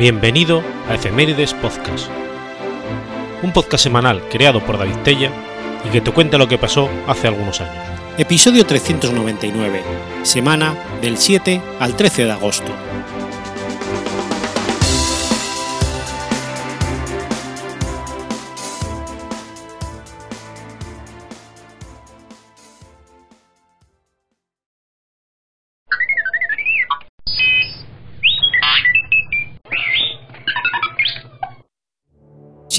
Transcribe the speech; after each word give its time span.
Bienvenido 0.00 0.62
a 0.88 0.94
Efemérides 0.94 1.52
Podcast, 1.52 2.08
un 3.42 3.52
podcast 3.52 3.84
semanal 3.84 4.26
creado 4.30 4.64
por 4.64 4.78
David 4.78 4.96
Tella 5.04 5.30
y 5.86 5.90
que 5.90 6.00
te 6.00 6.10
cuenta 6.10 6.38
lo 6.38 6.48
que 6.48 6.56
pasó 6.56 6.88
hace 7.06 7.28
algunos 7.28 7.60
años. 7.60 7.84
Episodio 8.16 8.64
399, 8.64 9.82
semana 10.22 10.74
del 11.02 11.18
7 11.18 11.60
al 11.78 11.96
13 11.96 12.24
de 12.24 12.32
agosto. 12.32 12.72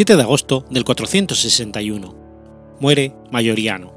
7 0.01 0.15
de 0.15 0.23
agosto 0.23 0.65
del 0.71 0.83
461. 0.83 2.15
Muere 2.79 3.13
Mayoriano. 3.29 3.93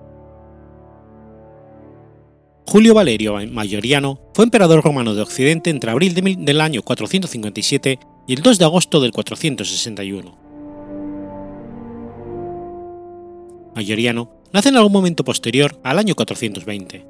Julio 2.67 2.93
Valerio 2.93 3.39
Mayoriano 3.51 4.21
fue 4.35 4.45
emperador 4.45 4.85
romano 4.85 5.15
de 5.15 5.23
Occidente 5.23 5.71
entre 5.71 5.91
abril 5.91 6.13
del 6.13 6.61
año 6.61 6.83
457 6.83 7.99
y 8.27 8.35
el 8.35 8.43
2 8.43 8.59
de 8.59 8.65
agosto 8.67 9.01
del 9.01 9.13
461. 9.13 10.39
Mayoriano 13.75 14.31
nace 14.53 14.69
en 14.69 14.77
algún 14.77 14.93
momento 14.93 15.25
posterior 15.25 15.81
al 15.83 15.99
año 15.99 16.15
420. 16.15 17.07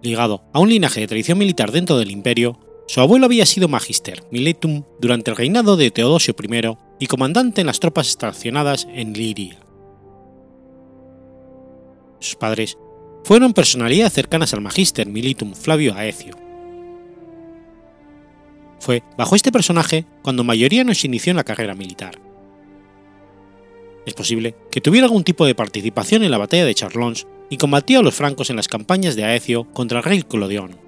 Ligado 0.00 0.44
a 0.54 0.58
un 0.58 0.70
linaje 0.70 1.00
de 1.00 1.06
tradición 1.06 1.36
militar 1.36 1.70
dentro 1.70 1.98
del 1.98 2.10
imperio, 2.10 2.58
su 2.86 3.02
abuelo 3.02 3.26
había 3.26 3.44
sido 3.44 3.68
magister 3.68 4.24
militum 4.30 4.84
durante 5.02 5.30
el 5.30 5.36
reinado 5.36 5.76
de 5.76 5.90
Teodosio 5.90 6.34
I 6.42 6.76
y 6.98 7.06
comandante 7.06 7.60
en 7.60 7.66
las 7.66 7.80
tropas 7.80 8.08
estacionadas 8.08 8.86
en 8.92 9.12
Liria. 9.12 9.58
Sus 12.20 12.36
padres 12.36 12.78
fueron 13.24 13.52
personalidades 13.52 14.12
cercanas 14.12 14.54
al 14.54 14.60
magister 14.60 15.06
militum 15.06 15.54
Flavio 15.54 15.94
Aecio. 15.94 16.36
Fue 18.80 19.02
bajo 19.16 19.34
este 19.34 19.50
personaje 19.50 20.04
cuando 20.22 20.44
Mayoriano 20.44 20.94
se 20.94 21.06
inició 21.06 21.30
en 21.30 21.38
la 21.38 21.44
carrera 21.44 21.74
militar. 21.74 22.20
Es 24.04 24.12
posible 24.12 24.54
que 24.70 24.82
tuviera 24.82 25.06
algún 25.06 25.24
tipo 25.24 25.46
de 25.46 25.54
participación 25.54 26.22
en 26.22 26.30
la 26.30 26.38
batalla 26.38 26.66
de 26.66 26.74
Charlons 26.74 27.26
y 27.48 27.56
combatió 27.56 28.00
a 28.00 28.02
los 28.02 28.14
francos 28.14 28.50
en 28.50 28.56
las 28.56 28.68
campañas 28.68 29.16
de 29.16 29.24
Aecio 29.24 29.64
contra 29.72 29.98
el 29.98 30.04
rey 30.04 30.22
Clodión. 30.22 30.83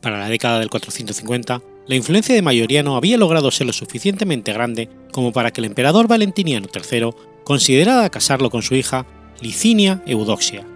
Para 0.00 0.18
la 0.18 0.28
década 0.28 0.60
del 0.60 0.70
450, 0.70 1.62
la 1.86 1.94
influencia 1.94 2.34
de 2.34 2.42
Mayoriano 2.42 2.96
había 2.96 3.16
logrado 3.16 3.50
ser 3.50 3.66
lo 3.66 3.72
suficientemente 3.72 4.52
grande 4.52 4.88
como 5.12 5.32
para 5.32 5.52
que 5.52 5.60
el 5.60 5.66
emperador 5.66 6.08
Valentiniano 6.08 6.66
III 6.72 7.10
considerara 7.44 8.10
casarlo 8.10 8.50
con 8.50 8.62
su 8.62 8.74
hija 8.74 9.06
Licinia 9.40 10.02
Eudoxia. 10.06 10.66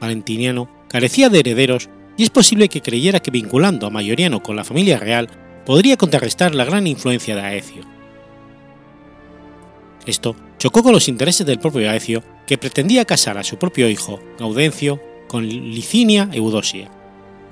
Valentiniano 0.00 0.70
carecía 0.88 1.28
de 1.28 1.40
herederos 1.40 1.88
y 2.16 2.22
es 2.22 2.30
posible 2.30 2.68
que 2.68 2.82
creyera 2.82 3.20
que 3.20 3.30
vinculando 3.30 3.86
a 3.86 3.90
Mayoriano 3.90 4.42
con 4.42 4.56
la 4.56 4.64
familia 4.64 4.98
real 4.98 5.28
podría 5.64 5.96
contrarrestar 5.96 6.54
la 6.54 6.64
gran 6.64 6.86
influencia 6.86 7.34
de 7.34 7.42
Aecio. 7.42 7.82
Esto 10.06 10.36
chocó 10.58 10.82
con 10.82 10.92
los 10.92 11.08
intereses 11.08 11.44
del 11.46 11.58
propio 11.58 11.90
Aecio, 11.90 12.22
que 12.46 12.58
pretendía 12.58 13.04
casar 13.04 13.36
a 13.36 13.44
su 13.44 13.58
propio 13.58 13.88
hijo, 13.88 14.20
Gaudencio, 14.38 15.00
con 15.28 15.46
Licinia 15.46 16.28
Eudoxia, 16.32 16.90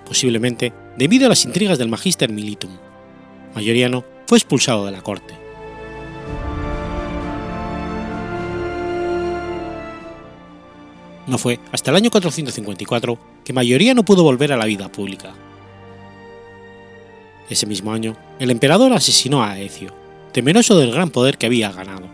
posiblemente 0.07 0.73
debido 0.97 1.27
a 1.27 1.29
las 1.29 1.45
intrigas 1.45 1.79
del 1.79 1.89
Magister 1.89 2.31
Militum. 2.31 2.71
Mayoriano 3.55 4.05
fue 4.27 4.39
expulsado 4.39 4.87
de 4.87 4.93
la 4.93 5.03
corte. 5.03 5.35
No 11.27 11.39
fue 11.39 11.59
hasta 11.73 11.91
el 11.91 11.97
año 11.97 12.11
454 12.11 13.19
que 13.45 13.53
Mayoriano 13.53 14.05
pudo 14.05 14.23
volver 14.23 14.53
a 14.53 14.57
la 14.57 14.67
vida 14.67 14.91
pública. 14.91 15.33
Ese 17.49 17.67
mismo 17.67 17.93
año, 17.93 18.17
el 18.39 18.51
emperador 18.51 18.93
asesinó 18.93 19.43
a 19.43 19.53
Aecio, 19.53 19.95
temeroso 20.33 20.79
del 20.79 20.93
gran 20.93 21.11
poder 21.11 21.39
que 21.39 21.47
había 21.47 21.73
ganado. 21.73 22.09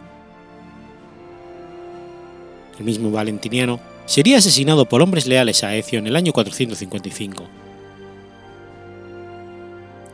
El 2.78 2.84
mismo 2.84 3.10
Valentiniano 3.10 3.80
sería 4.10 4.38
asesinado 4.38 4.86
por 4.86 5.02
hombres 5.02 5.26
leales 5.26 5.62
a 5.62 5.68
Aecio 5.68 6.00
en 6.00 6.08
el 6.08 6.16
año 6.16 6.32
455 6.32 7.48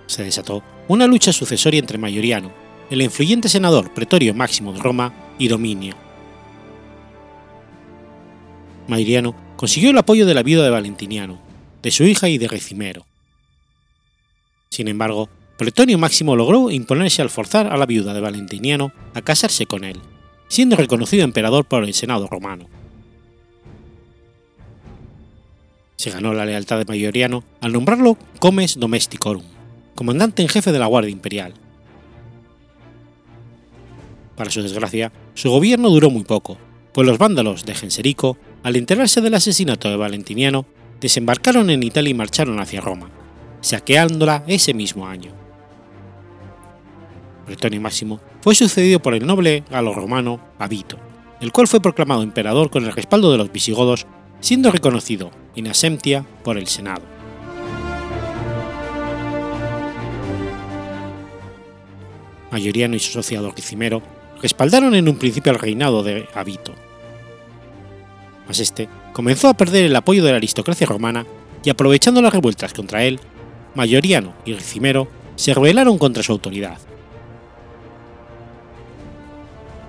se 0.07 0.23
desató 0.23 0.63
una 0.89 1.07
lucha 1.07 1.33
sucesoria 1.33 1.81
entre 1.81 1.99
Mayoriano, 1.99 2.53
el 2.91 3.03
influyente 3.03 3.49
senador 3.49 3.93
pretorio 3.93 4.35
máximo 4.35 4.73
de 4.73 4.81
Roma, 4.81 5.13
y 5.39 5.49
Dominio. 5.49 5.95
Mayoriano 8.87 9.35
consiguió 9.57 9.91
el 9.91 9.99
apoyo 9.99 10.25
de 10.25 10.33
la 10.33 10.43
viuda 10.43 10.65
de 10.65 10.71
Valentiniano, 10.71 11.39
de 11.83 11.91
su 11.91 12.05
hija 12.05 12.29
y 12.29 12.39
de 12.39 12.49
Recimero. 12.49 13.05
Sin 14.71 14.89
embargo, 14.89 15.29
Pretonio 15.59 15.99
Máximo 15.99 16.37
logró 16.37 16.71
imponerse 16.71 17.21
al 17.21 17.31
forzar 17.31 17.67
a 17.67 17.77
la 17.77 17.87
viuda 17.87 18.15
de 18.15 18.21
Valentiniano 18.21 18.93
a 19.15 19.23
casarse 19.23 19.67
con 19.67 19.85
él, 19.85 20.01
siendo 20.49 20.77
reconocido 20.77 21.25
emperador 21.25 21.67
por 21.67 21.85
el 21.85 21.93
Senado 21.93 22.29
romano. 22.29 22.67
Se 25.97 26.11
ganó 26.11 26.33
la 26.35 26.45
lealtad 26.45 26.79
de 26.79 26.85
Mayoriano 26.85 27.43
al 27.61 27.73
nombrarlo 27.73 28.17
Comes 28.39 28.79
Domesticorum, 28.79 29.43
comandante 29.95 30.43
en 30.43 30.49
jefe 30.49 30.73
de 30.73 30.79
la 30.79 30.87
Guardia 30.87 31.11
Imperial. 31.11 31.55
Para 34.37 34.51
su 34.51 34.63
desgracia, 34.63 35.11
su 35.35 35.51
gobierno 35.51 35.89
duró 35.89 36.11
muy 36.11 36.25
poco, 36.25 36.59
pues 36.93 37.07
los 37.07 37.19
vándalos 37.19 37.65
de 37.65 37.75
Genserico, 37.75 38.37
al 38.63 38.77
enterarse 38.77 39.23
del 39.23 39.35
asesinato 39.35 39.89
de 39.89 39.97
Valentiniano, 39.97 40.67
desembarcaron 41.01 41.71
en 41.71 41.83
Italia 41.83 42.11
y 42.11 42.15
marcharon 42.15 42.61
hacia 42.61 42.81
Roma, 42.81 43.11
saqueándola 43.63 44.45
ese 44.47 44.75
mismo 44.75 45.07
año. 45.07 45.33
Bretonio 47.47 47.81
Máximo 47.81 48.21
fue 48.43 48.55
sucedido 48.55 49.01
por 49.01 49.15
el 49.15 49.27
noble 49.27 49.65
galo-romano 49.71 50.41
Abito, 50.59 50.99
el 51.41 51.53
cual 51.53 51.69
fue 51.69 51.81
proclamado 51.81 52.23
emperador 52.23 52.71
con 52.71 52.85
el 52.85 52.93
respaldo 52.93 53.33
de 53.33 53.39
los 53.39 53.53
visigodos, 53.53 54.07
siendo 54.41 54.71
reconocido 54.71 55.31
in 55.55 55.69
asemtia 55.69 56.25
por 56.45 56.59
el 56.59 56.67
Senado. 56.67 57.03
Mayoriano 62.51 62.97
y 62.97 63.01
su 63.01 63.11
asociado 63.11 63.51
Ricimero 63.51 64.03
respaldaron 64.41 64.95
en 64.95 65.09
un 65.09 65.17
principio 65.17 65.53
al 65.53 65.59
reinado 65.59 66.03
de 66.03 66.29
Abito. 66.35 66.73
Mas 68.47 68.61
este 68.61 68.89
comenzó 69.13 69.49
a 69.49 69.55
perder 69.55 69.85
el 69.85 69.97
apoyo 69.97 70.25
de 70.25 70.31
la 70.31 70.37
aristocracia 70.37 70.87
romana 70.87 71.27
y 71.65 71.71
aprovechando 71.71 72.23
las 72.23 72.33
revueltas 72.33 72.73
contra 72.73 73.05
él, 73.05 73.19
Mayoriano 73.75 74.35
y 74.45 74.53
Ricimero 74.53 75.09
se 75.35 75.53
rebelaron 75.53 75.99
contra 75.99 76.23
su 76.23 76.33
autoridad. 76.33 76.79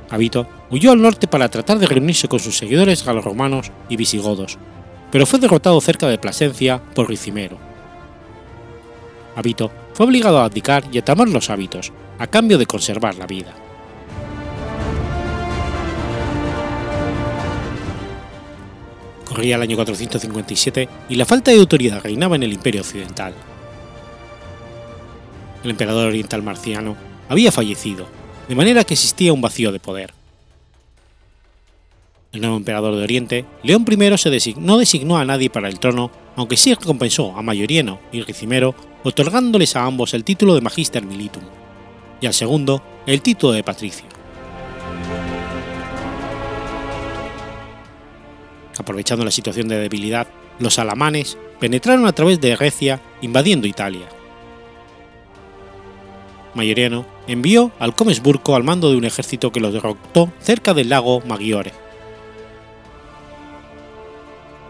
Abito 0.09 0.47
huyó 0.69 0.91
al 0.91 1.01
norte 1.01 1.27
para 1.27 1.49
tratar 1.49 1.79
de 1.79 1.87
reunirse 1.87 2.27
con 2.27 2.39
sus 2.39 2.57
seguidores 2.57 3.03
galorromanos 3.03 3.71
y 3.89 3.97
visigodos, 3.97 4.57
pero 5.11 5.25
fue 5.25 5.39
derrotado 5.39 5.79
cerca 5.81 6.07
de 6.07 6.17
Plasencia 6.17 6.81
por 6.95 7.09
Ricimero. 7.09 7.57
Abito 9.35 9.71
fue 9.93 10.05
obligado 10.05 10.39
a 10.39 10.45
abdicar 10.45 10.83
y 10.91 10.97
a 10.97 11.05
tomar 11.05 11.29
los 11.29 11.49
hábitos, 11.49 11.91
a 12.19 12.27
cambio 12.27 12.57
de 12.57 12.65
conservar 12.65 13.15
la 13.15 13.27
vida. 13.27 13.53
Corría 19.25 19.57
el 19.57 19.61
año 19.61 19.75
457 19.75 20.89
y 21.09 21.15
la 21.15 21.25
falta 21.25 21.51
de 21.51 21.59
autoridad 21.59 22.01
reinaba 22.01 22.35
en 22.35 22.43
el 22.43 22.53
imperio 22.53 22.81
occidental. 22.81 23.33
El 25.63 25.71
emperador 25.71 26.07
oriental 26.07 26.41
marciano 26.41 26.95
había 27.29 27.51
fallecido, 27.51 28.07
de 28.47 28.55
manera 28.55 28.83
que 28.83 28.93
existía 28.93 29.33
un 29.33 29.41
vacío 29.41 29.71
de 29.71 29.79
poder. 29.79 30.13
El 32.31 32.41
nuevo 32.41 32.57
emperador 32.57 32.95
de 32.95 33.03
Oriente, 33.03 33.45
León 33.63 33.85
I, 33.89 34.55
no 34.59 34.77
designó 34.77 35.17
a 35.17 35.25
nadie 35.25 35.49
para 35.49 35.69
el 35.69 35.79
trono, 35.79 36.11
aunque 36.35 36.57
sí 36.57 36.73
recompensó 36.73 37.35
a 37.35 37.41
Mayoriano 37.41 37.99
y 38.11 38.21
Ricimero, 38.21 38.75
otorgándoles 39.03 39.75
a 39.75 39.85
ambos 39.85 40.13
el 40.13 40.23
título 40.23 40.53
de 40.53 40.61
Magister 40.61 41.03
Militum 41.03 41.43
y 42.21 42.27
al 42.27 42.33
segundo 42.33 42.83
el 43.05 43.21
título 43.21 43.53
de 43.53 43.63
patricio. 43.63 44.05
Aprovechando 48.77 49.25
la 49.25 49.31
situación 49.31 49.67
de 49.67 49.79
debilidad, 49.79 50.27
los 50.59 50.77
alamanes 50.79 51.37
penetraron 51.59 52.05
a 52.05 52.13
través 52.13 52.39
de 52.39 52.55
Grecia 52.55 53.01
invadiendo 53.21 53.67
Italia. 53.67 54.07
Mayoriano 56.53 57.05
envió 57.27 57.71
al 57.79 57.95
Comesburgo 57.95 58.55
al 58.55 58.63
mando 58.63 58.89
de 58.89 58.97
un 58.97 59.05
ejército 59.05 59.51
que 59.51 59.59
lo 59.59 59.71
derrotó 59.71 60.31
cerca 60.39 60.73
del 60.73 60.89
lago 60.89 61.21
Maggiore. 61.21 61.71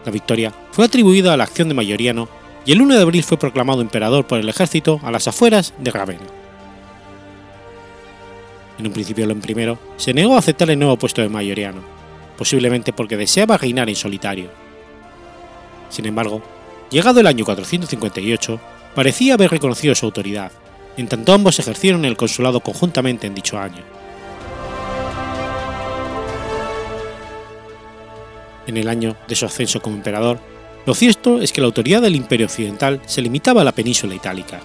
La 0.04 0.12
victoria 0.12 0.52
fue 0.72 0.84
atribuida 0.84 1.34
a 1.34 1.36
la 1.36 1.44
acción 1.44 1.68
de 1.68 1.74
Mayoriano 1.74 2.28
y 2.64 2.72
el 2.72 2.82
1 2.82 2.96
de 2.96 3.02
abril 3.02 3.22
fue 3.22 3.38
proclamado 3.38 3.80
emperador 3.80 4.26
por 4.26 4.38
el 4.38 4.48
ejército 4.48 5.00
a 5.02 5.10
las 5.10 5.28
afueras 5.28 5.74
de 5.78 5.90
Ravenna. 5.90 6.26
En 8.78 8.86
un 8.86 8.92
principio 8.92 9.26
León 9.26 9.42
I 9.46 9.76
se 9.96 10.14
negó 10.14 10.36
a 10.36 10.38
aceptar 10.38 10.70
el 10.70 10.78
nuevo 10.78 10.96
puesto 10.96 11.20
de 11.20 11.28
Mayoriano, 11.28 11.80
posiblemente 12.36 12.92
porque 12.92 13.16
deseaba 13.16 13.56
reinar 13.56 13.88
en 13.88 13.96
solitario. 13.96 14.50
Sin 15.90 16.06
embargo, 16.06 16.42
llegado 16.90 17.20
el 17.20 17.26
año 17.26 17.44
458, 17.44 18.60
parecía 18.94 19.34
haber 19.34 19.50
reconocido 19.50 19.94
su 19.94 20.06
autoridad, 20.06 20.52
en 20.98 21.06
tanto 21.08 21.32
ambos 21.32 21.58
ejercieron 21.58 22.04
el 22.04 22.16
consulado 22.16 22.60
conjuntamente 22.60 23.26
en 23.26 23.34
dicho 23.34 23.58
año. 23.58 23.82
En 28.66 28.76
el 28.76 28.88
año 28.88 29.16
de 29.26 29.36
su 29.36 29.46
ascenso 29.46 29.80
como 29.80 29.96
emperador, 29.96 30.38
lo 30.84 30.94
cierto 30.94 31.40
es 31.40 31.52
que 31.52 31.60
la 31.60 31.68
autoridad 31.68 32.02
del 32.02 32.16
Imperio 32.16 32.46
Occidental 32.46 33.00
se 33.06 33.22
limitaba 33.22 33.62
a 33.62 33.64
la 33.64 33.72
península 33.72 34.14
itálica. 34.14 34.60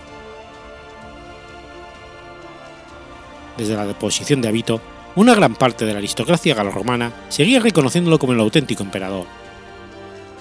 Desde 3.58 3.76
la 3.76 3.86
deposición 3.86 4.42
de 4.42 4.48
Abito, 4.48 4.82
una 5.16 5.36
gran 5.36 5.56
parte 5.56 5.86
de 5.86 5.94
la 5.94 6.00
aristocracia 6.00 6.56
galorromana 6.56 7.14
seguía 7.30 7.60
reconociéndolo 7.60 8.18
como 8.18 8.34
el 8.34 8.40
auténtico 8.40 8.82
emperador. 8.82 9.28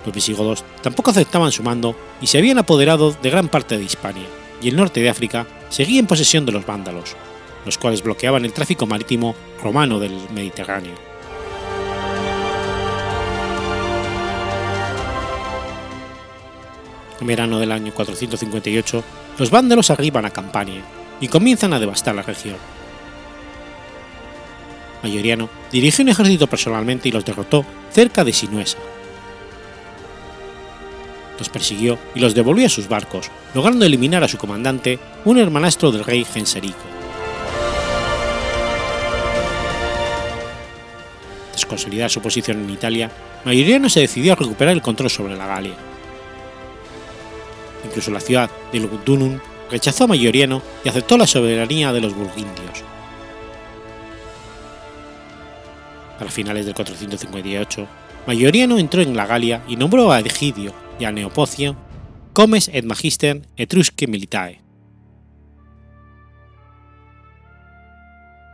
Los 0.06 0.14
visigodos 0.14 0.64
tampoco 0.80 1.10
aceptaban 1.10 1.52
su 1.52 1.62
mando 1.62 1.94
y 2.20 2.26
se 2.26 2.38
habían 2.38 2.58
apoderado 2.58 3.12
de 3.12 3.30
gran 3.30 3.48
parte 3.48 3.76
de 3.76 3.84
Hispania, 3.84 4.26
y 4.62 4.68
el 4.68 4.76
norte 4.76 5.00
de 5.00 5.10
África 5.10 5.46
seguía 5.68 6.00
en 6.00 6.06
posesión 6.06 6.46
de 6.46 6.52
los 6.52 6.64
vándalos, 6.64 7.16
los 7.64 7.78
cuales 7.78 8.02
bloqueaban 8.02 8.44
el 8.44 8.52
tráfico 8.52 8.86
marítimo 8.86 9.34
romano 9.62 9.98
del 9.98 10.18
Mediterráneo. 10.34 10.94
En 17.20 17.26
verano 17.26 17.60
del 17.60 17.70
año 17.70 17.92
458, 17.94 19.04
los 19.38 19.50
vándalos 19.50 19.90
arriban 19.90 20.24
a 20.24 20.30
Campania 20.30 20.82
y 21.20 21.28
comienzan 21.28 21.72
a 21.72 21.78
devastar 21.78 22.16
la 22.16 22.22
región. 22.22 22.56
Mayoriano 25.02 25.48
dirigió 25.70 26.02
un 26.02 26.08
ejército 26.10 26.46
personalmente 26.46 27.08
y 27.08 27.12
los 27.12 27.24
derrotó 27.24 27.64
cerca 27.90 28.24
de 28.24 28.32
Sinuesa. 28.32 28.78
Los 31.42 31.48
persiguió 31.48 31.98
y 32.14 32.20
los 32.20 32.36
devolvió 32.36 32.66
a 32.66 32.68
sus 32.68 32.86
barcos, 32.86 33.28
logrando 33.52 33.84
eliminar 33.84 34.22
a 34.22 34.28
su 34.28 34.38
comandante, 34.38 35.00
un 35.24 35.38
hermanastro 35.38 35.90
del 35.90 36.04
rey 36.04 36.24
Genserico. 36.24 36.78
Tras 41.50 41.66
consolidar 41.66 42.10
su 42.10 42.22
posición 42.22 42.62
en 42.62 42.70
Italia, 42.70 43.10
Mayoriano 43.44 43.88
se 43.88 43.98
decidió 43.98 44.34
a 44.34 44.36
recuperar 44.36 44.72
el 44.72 44.82
control 44.82 45.10
sobre 45.10 45.36
la 45.36 45.48
Galia. 45.48 45.74
Incluso 47.86 48.12
la 48.12 48.20
ciudad 48.20 48.48
de 48.72 48.78
Lugdunum 48.78 49.40
rechazó 49.68 50.04
a 50.04 50.06
Mayoriano 50.06 50.62
y 50.84 50.90
aceptó 50.90 51.18
la 51.18 51.26
soberanía 51.26 51.92
de 51.92 52.02
los 52.02 52.14
burgundios. 52.14 52.84
Para 56.20 56.30
finales 56.30 56.66
del 56.66 56.74
458, 56.76 57.88
Mayoriano 58.28 58.78
entró 58.78 59.02
en 59.02 59.16
la 59.16 59.26
Galia 59.26 59.64
y 59.66 59.74
nombró 59.74 60.12
a 60.12 60.20
Egidio 60.20 60.72
y 61.02 61.04
a 61.04 61.10
Neopocio 61.10 61.76
comes 62.32 62.70
et 62.72 62.84
magister 62.84 63.42
etrusque 63.56 64.06
militae. 64.06 64.60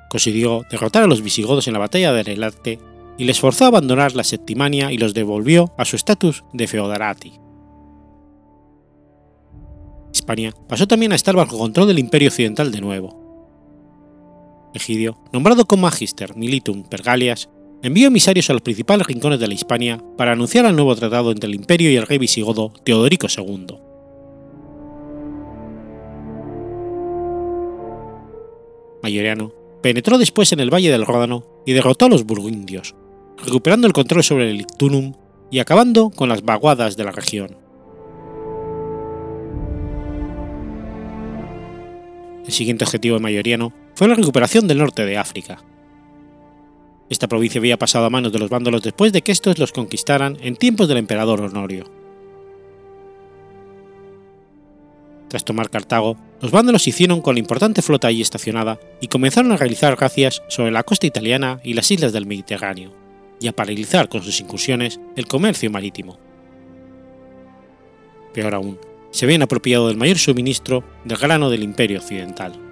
Consiguió 0.09 0.62
derrotar 0.71 1.03
a 1.03 1.06
los 1.06 1.21
visigodos 1.21 1.67
en 1.67 1.75
la 1.75 1.79
batalla 1.79 2.12
de 2.12 2.23
Relate 2.23 2.79
y 3.19 3.25
les 3.25 3.39
forzó 3.39 3.67
a 3.67 3.69
abandonar 3.69 4.17
la 4.17 4.25
Septimania 4.25 4.91
y 4.91 4.97
los 4.97 5.12
devolvió 5.12 5.75
a 5.77 5.85
su 5.85 5.97
estatus 5.97 6.43
de 6.55 6.67
feodarati. 6.67 7.35
Hispania 10.15 10.55
pasó 10.67 10.89
también 10.89 11.12
a 11.12 11.17
estar 11.17 11.37
bajo 11.37 11.59
control 11.59 11.89
del 11.89 11.99
Imperio 11.99 12.29
Occidental 12.29 12.73
de 12.73 12.81
nuevo. 12.81 13.29
Egidio, 14.73 15.19
nombrado 15.35 15.67
como 15.67 15.83
Magister 15.83 16.35
Militum 16.35 16.85
per 16.85 17.03
Gallias, 17.03 17.50
envió 17.83 18.09
emisarios 18.09 18.51
a 18.51 18.53
los 18.53 18.63
principales 18.63 19.07
rincones 19.07 19.41
de 19.41 19.47
la 19.47 19.55
Hispania 19.55 20.03
para 20.17 20.33
anunciar 20.33 20.67
el 20.67 20.75
nuevo 20.75 20.95
tratado 20.97 21.31
entre 21.31 21.49
el 21.49 21.55
imperio 21.55 21.91
y 21.91 21.97
el 21.97 22.07
rey 22.07 22.19
visigodo 22.19 22.73
Teodorico 22.85 23.29
II. 23.35 23.79
Mayoriano 29.03 29.53
penetró 29.83 30.19
después 30.19 30.53
en 30.53 30.61
el 30.61 30.73
valle 30.73 30.91
del 30.91 31.07
Ródano 31.07 31.45
y 31.65 31.73
derrotó 31.73 32.07
a 32.07 32.09
los 32.09 32.25
burgundios, 32.25 32.95
recuperando 33.45 33.87
el 33.87 33.93
control 33.93 34.25
sobre 34.25 34.51
el 34.51 34.61
Ictunum 34.61 35.15
y 35.51 35.61
acabando 35.61 36.11
con 36.11 36.29
las 36.29 36.43
vaguadas 36.43 36.97
de 36.97 37.05
la 37.05 37.13
región. 37.13 37.57
El 42.45 42.53
siguiente 42.53 42.85
objetivo 42.85 43.17
de 43.17 43.23
Mayoriano 43.23 43.73
fue 43.95 44.09
la 44.09 44.15
recuperación 44.15 44.67
del 44.67 44.79
norte 44.79 45.05
de 45.05 45.19
África, 45.19 45.63
esta 47.11 47.27
provincia 47.29 47.59
había 47.59 47.79
pasado 47.79 48.05
a 48.05 48.11
manos 48.11 48.33
de 48.33 48.39
los 48.39 48.51
vándalos 48.51 48.83
después 48.83 49.13
de 49.13 49.23
que 49.23 49.33
estos 49.33 49.59
los 49.59 49.73
conquistaran 49.73 50.37
en 50.43 50.57
tiempos 50.57 50.89
del 50.89 50.99
emperador 50.99 51.41
Honorio. 51.41 51.91
Tras 55.29 55.45
tomar 55.45 55.71
Cartago, 55.71 56.17
los 56.41 56.51
vándalos 56.51 56.83
se 56.83 56.91
hicieron 56.91 57.21
con 57.21 57.35
la 57.35 57.41
importante 57.41 57.83
flota 57.83 58.09
allí 58.09 58.23
estacionada 58.23 58.79
y 59.01 59.09
comenzaron 59.09 59.53
a 59.53 59.57
realizar 59.57 59.99
racias 59.99 60.43
sobre 60.49 60.71
la 60.71 60.83
costa 60.83 61.07
italiana 61.07 61.61
y 61.63 61.75
las 61.75 61.91
islas 61.91 62.13
del 62.13 62.27
Mediterráneo, 62.27 62.93
y 63.41 63.49
a 63.49 63.53
paralizar 63.53 64.09
con 64.09 64.23
sus 64.23 64.41
incursiones 64.41 65.01
el 65.17 65.27
comercio 65.27 65.71
marítimo. 65.71 66.19
Peor 68.33 68.55
aún, 68.55 68.79
se 69.11 69.25
habían 69.25 69.43
apropiado 69.43 69.89
del 69.89 69.97
mayor 69.97 70.19
suministro 70.19 70.85
del 71.05 71.19
grano 71.19 71.51
del 71.51 71.63
imperio 71.63 71.99
occidental. 71.99 72.68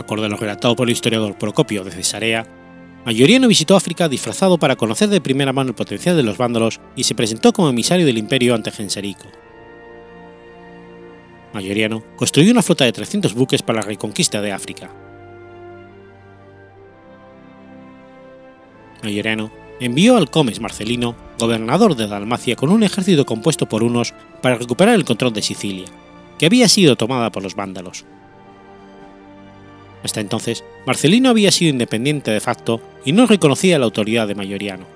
Acorde 0.00 0.26
a 0.26 0.28
lo 0.28 0.36
relatado 0.36 0.74
por 0.74 0.88
el 0.88 0.92
historiador 0.92 1.38
Procopio 1.38 1.84
de 1.84 1.90
Cesarea, 1.92 2.46
Mayoriano 3.04 3.48
visitó 3.48 3.76
África 3.76 4.08
disfrazado 4.08 4.58
para 4.58 4.76
conocer 4.76 5.08
de 5.08 5.20
primera 5.20 5.52
mano 5.52 5.70
el 5.70 5.74
potencial 5.74 6.16
de 6.16 6.22
los 6.22 6.36
vándalos 6.36 6.80
y 6.96 7.04
se 7.04 7.14
presentó 7.14 7.52
como 7.52 7.70
emisario 7.70 8.04
del 8.04 8.18
imperio 8.18 8.54
ante 8.54 8.70
Genserico. 8.70 9.26
Mayoriano 11.54 12.02
construyó 12.16 12.52
una 12.52 12.62
flota 12.62 12.84
de 12.84 12.92
300 12.92 13.34
buques 13.34 13.62
para 13.62 13.80
la 13.80 13.86
reconquista 13.86 14.40
de 14.42 14.52
África. 14.52 14.90
Mayoriano 19.02 19.50
envió 19.80 20.18
al 20.18 20.30
Comes 20.30 20.60
Marcelino, 20.60 21.16
gobernador 21.38 21.96
de 21.96 22.06
Dalmacia, 22.06 22.54
con 22.54 22.70
un 22.70 22.82
ejército 22.82 23.24
compuesto 23.24 23.66
por 23.66 23.82
unos 23.82 24.12
para 24.42 24.56
recuperar 24.56 24.94
el 24.94 25.06
control 25.06 25.32
de 25.32 25.42
Sicilia, 25.42 25.86
que 26.38 26.46
había 26.46 26.68
sido 26.68 26.96
tomada 26.96 27.32
por 27.32 27.42
los 27.42 27.54
vándalos. 27.54 28.04
Hasta 30.02 30.20
entonces, 30.20 30.64
Marcelino 30.86 31.28
había 31.28 31.50
sido 31.50 31.70
independiente 31.70 32.30
de 32.30 32.40
facto 32.40 32.80
y 33.04 33.12
no 33.12 33.26
reconocía 33.26 33.78
la 33.78 33.84
autoridad 33.84 34.26
de 34.26 34.34
Mayoriano. 34.34 34.86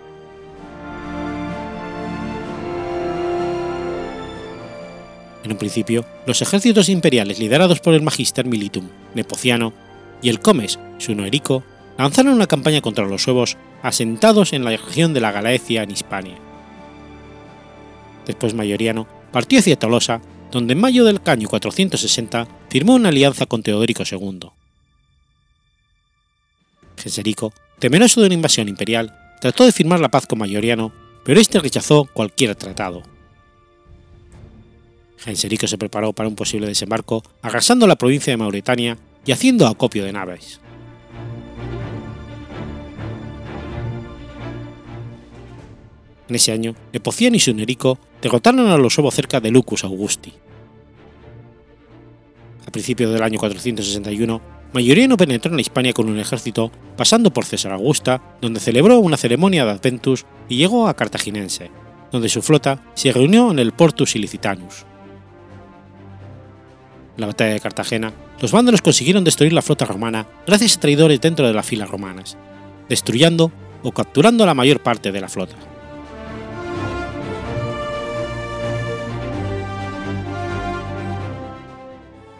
En 5.44 5.52
un 5.52 5.58
principio, 5.58 6.06
los 6.26 6.40
ejércitos 6.40 6.88
imperiales 6.88 7.38
liderados 7.38 7.80
por 7.80 7.92
el 7.92 8.00
Magister 8.00 8.46
Militum, 8.46 8.88
Nepociano, 9.14 9.74
y 10.22 10.30
el 10.30 10.40
Comes, 10.40 10.78
Sunoerico, 10.96 11.62
lanzaron 11.98 12.32
una 12.32 12.46
campaña 12.46 12.80
contra 12.80 13.04
los 13.04 13.22
suevos 13.22 13.58
asentados 13.82 14.54
en 14.54 14.64
la 14.64 14.70
región 14.70 15.12
de 15.12 15.20
la 15.20 15.32
Galaecia 15.32 15.82
en 15.82 15.90
Hispania. 15.90 16.36
Después 18.26 18.54
Mayoriano 18.54 19.06
partió 19.32 19.58
hacia 19.58 19.78
Tolosa, 19.78 20.22
donde 20.50 20.72
en 20.72 20.80
mayo 20.80 21.04
del 21.04 21.20
año 21.26 21.46
460 21.46 22.48
firmó 22.70 22.94
una 22.94 23.10
alianza 23.10 23.44
con 23.44 23.62
Teodorico 23.62 24.02
II. 24.10 24.48
Genserico, 27.04 27.52
temeroso 27.78 28.22
de 28.22 28.28
una 28.28 28.34
invasión 28.34 28.66
imperial, 28.66 29.14
trató 29.38 29.66
de 29.66 29.72
firmar 29.72 30.00
la 30.00 30.08
paz 30.08 30.26
con 30.26 30.38
Mayoriano, 30.38 30.90
pero 31.22 31.38
este 31.38 31.60
rechazó 31.60 32.08
cualquier 32.10 32.54
tratado. 32.56 33.02
Genserico 35.18 35.66
se 35.66 35.76
preparó 35.76 36.14
para 36.14 36.30
un 36.30 36.34
posible 36.34 36.66
desembarco, 36.66 37.22
arrasando 37.42 37.86
la 37.86 37.96
provincia 37.96 38.32
de 38.32 38.38
Mauretania 38.38 38.96
y 39.26 39.32
haciendo 39.32 39.66
acopio 39.66 40.02
de 40.02 40.14
naves. 40.14 40.60
En 46.26 46.34
ese 46.34 46.52
año, 46.52 46.74
Epociano 46.94 47.36
y 47.36 47.40
Sunerico 47.40 47.98
derrotaron 48.22 48.70
a 48.70 48.78
los 48.78 48.94
suevos 48.94 49.14
cerca 49.14 49.40
de 49.40 49.50
Lucus 49.50 49.84
Augusti. 49.84 50.32
A 52.66 52.70
principios 52.70 53.12
del 53.12 53.22
año 53.22 53.38
461, 53.38 54.53
Mayoriano 54.74 55.16
penetró 55.16 55.52
en 55.52 55.60
Hispania 55.60 55.92
con 55.92 56.08
un 56.08 56.18
ejército, 56.18 56.72
pasando 56.96 57.32
por 57.32 57.44
César 57.44 57.70
Augusta, 57.70 58.20
donde 58.40 58.58
celebró 58.58 58.98
una 58.98 59.16
ceremonia 59.16 59.64
de 59.64 59.70
Adventus 59.70 60.26
y 60.48 60.56
llegó 60.56 60.88
a 60.88 60.94
Cartaginense, 60.94 61.70
donde 62.10 62.28
su 62.28 62.42
flota 62.42 62.82
se 62.94 63.12
reunió 63.12 63.52
en 63.52 63.60
el 63.60 63.70
Portus 63.70 64.16
Ilicitanus. 64.16 64.84
En 67.14 67.20
la 67.20 67.28
batalla 67.28 67.52
de 67.52 67.60
Cartagena, 67.60 68.12
los 68.40 68.50
vándalos 68.50 68.82
consiguieron 68.82 69.22
destruir 69.22 69.52
la 69.52 69.62
flota 69.62 69.84
romana 69.84 70.26
gracias 70.44 70.76
a 70.76 70.80
traidores 70.80 71.20
dentro 71.20 71.46
de 71.46 71.54
las 71.54 71.64
filas 71.64 71.88
romanas, 71.88 72.36
destruyendo 72.88 73.52
o 73.84 73.92
capturando 73.92 74.44
la 74.44 74.54
mayor 74.54 74.80
parte 74.80 75.12
de 75.12 75.20
la 75.20 75.28
flota. 75.28 75.54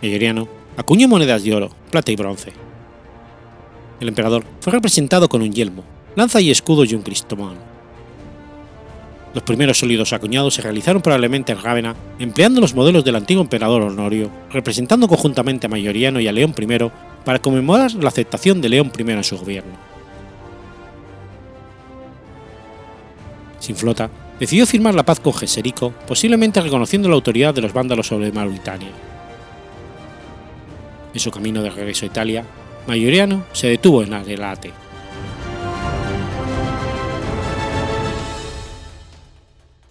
Mayoriano 0.03 0.63
acuñó 0.76 1.09
monedas 1.09 1.43
de 1.45 1.54
oro, 1.54 1.71
plata 1.90 2.12
y 2.12 2.16
bronce. 2.16 2.52
El 4.00 4.09
emperador 4.09 4.45
fue 4.61 4.73
representado 4.73 5.28
con 5.28 5.43
un 5.43 5.52
yelmo, 5.52 5.85
lanza 6.16 6.40
y 6.40 6.50
escudo 6.50 6.85
y 6.85 6.95
un 6.95 7.02
cristomón. 7.02 7.57
Los 9.35 9.43
primeros 9.43 9.78
sólidos 9.78 10.12
acuñados 10.12 10.54
se 10.54 10.62
realizaron 10.62 11.02
probablemente 11.02 11.52
en 11.52 11.61
Rávena, 11.61 11.97
empleando 12.21 12.61
los 12.61 12.75
modelos 12.75 13.04
del 13.04 13.16
antiguo 13.16 13.43
emperador 13.43 13.83
Honorio, 13.83 14.31
representando 14.52 15.09
conjuntamente 15.09 15.66
a 15.66 15.69
Mayoriano 15.69 16.21
y 16.21 16.28
a 16.28 16.33
León 16.33 16.54
I 16.57 16.90
para 17.25 17.40
conmemorar 17.40 17.93
la 17.95 18.09
aceptación 18.09 18.61
de 18.61 18.69
León 18.69 18.93
I 18.97 19.11
en 19.11 19.25
su 19.25 19.37
gobierno. 19.37 19.73
Sin 23.59 23.75
flota, 23.75 24.09
decidió 24.38 24.66
firmar 24.66 24.95
la 24.95 25.04
paz 25.04 25.19
con 25.19 25.33
Geserico, 25.33 25.93
posiblemente 26.07 26.61
reconociendo 26.61 27.09
la 27.09 27.16
autoridad 27.16 27.54
de 27.54 27.62
los 27.62 27.73
vándalos 27.73 28.07
sobre 28.07 28.31
Mauritania. 28.31 29.13
En 31.14 31.21
su 31.21 31.30
camino 31.30 31.62
de 31.62 31.71
regreso 31.71 32.04
a 32.04 32.09
Italia, 32.09 32.44
Mayoriano 32.88 33.44
se 33.52 33.68
detuvo 33.68 34.02
en 34.02 34.12
Arelate. 34.12 34.73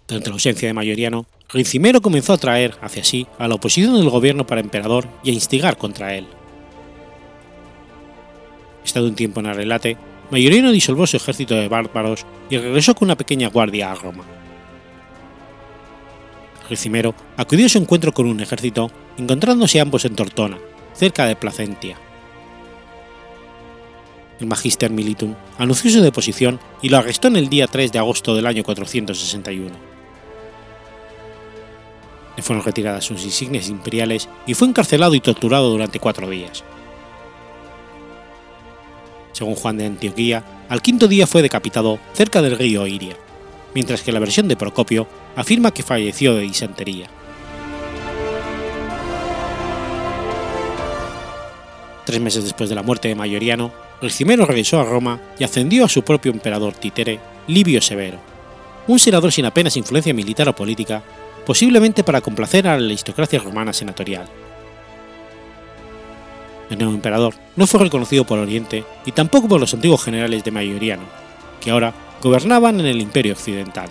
Durante 0.05 0.29
la 0.29 0.33
ausencia 0.33 0.67
de 0.67 0.73
Mayoriano, 0.73 1.25
Ricimero 1.49 2.01
comenzó 2.01 2.33
a 2.33 2.35
atraer 2.35 2.75
hacia 2.81 3.05
sí 3.05 3.25
a 3.39 3.47
la 3.47 3.55
oposición 3.55 3.95
del 3.95 4.09
gobierno 4.09 4.45
para 4.45 4.59
emperador 4.59 5.07
y 5.23 5.29
a 5.29 5.33
instigar 5.33 5.77
contra 5.77 6.13
él. 6.13 6.27
Estado 8.83 9.07
un 9.07 9.15
tiempo 9.15 9.39
en 9.39 9.45
Arelate, 9.45 9.97
Mayoriano 10.29 10.71
disolvió 10.71 11.07
su 11.07 11.15
ejército 11.15 11.55
de 11.55 11.69
bárbaros 11.69 12.25
y 12.49 12.57
regresó 12.57 12.95
con 12.95 13.07
una 13.07 13.15
pequeña 13.15 13.47
guardia 13.47 13.91
a 13.91 13.95
Roma. 13.95 14.25
Ricimero 16.69 17.15
acudió 17.37 17.67
a 17.67 17.69
su 17.69 17.77
encuentro 17.77 18.11
con 18.11 18.25
un 18.25 18.41
ejército, 18.41 18.91
encontrándose 19.17 19.79
ambos 19.79 20.05
en 20.05 20.15
Tortona, 20.15 20.57
cerca 20.93 21.25
de 21.25 21.35
Placentia. 21.35 21.97
El 24.39 24.47
Magister 24.47 24.91
Militum 24.91 25.35
anunció 25.57 25.89
su 25.91 26.01
deposición 26.01 26.59
y 26.81 26.89
lo 26.89 26.97
arrestó 26.97 27.27
en 27.27 27.37
el 27.37 27.49
día 27.49 27.67
3 27.67 27.91
de 27.91 27.99
agosto 27.99 28.35
del 28.35 28.47
año 28.47 28.63
461. 28.63 29.71
Le 32.35 32.43
fueron 32.43 32.65
retiradas 32.65 33.05
sus 33.05 33.23
insignias 33.23 33.69
imperiales 33.69 34.27
y 34.47 34.53
fue 34.53 34.67
encarcelado 34.67 35.13
y 35.13 35.19
torturado 35.19 35.69
durante 35.69 35.99
cuatro 35.99 36.29
días. 36.29 36.63
Según 39.33 39.55
Juan 39.55 39.77
de 39.77 39.85
Antioquía, 39.85 40.43
al 40.69 40.81
quinto 40.81 41.07
día 41.07 41.27
fue 41.27 41.41
decapitado 41.41 41.99
cerca 42.13 42.41
del 42.41 42.57
río 42.57 42.87
Iria, 42.87 43.15
mientras 43.73 44.01
que 44.01 44.11
la 44.11 44.19
versión 44.19 44.47
de 44.47 44.55
Procopio 44.55 45.07
afirma 45.35 45.71
que 45.71 45.83
falleció 45.83 46.35
de 46.35 46.41
disentería. 46.41 47.07
Tres 52.05 52.19
meses 52.19 52.43
después 52.43 52.69
de 52.69 52.75
la 52.75 52.83
muerte 52.83 53.07
de 53.07 53.15
Mayoriano, 53.15 53.71
Ricimero 54.01 54.45
regresó 54.45 54.79
a 54.79 54.83
Roma 54.83 55.19
y 55.39 55.43
ascendió 55.43 55.85
a 55.85 55.89
su 55.89 56.03
propio 56.03 56.31
emperador 56.31 56.73
títere, 56.73 57.19
Livio 57.47 57.81
Severo, 57.81 58.19
un 58.87 58.99
senador 58.99 59.31
sin 59.31 59.45
apenas 59.45 59.77
influencia 59.77 60.13
militar 60.13 60.49
o 60.49 60.55
política, 60.55 61.01
posiblemente 61.45 62.03
para 62.03 62.21
complacer 62.21 62.67
a 62.67 62.77
la 62.77 62.85
aristocracia 62.85 63.39
romana 63.39 63.71
senatorial. 63.71 64.27
El 66.69 66.77
nuevo 66.77 66.93
emperador 66.93 67.35
no 67.55 67.67
fue 67.67 67.81
reconocido 67.81 68.25
por 68.25 68.39
Oriente 68.39 68.83
y 69.05 69.11
tampoco 69.11 69.47
por 69.47 69.59
los 69.59 69.73
antiguos 69.73 70.03
generales 70.03 70.43
de 70.43 70.51
Mayoriano, 70.51 71.03
que 71.61 71.71
ahora 71.71 71.93
gobernaban 72.21 72.79
en 72.79 72.85
el 72.85 73.01
Imperio 73.01 73.33
Occidental. 73.33 73.89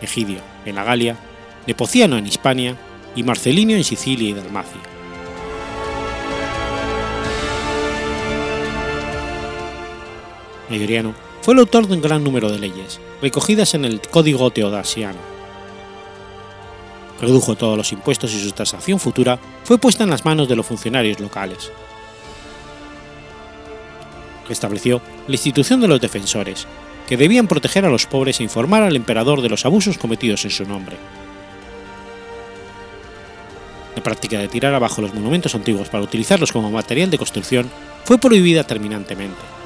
Egidio 0.00 0.40
en 0.64 0.76
la 0.76 0.84
Galia, 0.84 1.16
Nepociano 1.66 2.16
en 2.18 2.26
Hispania 2.26 2.76
y 3.16 3.22
Marcelinio 3.22 3.76
en 3.76 3.84
Sicilia 3.84 4.28
y 4.28 4.34
Dalmacia. 4.34 4.91
Mayoriano 10.72 11.14
fue 11.42 11.52
el 11.52 11.60
autor 11.60 11.86
de 11.86 11.94
un 11.94 12.00
gran 12.00 12.24
número 12.24 12.50
de 12.50 12.58
leyes, 12.58 12.98
recogidas 13.20 13.74
en 13.74 13.84
el 13.84 14.00
Código 14.00 14.50
Teodasiano. 14.50 15.18
Redujo 17.20 17.56
todos 17.56 17.76
los 17.76 17.92
impuestos 17.92 18.32
y 18.32 18.42
su 18.42 18.52
tasación 18.52 18.98
futura 18.98 19.38
fue 19.64 19.76
puesta 19.76 20.02
en 20.02 20.10
las 20.10 20.24
manos 20.24 20.48
de 20.48 20.56
los 20.56 20.64
funcionarios 20.64 21.20
locales. 21.20 21.70
Restableció 24.48 25.02
la 25.28 25.34
institución 25.34 25.80
de 25.82 25.88
los 25.88 26.00
defensores, 26.00 26.66
que 27.06 27.18
debían 27.18 27.48
proteger 27.48 27.84
a 27.84 27.90
los 27.90 28.06
pobres 28.06 28.40
e 28.40 28.44
informar 28.44 28.82
al 28.82 28.96
emperador 28.96 29.42
de 29.42 29.50
los 29.50 29.66
abusos 29.66 29.98
cometidos 29.98 30.44
en 30.46 30.50
su 30.50 30.64
nombre. 30.64 30.96
La 33.94 34.02
práctica 34.02 34.38
de 34.38 34.48
tirar 34.48 34.72
abajo 34.72 35.02
los 35.02 35.12
monumentos 35.12 35.54
antiguos 35.54 35.90
para 35.90 36.02
utilizarlos 36.02 36.50
como 36.50 36.70
material 36.70 37.10
de 37.10 37.18
construcción 37.18 37.70
fue 38.04 38.16
prohibida 38.16 38.64
terminantemente. 38.64 39.61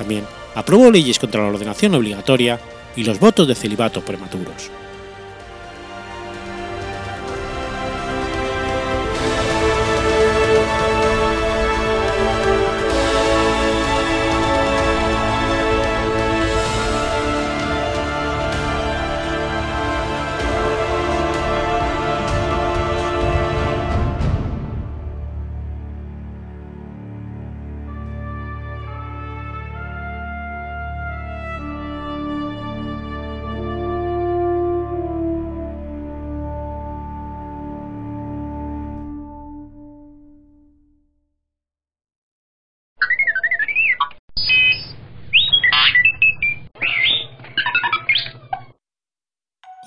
También 0.00 0.24
aprobó 0.54 0.90
leyes 0.90 1.18
contra 1.18 1.42
la 1.42 1.50
ordenación 1.50 1.94
obligatoria 1.94 2.58
y 2.96 3.04
los 3.04 3.20
votos 3.20 3.46
de 3.46 3.54
celibato 3.54 4.00
prematuros. 4.00 4.70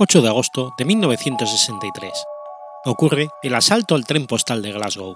8 0.03 0.21
de 0.21 0.27
agosto 0.27 0.73
de 0.77 0.83
1963. 0.83 2.11
Ocurre 2.83 3.29
el 3.41 3.55
asalto 3.55 3.95
al 3.95 4.03
tren 4.03 4.27
postal 4.27 4.61
de 4.61 4.73
Glasgow. 4.73 5.15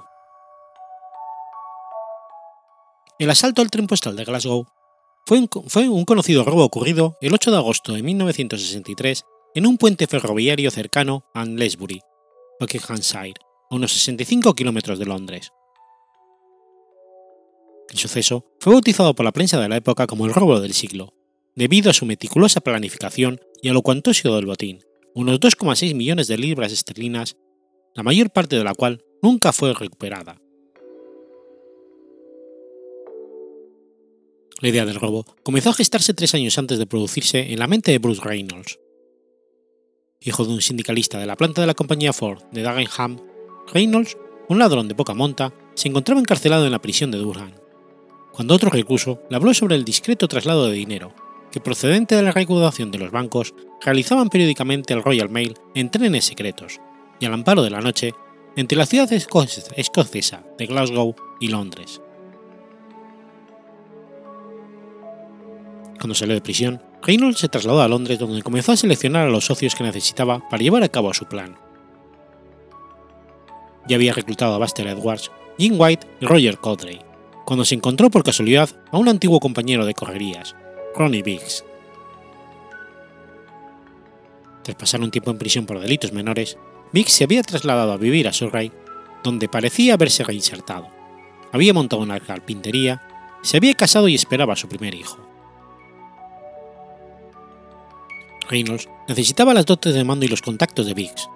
El 3.19 3.29
asalto 3.29 3.61
al 3.61 3.69
tren 3.69 3.85
postal 3.85 4.15
de 4.15 4.23
Glasgow 4.23 4.65
fue 5.25 5.39
un, 5.39 5.49
fue 5.67 5.89
un, 5.89 6.05
conocido 6.05 6.45
robo 6.45 6.63
ocurrido 6.63 7.17
el 7.19 7.33
8 7.33 7.51
de 7.51 7.57
agosto 7.57 7.91
de 7.91 8.01
1963 8.01 9.25
en 9.55 9.67
un 9.67 9.77
puente 9.77 10.07
ferroviario 10.07 10.71
cercano 10.71 11.25
a 11.33 11.43
Lesbury, 11.43 11.99
Buckinghamshire, 12.61 13.41
a 13.69 13.75
unos 13.75 13.91
65 13.91 14.55
kilómetros 14.55 14.99
de 14.99 15.05
Londres. 15.05 15.51
El 17.89 17.97
suceso 17.97 18.45
fue 18.61 18.71
bautizado 18.71 19.13
por 19.15 19.25
la 19.25 19.33
prensa 19.33 19.59
de 19.59 19.67
la 19.67 19.75
época 19.75 20.07
como 20.07 20.27
el 20.27 20.33
robo 20.33 20.61
del 20.61 20.73
siglo, 20.73 21.13
debido 21.57 21.89
a 21.89 21.93
su 21.93 22.05
meticulosa 22.05 22.61
planificación 22.61 23.41
y 23.61 23.69
a 23.69 23.73
lo 23.73 23.81
cuantioso 23.81 24.35
del 24.35 24.45
botín, 24.45 24.83
unos 25.13 25.39
2,6 25.39 25.95
millones 25.95 26.27
de 26.27 26.37
libras 26.37 26.71
esterlinas, 26.71 27.37
la 27.95 28.03
mayor 28.03 28.29
parte 28.29 28.55
de 28.55 28.63
la 28.63 28.75
cual 28.75 29.03
nunca 29.21 29.51
fue 29.51 29.73
recuperada. 29.73 30.39
La 34.59 34.69
idea 34.69 34.85
del 34.85 34.99
robo 34.99 35.25
comenzó 35.43 35.69
a 35.69 35.73
gestarse 35.73 36.13
tres 36.13 36.33
años 36.33 36.57
antes 36.57 36.79
de 36.79 36.87
producirse 36.87 37.51
en 37.51 37.59
la 37.59 37.67
mente 37.67 37.91
de 37.91 37.99
Bruce 37.99 38.21
Reynolds. 38.23 38.79
Hijo 40.19 40.45
de 40.45 40.53
un 40.53 40.61
sindicalista 40.61 41.19
de 41.19 41.27
la 41.27 41.35
planta 41.35 41.61
de 41.61 41.67
la 41.67 41.75
compañía 41.75 42.13
Ford 42.13 42.41
de 42.51 42.63
Dagenham, 42.63 43.19
Reynolds, 43.71 44.17
un 44.49 44.59
ladrón 44.59 44.87
de 44.87 44.95
poca 44.95 45.13
monta, 45.13 45.53
se 45.75 45.87
encontraba 45.87 46.19
encarcelado 46.19 46.65
en 46.65 46.71
la 46.71 46.81
prisión 46.81 47.11
de 47.11 47.19
Durham, 47.19 47.53
cuando 48.31 48.55
otro 48.55 48.69
recluso 48.69 49.21
le 49.29 49.35
habló 49.35 49.53
sobre 49.53 49.75
el 49.75 49.85
discreto 49.85 50.27
traslado 50.27 50.67
de 50.67 50.73
dinero 50.73 51.13
procedente 51.61 52.15
de 52.15 52.23
la 52.23 52.31
recaudación 52.31 52.91
de 52.91 52.99
los 52.99 53.11
bancos 53.11 53.53
realizaban 53.81 54.29
periódicamente 54.29 54.93
el 54.93 55.03
Royal 55.03 55.29
Mail 55.29 55.55
en 55.75 55.89
trenes 55.89 56.25
secretos 56.25 56.79
y 57.19 57.25
al 57.25 57.33
amparo 57.33 57.63
de 57.63 57.69
la 57.69 57.81
noche 57.81 58.13
entre 58.55 58.77
la 58.77 58.85
ciudad 58.85 59.11
escocesa 59.11 60.43
de 60.57 60.65
Glasgow 60.65 61.15
y 61.39 61.47
Londres. 61.49 62.01
Cuando 65.99 66.15
salió 66.15 66.35
de 66.35 66.41
prisión, 66.41 66.81
Reynolds 67.01 67.39
se 67.39 67.49
trasladó 67.49 67.81
a 67.81 67.87
Londres 67.87 68.19
donde 68.19 68.41
comenzó 68.41 68.71
a 68.71 68.77
seleccionar 68.77 69.27
a 69.27 69.31
los 69.31 69.45
socios 69.45 69.75
que 69.75 69.83
necesitaba 69.83 70.47
para 70.49 70.61
llevar 70.61 70.83
a 70.83 70.89
cabo 70.89 71.13
su 71.13 71.25
plan. 71.25 71.57
ya 73.87 73.95
había 73.95 74.11
reclutado 74.13 74.53
a 74.53 74.57
Buster 74.57 74.85
Edwards, 74.87 75.31
Jim 75.57 75.75
White 75.79 76.05
y 76.19 76.25
Roger 76.25 76.57
Codray, 76.57 76.99
cuando 77.45 77.63
se 77.63 77.75
encontró 77.75 78.09
por 78.09 78.23
casualidad 78.23 78.69
a 78.91 78.97
un 78.97 79.07
antiguo 79.07 79.39
compañero 79.39 79.85
de 79.85 79.93
correrías, 79.93 80.55
Biggs. 80.97 81.63
Tras 84.63 84.75
pasar 84.75 85.01
un 85.01 85.11
tiempo 85.11 85.31
en 85.31 85.37
prisión 85.37 85.65
por 85.65 85.79
delitos 85.79 86.11
menores, 86.11 86.57
Biggs 86.91 87.13
se 87.13 87.23
había 87.23 87.43
trasladado 87.43 87.91
a 87.91 87.97
vivir 87.97 88.27
a 88.27 88.33
Surrey, 88.33 88.71
donde 89.23 89.47
parecía 89.47 89.93
haberse 89.93 90.23
reinsertado. 90.23 90.87
Había 91.51 91.73
montado 91.73 92.01
una 92.01 92.19
carpintería, 92.19 93.01
se 93.43 93.57
había 93.57 93.75
casado 93.75 94.07
y 94.07 94.15
esperaba 94.15 94.53
a 94.53 94.57
su 94.57 94.67
primer 94.67 94.95
hijo. 94.95 95.17
Reynolds 98.49 98.89
necesitaba 99.07 99.53
las 99.53 99.65
dotes 99.65 99.93
de 99.93 100.03
mando 100.03 100.25
y 100.25 100.29
los 100.29 100.41
contactos 100.41 100.85
de 100.85 100.93
Biggs, 100.93 101.29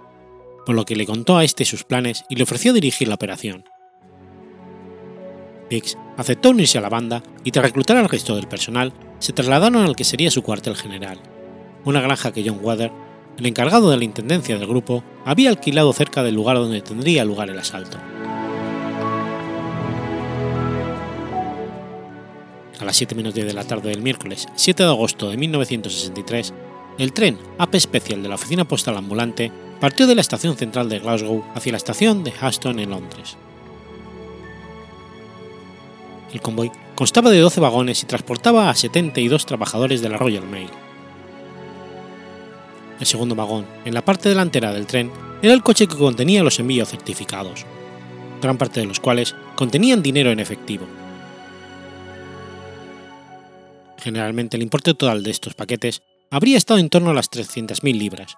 por 0.65 0.75
lo 0.75 0.85
que 0.85 0.95
le 0.95 1.05
contó 1.05 1.37
a 1.37 1.43
este 1.43 1.65
sus 1.65 1.83
planes 1.83 2.25
y 2.29 2.35
le 2.35 2.43
ofreció 2.43 2.73
dirigir 2.73 3.07
la 3.07 3.15
operación. 3.15 3.65
Aceptó 6.17 6.49
unirse 6.49 6.77
a 6.77 6.81
la 6.81 6.89
banda 6.89 7.23
y 7.43 7.51
tras 7.51 7.65
reclutar 7.65 7.97
al 7.97 8.09
resto 8.09 8.35
del 8.35 8.47
personal, 8.47 8.93
se 9.19 9.33
trasladaron 9.33 9.83
al 9.83 9.95
que 9.95 10.03
sería 10.03 10.31
su 10.31 10.43
cuartel 10.43 10.75
general, 10.75 11.19
una 11.85 12.01
granja 12.01 12.31
que 12.31 12.43
John 12.45 12.59
Water, 12.61 12.91
el 13.37 13.45
encargado 13.45 13.89
de 13.89 13.97
la 13.97 14.03
intendencia 14.03 14.57
del 14.57 14.67
grupo, 14.67 15.03
había 15.25 15.49
alquilado 15.49 15.93
cerca 15.93 16.23
del 16.23 16.35
lugar 16.35 16.57
donde 16.57 16.81
tendría 16.81 17.23
lugar 17.23 17.49
el 17.49 17.57
asalto. 17.57 17.97
A 22.79 22.85
las 22.85 22.95
7 22.97 23.15
menos 23.15 23.33
10 23.33 23.47
de 23.47 23.53
la 23.53 23.63
tarde 23.63 23.89
del 23.89 24.01
miércoles 24.01 24.47
7 24.55 24.83
de 24.83 24.89
agosto 24.89 25.29
de 25.29 25.37
1963, 25.37 26.53
el 26.97 27.13
tren 27.13 27.37
AP 27.57 27.79
Special 27.79 28.21
de 28.21 28.29
la 28.29 28.35
Oficina 28.35 28.67
Postal 28.67 28.97
Ambulante 28.97 29.51
partió 29.79 30.07
de 30.07 30.15
la 30.15 30.21
estación 30.21 30.57
central 30.57 30.89
de 30.89 30.99
Glasgow 30.99 31.43
hacia 31.55 31.71
la 31.71 31.77
estación 31.77 32.23
de 32.23 32.33
Aston 32.41 32.79
en 32.79 32.89
Londres. 32.89 33.37
El 36.33 36.41
convoy 36.41 36.71
constaba 36.95 37.29
de 37.29 37.39
12 37.39 37.59
vagones 37.59 38.03
y 38.03 38.05
transportaba 38.05 38.69
a 38.69 38.75
72 38.75 39.45
trabajadores 39.45 40.01
de 40.01 40.09
la 40.09 40.17
Royal 40.17 40.47
Mail. 40.47 40.69
El 42.99 43.05
segundo 43.05 43.35
vagón, 43.35 43.65
en 43.83 43.93
la 43.93 44.05
parte 44.05 44.29
delantera 44.29 44.71
del 44.71 44.85
tren, 44.85 45.11
era 45.41 45.53
el 45.53 45.63
coche 45.63 45.87
que 45.87 45.97
contenía 45.97 46.43
los 46.43 46.59
envíos 46.59 46.89
certificados, 46.89 47.65
gran 48.41 48.57
parte 48.57 48.79
de 48.79 48.85
los 48.85 48.99
cuales 48.99 49.35
contenían 49.55 50.03
dinero 50.03 50.31
en 50.31 50.39
efectivo. 50.39 50.85
Generalmente 53.97 54.57
el 54.57 54.63
importe 54.63 54.93
total 54.93 55.23
de 55.23 55.31
estos 55.31 55.53
paquetes 55.53 56.01
habría 56.29 56.57
estado 56.57 56.79
en 56.79 56.89
torno 56.89 57.09
a 57.09 57.13
las 57.13 57.29
300.000 57.29 57.97
libras, 57.97 58.37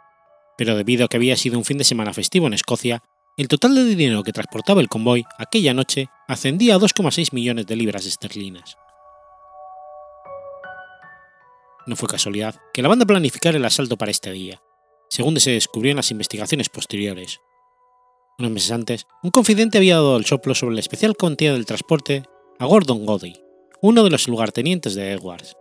pero 0.57 0.75
debido 0.75 1.05
a 1.05 1.07
que 1.07 1.17
había 1.17 1.37
sido 1.37 1.57
un 1.57 1.65
fin 1.65 1.77
de 1.77 1.83
semana 1.83 2.13
festivo 2.13 2.47
en 2.47 2.53
Escocia, 2.53 3.03
el 3.35 3.47
total 3.47 3.73
de 3.73 3.83
dinero 3.85 4.21
que 4.23 4.31
transportaba 4.31 4.79
el 4.79 4.89
convoy 4.89 5.25
aquella 5.39 5.73
noche 5.73 6.09
ascendía 6.27 6.75
a 6.75 6.77
2,6 6.77 7.33
millones 7.33 7.65
de 7.65 7.75
libras 7.75 8.05
esterlinas. 8.05 8.77
No 11.87 11.95
fue 11.95 12.07
casualidad 12.07 12.55
que 12.73 12.83
la 12.83 12.89
banda 12.89 13.05
planificara 13.05 13.57
el 13.57 13.65
asalto 13.65 13.97
para 13.97 14.11
este 14.11 14.31
día, 14.31 14.61
según 15.09 15.39
se 15.39 15.51
descubrió 15.51 15.91
en 15.91 15.97
las 15.97 16.11
investigaciones 16.11 16.69
posteriores. 16.69 17.41
Unos 18.37 18.51
meses 18.51 18.71
antes, 18.71 19.07
un 19.23 19.31
confidente 19.31 19.79
había 19.79 19.95
dado 19.95 20.17
el 20.17 20.25
soplo 20.25 20.53
sobre 20.53 20.75
la 20.75 20.81
especial 20.81 21.15
cuantía 21.17 21.53
del 21.53 21.65
transporte 21.65 22.23
a 22.59 22.65
Gordon 22.65 23.05
Godey, 23.05 23.43
uno 23.81 24.03
de 24.03 24.11
los 24.11 24.27
lugartenientes 24.27 24.93
de 24.93 25.11
Edwards. 25.11 25.57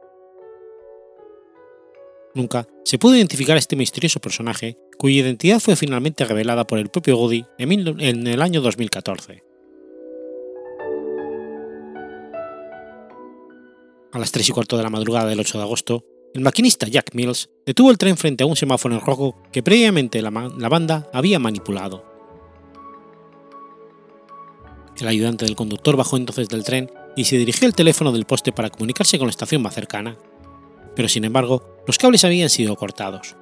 Nunca 2.35 2.66
se 2.85 2.98
pudo 2.98 3.16
identificar 3.16 3.56
a 3.56 3.58
este 3.58 3.76
misterioso 3.76 4.20
personaje, 4.20 4.78
cuya 4.98 5.22
identidad 5.22 5.61
fue 5.61 5.76
finalmente 5.76 6.24
revelada 6.24 6.66
por 6.66 6.78
el 6.78 6.88
propio 6.88 7.16
Goody 7.16 7.44
en 7.59 8.26
el 8.26 8.42
año 8.42 8.61
2014. 8.61 9.42
A 14.12 14.18
las 14.18 14.31
3 14.31 14.46
y 14.46 14.52
cuarto 14.52 14.76
de 14.76 14.83
la 14.83 14.90
madrugada 14.90 15.26
del 15.26 15.40
8 15.40 15.57
de 15.57 15.64
agosto, 15.64 16.05
el 16.35 16.42
maquinista 16.42 16.87
Jack 16.87 17.14
Mills 17.14 17.48
detuvo 17.64 17.90
el 17.90 17.96
tren 17.96 18.18
frente 18.18 18.44
a 18.44 18.46
un 18.46 18.57
semáforo 18.57 18.94
en 18.94 19.00
rojo 19.00 19.42
que 19.50 19.62
previamente 19.62 20.20
la, 20.20 20.31
la 20.31 20.68
banda 20.68 21.09
había 21.14 21.38
manipulado. 21.38 22.05
El 24.98 25.09
ayudante 25.09 25.46
del 25.46 25.57
conductor 25.57 25.96
bajó 25.96 26.18
entonces 26.18 26.48
del 26.48 26.62
tren 26.62 26.90
y 27.16 27.24
se 27.24 27.38
dirigió 27.38 27.66
al 27.66 27.74
teléfono 27.74 28.12
del 28.12 28.26
poste 28.26 28.52
para 28.52 28.68
comunicarse 28.68 29.18
con 29.18 29.28
la 29.28 29.31
estación 29.31 29.62
más 29.62 29.74
cercana, 29.74 30.18
pero 30.94 31.09
sin 31.09 31.24
embargo 31.24 31.81
los 31.87 31.96
cables 31.96 32.24
habían 32.24 32.50
sido 32.50 32.76
cortados. 32.76 33.37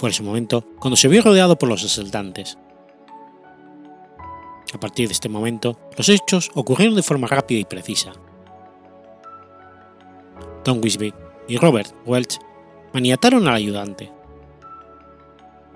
Fue 0.00 0.08
ese 0.08 0.22
momento 0.22 0.64
cuando 0.78 0.96
se 0.96 1.08
vio 1.08 1.20
rodeado 1.20 1.58
por 1.58 1.68
los 1.68 1.84
asaltantes. 1.84 2.56
A 4.72 4.80
partir 4.80 5.08
de 5.08 5.12
este 5.12 5.28
momento, 5.28 5.78
los 5.94 6.08
hechos 6.08 6.50
ocurrieron 6.54 6.96
de 6.96 7.02
forma 7.02 7.26
rápida 7.26 7.60
y 7.60 7.66
precisa. 7.66 8.12
Tom 10.64 10.80
Wisby 10.82 11.12
y 11.48 11.58
Robert 11.58 11.92
Welch 12.06 12.38
maniataron 12.94 13.46
al 13.46 13.56
ayudante. 13.56 14.10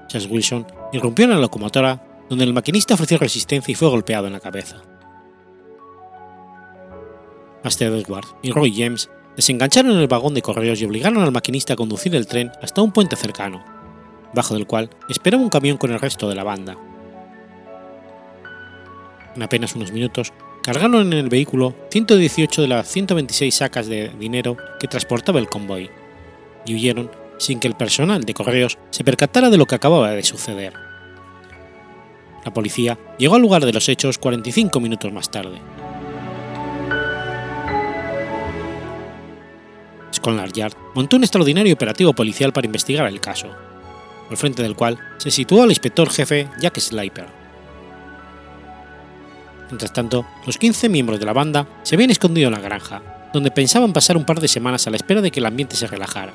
Charles 0.08 0.30
Wilson 0.30 0.66
irrumpió 0.94 1.26
en 1.26 1.32
la 1.32 1.38
locomotora, 1.38 2.24
donde 2.30 2.44
el 2.44 2.54
maquinista 2.54 2.94
ofreció 2.94 3.18
resistencia 3.18 3.72
y 3.72 3.74
fue 3.74 3.88
golpeado 3.88 4.26
en 4.26 4.32
la 4.32 4.40
cabeza. 4.40 4.80
Master 7.62 7.92
Edward 7.92 8.38
y 8.40 8.52
Roy 8.52 8.74
James 8.74 9.10
desengancharon 9.36 9.98
el 9.98 10.08
vagón 10.08 10.32
de 10.32 10.40
correos 10.40 10.80
y 10.80 10.86
obligaron 10.86 11.22
al 11.22 11.30
maquinista 11.32 11.74
a 11.74 11.76
conducir 11.76 12.16
el 12.16 12.26
tren 12.26 12.52
hasta 12.62 12.80
un 12.80 12.90
puente 12.90 13.16
cercano, 13.16 13.73
bajo 14.34 14.54
del 14.54 14.66
cual 14.66 14.90
esperaba 15.08 15.42
un 15.42 15.50
camión 15.50 15.76
con 15.76 15.92
el 15.92 16.00
resto 16.00 16.28
de 16.28 16.34
la 16.34 16.44
banda. 16.44 16.76
En 19.34 19.42
apenas 19.42 19.74
unos 19.74 19.92
minutos, 19.92 20.32
cargaron 20.62 21.12
en 21.12 21.12
el 21.12 21.28
vehículo 21.28 21.74
118 21.90 22.62
de 22.62 22.68
las 22.68 22.88
126 22.88 23.54
sacas 23.54 23.86
de 23.86 24.10
dinero 24.18 24.56
que 24.78 24.88
transportaba 24.88 25.40
el 25.40 25.48
convoy, 25.48 25.90
y 26.66 26.74
huyeron 26.74 27.10
sin 27.38 27.60
que 27.60 27.68
el 27.68 27.74
personal 27.74 28.24
de 28.24 28.34
correos 28.34 28.78
se 28.90 29.04
percatara 29.04 29.50
de 29.50 29.56
lo 29.56 29.66
que 29.66 29.74
acababa 29.74 30.10
de 30.10 30.22
suceder. 30.22 30.74
La 32.44 32.52
policía 32.52 32.98
llegó 33.18 33.34
al 33.34 33.42
lugar 33.42 33.64
de 33.64 33.72
los 33.72 33.88
hechos 33.88 34.18
45 34.18 34.80
minutos 34.80 35.12
más 35.12 35.30
tarde. 35.30 35.58
Yard 40.54 40.74
montó 40.94 41.16
un 41.16 41.24
extraordinario 41.24 41.74
operativo 41.74 42.14
policial 42.14 42.52
para 42.52 42.66
investigar 42.66 43.06
el 43.06 43.20
caso, 43.20 43.48
al 44.30 44.36
frente 44.36 44.62
del 44.62 44.76
cual 44.76 44.98
se 45.18 45.30
situó 45.30 45.64
el 45.64 45.70
inspector 45.70 46.10
jefe 46.10 46.48
Jack 46.60 46.78
Sliper 46.78 47.44
Mientras 49.74 49.92
tanto, 49.92 50.24
los 50.46 50.58
15 50.58 50.88
miembros 50.88 51.18
de 51.18 51.26
la 51.26 51.32
banda 51.32 51.66
se 51.82 51.94
habían 51.94 52.10
escondido 52.10 52.48
en 52.48 52.54
la 52.54 52.60
granja, 52.60 53.02
donde 53.32 53.50
pensaban 53.50 53.92
pasar 53.92 54.16
un 54.16 54.24
par 54.24 54.40
de 54.40 54.48
semanas 54.48 54.86
a 54.86 54.90
la 54.90 54.96
espera 54.96 55.20
de 55.20 55.30
que 55.30 55.40
el 55.40 55.46
ambiente 55.46 55.74
se 55.74 55.86
relajara. 55.86 56.32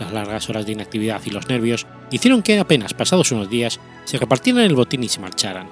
Las 0.00 0.12
largas 0.12 0.48
horas 0.48 0.66
de 0.66 0.72
inactividad 0.72 1.20
y 1.24 1.30
los 1.30 1.48
nervios 1.48 1.86
hicieron 2.10 2.42
que 2.42 2.58
apenas 2.58 2.94
pasados 2.94 3.30
unos 3.30 3.48
días 3.48 3.78
se 4.04 4.18
repartieran 4.18 4.64
el 4.64 4.74
botín 4.74 5.04
y 5.04 5.08
se 5.08 5.20
marcharan. 5.20 5.68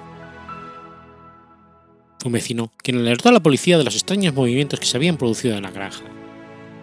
Fue 2.19 2.29
un 2.29 2.33
vecino 2.33 2.71
quien 2.77 2.99
alertó 2.99 3.29
a 3.29 3.33
la 3.33 3.41
policía 3.41 3.77
de 3.77 3.83
los 3.83 3.95
extraños 3.95 4.33
movimientos 4.33 4.79
que 4.79 4.85
se 4.85 4.95
habían 4.95 5.17
producido 5.17 5.57
en 5.57 5.63
la 5.63 5.71
granja, 5.71 6.05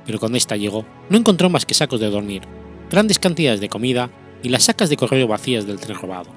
pero 0.05 0.19
cuando 0.19 0.37
ésta 0.37 0.57
llegó 0.57 0.85
no 1.09 1.17
encontró 1.17 1.49
más 1.49 1.65
que 1.65 1.75
sacos 1.75 2.01
de 2.01 2.11
dormir, 2.11 2.43
grandes 2.91 3.19
cantidades 3.19 3.61
de 3.61 3.69
comida 3.69 4.11
y 4.43 4.49
las 4.49 4.65
sacas 4.65 4.89
de 4.89 4.97
correo 4.97 5.27
vacías 5.27 5.67
del 5.67 5.81
tren 5.81 5.99
robado. 5.99 6.31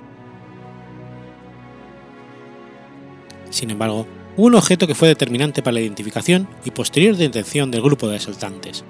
Sin 3.49 3.69
embargo, 3.69 4.07
hubo 4.37 4.47
un 4.47 4.55
objeto 4.55 4.87
que 4.87 4.95
fue 4.95 5.09
determinante 5.09 5.61
para 5.61 5.73
la 5.73 5.81
identificación 5.81 6.47
y 6.63 6.71
posterior 6.71 7.15
detención 7.15 7.69
del 7.69 7.81
grupo 7.81 8.07
de 8.07 8.17
asaltantes, 8.17 8.83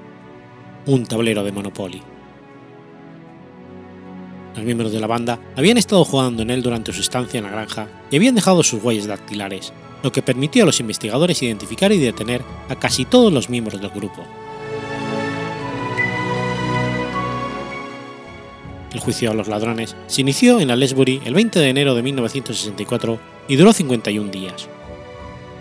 un 0.86 1.06
tablero 1.06 1.44
de 1.44 1.52
Monopoly. 1.52 2.02
Los 4.56 4.66
miembros 4.66 4.92
de 4.92 5.00
la 5.00 5.08
banda 5.08 5.40
habían 5.56 5.78
estado 5.78 6.04
jugando 6.04 6.44
en 6.44 6.50
él 6.50 6.62
durante 6.62 6.92
su 6.92 7.02
estancia 7.02 7.38
en 7.38 7.46
la 7.46 7.52
granja 7.52 7.88
y 8.12 8.18
habían 8.18 8.36
dejado 8.36 8.64
sus 8.64 8.84
huellas 8.84 9.08
dactilares, 9.08 9.72
lo 10.04 10.12
que 10.12 10.22
permitió 10.22 10.64
a 10.64 10.66
los 10.66 10.80
investigadores 10.80 11.42
identificar 11.42 11.92
y 11.92 11.98
detener 11.98 12.42
a 12.70 12.76
casi 12.76 13.06
todos 13.06 13.32
los 13.32 13.50
miembros 13.50 13.82
del 13.82 13.92
grupo. 13.92 14.24
El 18.94 19.00
juicio 19.00 19.32
a 19.32 19.34
los 19.34 19.48
ladrones 19.48 19.96
se 20.08 20.22
inició 20.22 20.60
en 20.60 20.70
Alesbury 20.70 21.22
el 21.24 21.34
20 21.34 21.60
de 21.60 21.70
enero 21.70 21.96
de 21.96 22.04
1964 22.04 23.20
y 23.48 23.56
duró 23.56 23.72
51 23.72 24.32
días. 24.32 24.68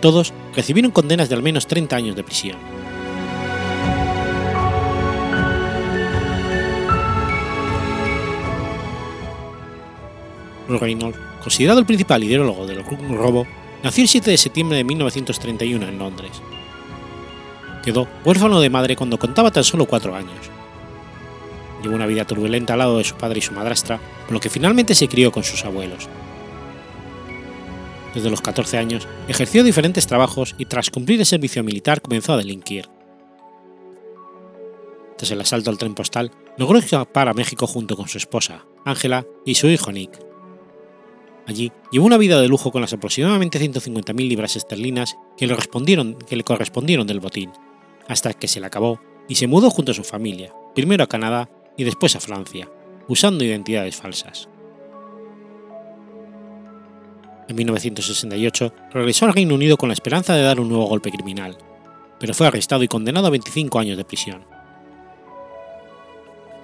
Todos 0.01 0.33
recibieron 0.55 0.90
condenas 0.90 1.29
de 1.29 1.37
al 1.37 1.43
menos 1.43 1.66
30 1.66 1.95
años 1.95 2.16
de 2.16 2.25
prisión. 2.25 2.59
Reynolds, 10.69 11.19
considerado 11.43 11.81
el 11.81 11.87
principal 11.87 12.23
ideólogo 12.23 12.66
del 12.66 12.85
robo, 12.85 13.47
nació 13.83 14.03
el 14.03 14.09
7 14.09 14.31
de 14.31 14.37
septiembre 14.37 14.77
de 14.77 14.85
1931 14.85 15.88
en 15.88 15.99
Londres. 15.99 16.31
Quedó 17.83 18.07
huérfano 18.25 18.61
de 18.61 18.71
madre 18.71 18.97
cuando 18.97 19.19
contaba 19.19 19.51
tan 19.51 19.64
solo 19.64 19.87
cuatro 19.87 20.14
años. 20.14 20.60
Llevó 21.83 21.95
una 21.95 22.07
vida 22.07 22.27
turbulenta 22.27 22.75
al 22.75 22.81
lado 22.81 22.99
de 22.99 23.05
su 23.05 23.16
padre 23.16 23.38
y 23.38 23.43
su 23.43 23.53
madrastra, 23.53 24.01
por 24.25 24.33
lo 24.33 24.40
que 24.40 24.51
finalmente 24.51 24.95
se 24.95 25.09
crió 25.09 25.33
con 25.33 25.45
sus 25.45 25.64
abuelos. 25.64 26.09
Desde 28.14 28.31
los 28.31 28.40
14 28.40 28.79
años 28.79 29.07
ejerció 29.29 29.62
diferentes 29.62 30.07
trabajos 30.07 30.55
y 30.59 30.66
tras 30.66 30.90
cumplir 30.90 31.21
el 31.21 31.27
servicio 31.27 31.62
militar 31.62 32.03
comenzó 32.03 32.33
a 32.33 32.37
delinquir. 32.37 32.88
Tras 35.16 35.31
el 35.31 35.40
asalto 35.40 35.71
al 35.71 35.79
tren 35.79 35.95
postal, 35.95 36.33
logró 36.57 36.79
escapar 36.79 37.29
a 37.29 37.35
México 37.35 37.66
junto 37.66 37.97
con 37.97 38.09
su 38.09 38.19
esposa, 38.19 38.64
Ángela, 38.85 39.27
y 39.45 39.55
su 39.55 39.69
hijo 39.69 39.93
Nick. 39.93 40.19
Allí 41.47 41.73
llevó 41.90 42.07
una 42.07 42.16
vida 42.16 42.40
de 42.40 42.49
lujo 42.49 42.73
con 42.73 42.81
las 42.81 42.93
aproximadamente 42.93 43.61
150.000 43.61 44.29
libras 44.29 44.57
esterlinas 44.57 45.16
que 45.37 45.47
le, 45.47 45.57
que 46.27 46.37
le 46.37 46.45
correspondieron 46.45 47.07
del 47.07 47.21
botín, 47.21 47.53
hasta 48.09 48.33
que 48.35 48.49
se 48.49 48.61
le 48.61 48.66
acabó 48.66 49.01
y 49.29 49.37
se 49.37 49.47
mudó 49.47 49.71
junto 49.71 49.93
a 49.93 49.95
su 49.95 50.05
familia, 50.05 50.53
primero 50.75 51.05
a 51.05 51.09
Canadá 51.09 51.49
y 51.77 51.85
después 51.85 52.17
a 52.17 52.21
Francia, 52.21 52.69
usando 53.09 53.45
identidades 53.45 53.97
falsas. 53.97 54.49
En 57.49 57.57
1968 57.57 58.73
regresó 58.93 59.27
al 59.27 59.33
Reino 59.33 59.55
Unido 59.55 59.77
con 59.77 59.89
la 59.89 59.95
esperanza 59.95 60.35
de 60.35 60.43
dar 60.43 60.61
un 60.61 60.69
nuevo 60.69 60.87
golpe 60.87 61.11
criminal, 61.11 61.59
pero 62.21 62.33
fue 62.33 62.47
arrestado 62.47 62.85
y 62.85 62.89
condenado 62.89 63.27
a 63.27 63.31
25 63.31 63.79
años 63.79 63.97
de 63.97 64.05
prisión. 64.05 64.45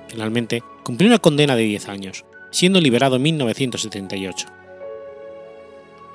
Finalmente, 0.09 0.63
cumplió 0.85 1.09
una 1.09 1.19
condena 1.19 1.57
de 1.57 1.65
10 1.65 1.89
años, 1.89 2.25
siendo 2.53 2.81
liberado 2.81 3.17
en 3.17 3.23
1978. 3.23 4.47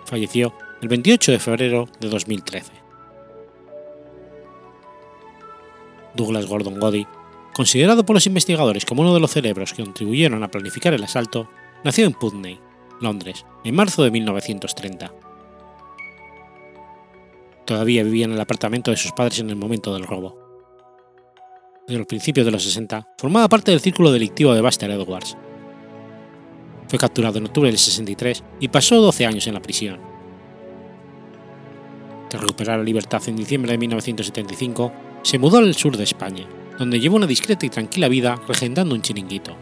Falleció 0.06 0.54
el 0.82 0.88
28 0.88 1.34
de 1.34 1.40
febrero 1.40 1.90
de 2.00 2.08
2013. 2.08 2.72
Douglas 6.16 6.46
Gordon 6.46 6.80
Goddy, 6.80 7.06
considerado 7.54 8.06
por 8.06 8.16
los 8.16 8.28
investigadores 8.28 8.86
como 8.86 9.02
uno 9.02 9.14
de 9.14 9.20
los 9.20 9.32
cerebros 9.32 9.74
que 9.74 9.84
contribuyeron 9.84 10.44
a 10.44 10.52
planificar 10.52 10.94
el 10.94 11.04
asalto, 11.04 11.50
nació 11.84 12.06
en 12.06 12.14
Putney, 12.14 12.60
Londres, 13.00 13.46
en 13.64 13.76
marzo 13.76 14.04
de 14.04 14.12
1930. 14.12 15.12
Todavía 17.66 18.04
vivía 18.04 18.26
en 18.26 18.34
el 18.34 18.42
apartamento 18.42 18.92
de 18.92 18.98
sus 18.98 19.12
padres 19.12 19.40
en 19.40 19.50
el 19.50 19.56
momento 19.56 19.94
del 19.94 20.08
robo. 20.08 20.38
Desde 21.88 22.00
los 22.00 22.08
principios 22.08 22.46
de 22.46 22.52
los 22.52 22.64
60, 22.64 23.08
formaba 23.18 23.50
parte 23.50 23.72
del 23.72 23.82
círculo 23.82 24.12
delictivo 24.12 24.54
de 24.54 24.62
Buster 24.62 24.92
Edwards. 24.92 25.38
Fue 26.88 27.00
capturado 27.00 27.38
en 27.38 27.46
octubre 27.46 27.70
del 27.70 27.78
63 27.78 28.44
y 28.60 28.68
pasó 28.68 29.02
12 29.02 29.26
años 29.26 29.48
en 29.48 29.54
la 29.54 29.62
prisión. 29.62 30.00
Tras 32.30 32.42
recuperar 32.42 32.78
la 32.78 32.84
libertad 32.84 33.22
en 33.28 33.36
diciembre 33.36 33.74
de 33.74 33.78
1975, 33.78 34.94
se 35.22 35.38
mudó 35.38 35.58
al 35.58 35.76
sur 35.76 35.98
de 35.98 36.04
España, 36.04 36.48
donde 36.82 37.00
llevó 37.00 37.16
una 37.16 37.28
discreta 37.28 37.64
y 37.64 37.70
tranquila 37.70 38.08
vida 38.08 38.42
regentando 38.48 38.96
un 38.96 39.04
chiringuito 39.04 39.56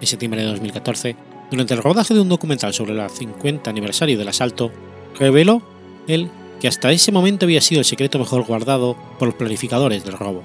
en 0.00 0.06
septiembre 0.06 0.40
de 0.40 0.48
2014, 0.48 1.16
durante 1.50 1.74
el 1.74 1.82
rodaje 1.82 2.14
de 2.14 2.20
un 2.20 2.30
documental 2.30 2.72
sobre 2.72 2.94
el 2.94 3.10
50 3.10 3.68
aniversario 3.68 4.16
del 4.16 4.28
asalto, 4.28 4.72
reveló 5.18 5.60
él 6.06 6.30
que 6.62 6.68
hasta 6.68 6.92
ese 6.92 7.12
momento 7.12 7.44
había 7.44 7.60
sido 7.60 7.80
el 7.80 7.84
secreto 7.84 8.18
mejor 8.18 8.44
guardado 8.44 8.96
por 9.18 9.28
los 9.28 9.34
planificadores 9.34 10.02
del 10.02 10.16
robo. 10.16 10.44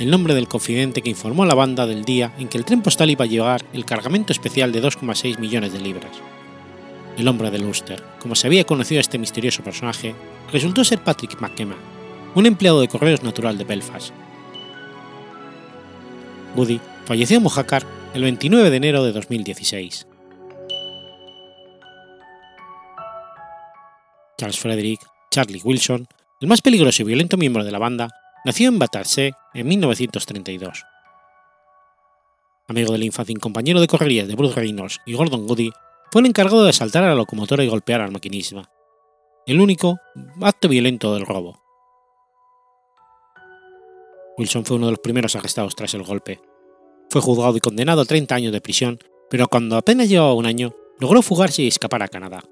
El 0.00 0.10
nombre 0.10 0.34
del 0.34 0.48
confidente 0.48 1.00
que 1.00 1.10
informó 1.10 1.44
a 1.44 1.46
la 1.46 1.54
banda 1.54 1.86
del 1.86 2.04
día 2.04 2.32
en 2.38 2.48
que 2.48 2.58
el 2.58 2.64
tren 2.64 2.82
postal 2.82 3.10
iba 3.10 3.24
a 3.24 3.28
llevar 3.28 3.64
el 3.72 3.84
cargamento 3.84 4.32
especial 4.32 4.72
de 4.72 4.82
2,6 4.82 5.38
millones 5.38 5.72
de 5.72 5.78
libras. 5.78 6.10
El 7.16 7.28
hombre 7.28 7.52
del 7.52 7.64
Ulster, 7.64 8.02
como 8.18 8.34
se 8.34 8.48
había 8.48 8.64
conocido 8.64 8.98
a 8.98 9.02
este 9.02 9.18
misterioso 9.18 9.62
personaje, 9.62 10.14
resultó 10.52 10.82
ser 10.82 11.04
Patrick 11.04 11.40
McKenna, 11.40 11.76
un 12.36 12.44
empleado 12.44 12.82
de 12.82 12.88
correos 12.88 13.22
natural 13.22 13.56
de 13.56 13.64
Belfast. 13.64 14.12
Woody 16.54 16.80
falleció 17.06 17.38
en 17.38 17.42
Mojácar 17.42 17.84
el 18.12 18.22
29 18.22 18.68
de 18.68 18.76
enero 18.76 19.02
de 19.04 19.12
2016. 19.12 20.06
Charles 24.36 24.58
Frederick 24.58 25.00
Charlie 25.30 25.62
Wilson, 25.64 26.06
el 26.42 26.48
más 26.48 26.60
peligroso 26.60 27.02
y 27.02 27.06
violento 27.06 27.38
miembro 27.38 27.64
de 27.64 27.72
la 27.72 27.78
banda, 27.78 28.10
nació 28.44 28.68
en 28.68 28.78
Battersea 28.78 29.32
en 29.54 29.66
1932. 29.66 30.84
Amigo 32.68 32.92
de 32.92 32.98
la 32.98 33.04
infancia 33.06 33.32
y 33.32 33.36
compañero 33.36 33.80
de 33.80 33.86
correrías 33.86 34.28
de 34.28 34.34
Bruce 34.34 34.60
Reynolds 34.60 35.00
y 35.06 35.14
Gordon 35.14 35.46
Goody, 35.46 35.72
fue 36.12 36.20
el 36.20 36.26
encargado 36.26 36.64
de 36.64 36.70
asaltar 36.70 37.02
a 37.04 37.08
la 37.08 37.14
locomotora 37.14 37.64
y 37.64 37.68
golpear 37.68 38.02
al 38.02 38.12
maquinista, 38.12 38.70
el 39.46 39.58
único 39.58 39.98
acto 40.42 40.68
violento 40.68 41.14
del 41.14 41.24
robo. 41.24 41.65
Wilson 44.38 44.64
fue 44.64 44.76
uno 44.76 44.86
de 44.86 44.92
los 44.92 45.00
primeros 45.00 45.34
arrestados 45.36 45.74
tras 45.74 45.94
el 45.94 46.02
golpe, 46.02 46.40
fue 47.10 47.20
juzgado 47.20 47.56
y 47.56 47.60
condenado 47.60 48.02
a 48.02 48.04
30 48.04 48.34
años 48.34 48.52
de 48.52 48.60
prisión, 48.60 48.98
pero 49.30 49.48
cuando 49.48 49.76
apenas 49.76 50.08
llevaba 50.08 50.34
un 50.34 50.46
año, 50.46 50.74
logró 50.98 51.22
fugarse 51.22 51.62
y 51.62 51.68
escapar 51.68 52.02
a 52.02 52.08
Canadá. 52.08 52.44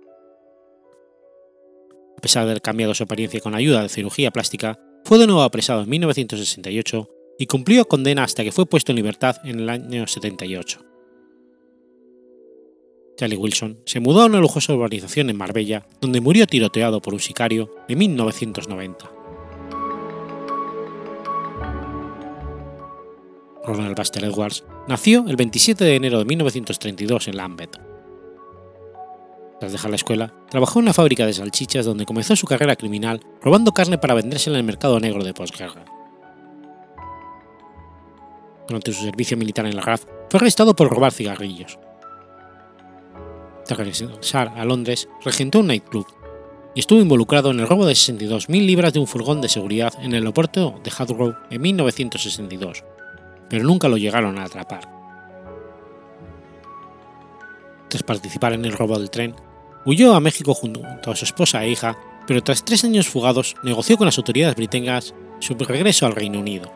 A 2.16 2.20
pesar 2.20 2.44
de 2.44 2.52
haber 2.52 2.62
cambiado 2.62 2.94
su 2.94 3.02
apariencia 3.02 3.40
con 3.40 3.54
ayuda 3.54 3.82
de 3.82 3.88
cirugía 3.88 4.30
plástica, 4.30 4.78
fue 5.04 5.18
de 5.18 5.26
nuevo 5.26 5.42
apresado 5.42 5.82
en 5.82 5.90
1968 5.90 7.08
y 7.38 7.46
cumplió 7.46 7.86
condena 7.86 8.24
hasta 8.24 8.44
que 8.44 8.52
fue 8.52 8.66
puesto 8.66 8.92
en 8.92 8.96
libertad 8.96 9.36
en 9.44 9.60
el 9.60 9.68
año 9.68 10.06
78. 10.06 10.80
Charlie 13.16 13.36
Wilson 13.36 13.78
se 13.84 14.00
mudó 14.00 14.22
a 14.22 14.26
una 14.26 14.40
lujosa 14.40 14.74
urbanización 14.74 15.30
en 15.30 15.36
Marbella, 15.36 15.86
donde 16.00 16.20
murió 16.20 16.46
tiroteado 16.46 17.00
por 17.00 17.14
un 17.14 17.20
sicario 17.20 17.70
en 17.88 17.98
1990. 17.98 19.10
Ronald 23.66 23.96
Buster 23.96 24.24
Edwards, 24.24 24.64
nació 24.88 25.24
el 25.27 25.37
27 25.37 25.85
de 25.85 25.96
enero 25.96 26.18
de 26.18 26.24
1932 26.24 27.29
en 27.29 27.37
Lambeth. 27.37 27.81
Tras 29.61 29.72
dejar 29.72 29.90
la 29.90 29.96
escuela, 29.96 30.35
trabajó 30.50 30.79
en 30.79 30.85
una 30.85 30.92
fábrica 30.92 31.24
de 31.24 31.33
salchichas 31.33 31.87
donde 31.87 32.05
comenzó 32.05 32.37
su 32.37 32.46
carrera 32.46 32.77
criminal 32.77 33.20
robando 33.40 33.72
carne 33.72 33.98
para 33.98 34.14
vendérsela 34.14 34.57
en 34.57 34.61
el 34.61 34.66
mercado 34.66 35.00
negro 35.00 35.24
de 35.24 35.33
posguerra. 35.33 35.85
Durante 38.66 38.92
su 38.92 39.03
servicio 39.03 39.37
militar 39.37 39.66
en 39.66 39.77
la 39.77 39.83
RAF, 39.83 40.05
fue 40.29 40.38
arrestado 40.38 40.74
por 40.74 40.90
robar 40.90 41.12
cigarrillos. 41.12 41.79
Tras 43.64 43.79
regresar 43.79 44.53
a 44.57 44.64
Londres, 44.64 45.09
regentó 45.24 45.61
un 45.61 45.68
nightclub 45.68 46.07
y 46.74 46.81
estuvo 46.81 47.00
involucrado 47.00 47.50
en 47.50 47.61
el 47.61 47.68
robo 47.68 47.87
de 47.87 47.94
62.000 47.94 48.66
libras 48.66 48.92
de 48.92 48.98
un 48.98 49.07
furgón 49.07 49.40
de 49.40 49.48
seguridad 49.48 49.94
en 50.00 50.07
el 50.07 50.22
aeropuerto 50.22 50.81
de 50.83 50.90
Heathrow 50.90 51.35
en 51.50 51.62
1962, 51.62 52.85
pero 53.48 53.64
nunca 53.64 53.88
lo 53.88 53.96
llegaron 53.96 54.38
a 54.38 54.44
atrapar. 54.44 54.88
Tras 57.88 58.02
participar 58.02 58.52
en 58.52 58.64
el 58.64 58.72
robo 58.72 58.98
del 58.98 59.11
tren, 59.11 59.35
huyó 59.85 60.14
a 60.14 60.20
México 60.20 60.54
junto 60.54 61.11
a 61.11 61.16
su 61.16 61.24
esposa 61.24 61.64
e 61.64 61.70
hija, 61.70 61.96
pero 62.26 62.42
tras 62.42 62.64
tres 62.64 62.85
años 62.85 63.09
fugados 63.09 63.54
negoció 63.62 63.96
con 63.96 64.07
las 64.07 64.18
autoridades 64.18 64.57
británicas 64.57 65.14
su 65.40 65.54
regreso 65.54 66.07
al 66.07 66.14
Reino 66.14 66.40
Unido. 66.40 66.72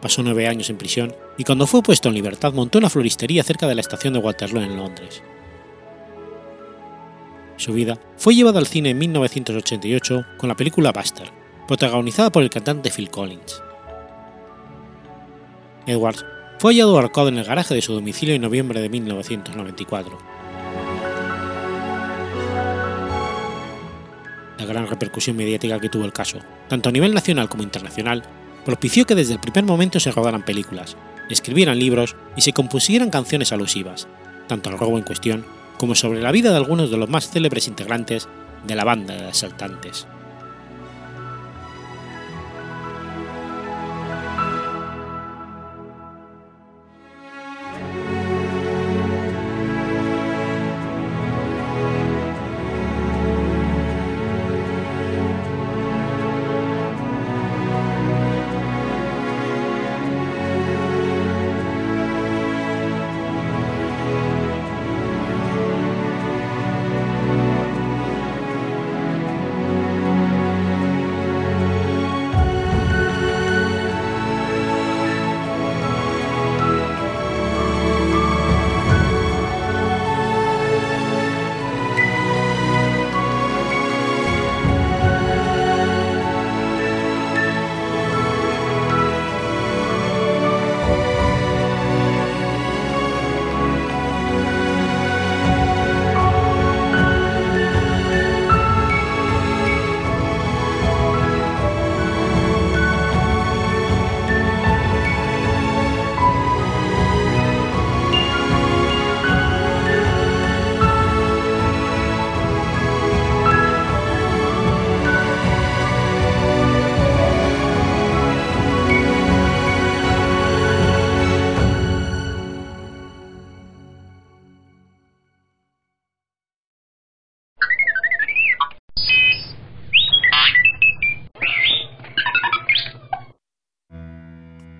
Pasó 0.00 0.22
nueve 0.22 0.46
años 0.46 0.70
en 0.70 0.78
prisión 0.78 1.14
y 1.36 1.44
cuando 1.44 1.66
fue 1.66 1.82
puesto 1.82 2.08
en 2.08 2.14
libertad 2.14 2.52
montó 2.52 2.78
una 2.78 2.90
floristería 2.90 3.42
cerca 3.42 3.66
de 3.66 3.74
la 3.74 3.80
estación 3.80 4.14
de 4.14 4.20
Waterloo 4.20 4.62
en 4.62 4.76
Londres. 4.76 5.22
Su 7.56 7.72
vida 7.72 7.98
fue 8.16 8.34
llevada 8.34 8.58
al 8.58 8.66
cine 8.66 8.90
en 8.90 8.98
1988 8.98 10.26
con 10.36 10.48
la 10.48 10.56
película 10.56 10.92
Buster, 10.92 11.30
protagonizada 11.66 12.30
por 12.30 12.42
el 12.42 12.50
cantante 12.50 12.90
Phil 12.90 13.10
Collins. 13.10 13.62
Edwards 15.86 16.24
fue 16.58 16.72
hallado 16.72 16.96
ahorcado 16.96 17.28
en 17.28 17.38
el 17.38 17.44
garaje 17.44 17.74
de 17.74 17.82
su 17.82 17.92
domicilio 17.92 18.34
en 18.34 18.42
noviembre 18.42 18.80
de 18.80 18.88
1994. 18.88 20.18
La 24.58 24.64
gran 24.64 24.88
repercusión 24.88 25.36
mediática 25.36 25.78
que 25.78 25.88
tuvo 25.88 26.04
el 26.04 26.12
caso, 26.12 26.38
tanto 26.68 26.88
a 26.88 26.92
nivel 26.92 27.14
nacional 27.14 27.48
como 27.48 27.62
internacional, 27.62 28.22
propició 28.64 29.06
que 29.06 29.14
desde 29.14 29.34
el 29.34 29.40
primer 29.40 29.64
momento 29.64 30.00
se 30.00 30.10
rodaran 30.10 30.44
películas, 30.44 30.96
escribieran 31.30 31.78
libros 31.78 32.16
y 32.36 32.40
se 32.40 32.52
compusieran 32.52 33.10
canciones 33.10 33.52
alusivas, 33.52 34.08
tanto 34.48 34.70
al 34.70 34.78
robo 34.78 34.98
en 34.98 35.04
cuestión 35.04 35.44
como 35.78 35.94
sobre 35.94 36.22
la 36.22 36.32
vida 36.32 36.50
de 36.50 36.56
algunos 36.56 36.90
de 36.90 36.96
los 36.96 37.08
más 37.08 37.30
célebres 37.30 37.68
integrantes 37.68 38.28
de 38.66 38.74
la 38.74 38.84
banda 38.84 39.14
de 39.14 39.26
asaltantes. 39.26 40.06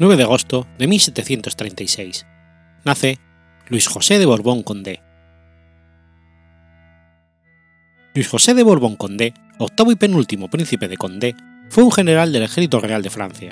9 0.07 0.19
de 0.19 0.23
agosto 0.23 0.69
de 0.79 0.87
1736. 0.87 2.27
Nace 2.85 3.19
Luis 3.67 3.89
José 3.89 4.21
de 4.21 4.27
Borbón 4.27 4.63
Condé. 4.63 5.03
Luis 8.15 8.29
José 8.29 8.55
de 8.55 8.63
Borbón 8.63 8.95
Condé, 8.95 9.35
octavo 9.59 9.91
y 9.91 9.97
penúltimo 9.97 10.49
príncipe 10.49 10.87
de 10.87 10.97
Condé, 10.97 11.35
fue 11.71 11.83
un 11.83 11.91
general 11.91 12.33
del 12.33 12.45
ejército 12.45 12.79
real 12.79 13.03
de 13.03 13.11
Francia. 13.11 13.51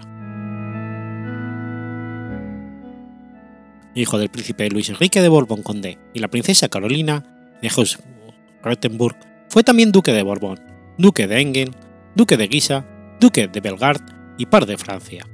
Hijo 3.97 4.19
del 4.19 4.29
príncipe 4.29 4.71
Luis 4.71 4.90
Enrique 4.90 5.23
de 5.23 5.29
Borbón 5.29 5.64
Condé 5.64 5.99
y 6.12 6.21
la 6.21 6.29
princesa 6.29 6.69
Carolina 6.69 7.25
de 7.62 7.69
Habsburg-Rottenburg, 7.69 9.17
fue 9.49 9.64
también 9.64 9.90
duque 9.90 10.12
de 10.12 10.23
Borbón, 10.23 10.61
duque 10.99 11.27
de 11.27 11.40
Enghien, 11.40 11.75
duque 12.14 12.37
de 12.37 12.47
Guisa, 12.47 12.87
duque 13.19 13.49
de 13.49 13.61
Bellegarde 13.61 14.05
y 14.38 14.47
par 14.47 14.67
de 14.67 14.79
Francia. 14.79 15.27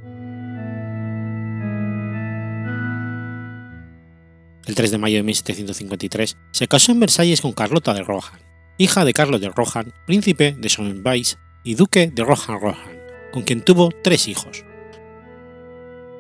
El 4.71 4.77
3 4.77 4.93
de 4.93 4.99
mayo 4.99 5.17
de 5.17 5.25
1753 5.25 6.37
se 6.53 6.69
casó 6.69 6.93
en 6.93 7.01
Versalles 7.01 7.41
con 7.41 7.51
Carlota 7.51 7.93
de 7.93 8.05
Rohan, 8.05 8.39
hija 8.79 9.05
de 9.05 9.13
Carlos 9.13 9.41
de 9.41 9.49
Rohan, 9.49 9.93
príncipe 10.07 10.55
de 10.57 10.69
Sonnenweis 10.69 11.39
y 11.65 11.75
duque 11.75 12.07
de 12.07 12.23
Rohan-Rohan, 12.23 13.01
con 13.33 13.43
quien 13.43 13.63
tuvo 13.63 13.89
tres 14.05 14.29
hijos. 14.29 14.65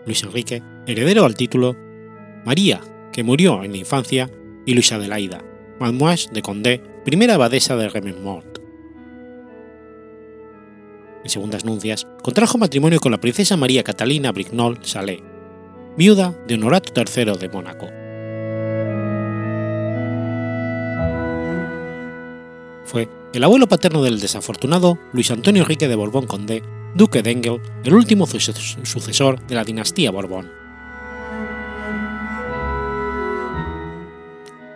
Luis 0.04 0.24
Enrique, 0.24 0.64
heredero 0.88 1.26
al 1.26 1.36
título, 1.36 1.76
María, 2.44 2.80
que 3.12 3.22
murió 3.22 3.62
en 3.62 3.70
la 3.70 3.76
infancia, 3.76 4.28
y 4.66 4.74
Luisa 4.74 4.96
Adelaida, 4.96 5.44
Mademoiselle 5.78 6.34
de 6.34 6.42
Condé, 6.42 6.82
primera 7.04 7.34
abadesa 7.34 7.76
de 7.76 7.88
Rememort. 7.88 8.58
En 11.22 11.30
segundas 11.30 11.64
nupcias, 11.64 12.04
contrajo 12.20 12.58
matrimonio 12.58 12.98
con 12.98 13.12
la 13.12 13.20
princesa 13.20 13.56
María 13.56 13.84
Catalina 13.84 14.32
Brignol 14.32 14.80
Salé, 14.82 15.22
viuda 15.96 16.36
de 16.48 16.54
Honorato 16.54 16.92
III 17.00 17.38
de 17.38 17.48
Mónaco. 17.48 17.99
Fue 22.90 23.08
el 23.32 23.44
abuelo 23.44 23.68
paterno 23.68 24.02
del 24.02 24.18
desafortunado 24.18 24.98
Luis 25.12 25.30
Antonio 25.30 25.62
Enrique 25.62 25.86
de 25.86 25.94
Borbón 25.94 26.26
Condé, 26.26 26.64
duque 26.96 27.22
de 27.22 27.30
Engel, 27.30 27.60
el 27.84 27.94
último 27.94 28.26
sucesor 28.26 29.46
de 29.46 29.54
la 29.54 29.62
dinastía 29.62 30.10
Borbón. 30.10 30.50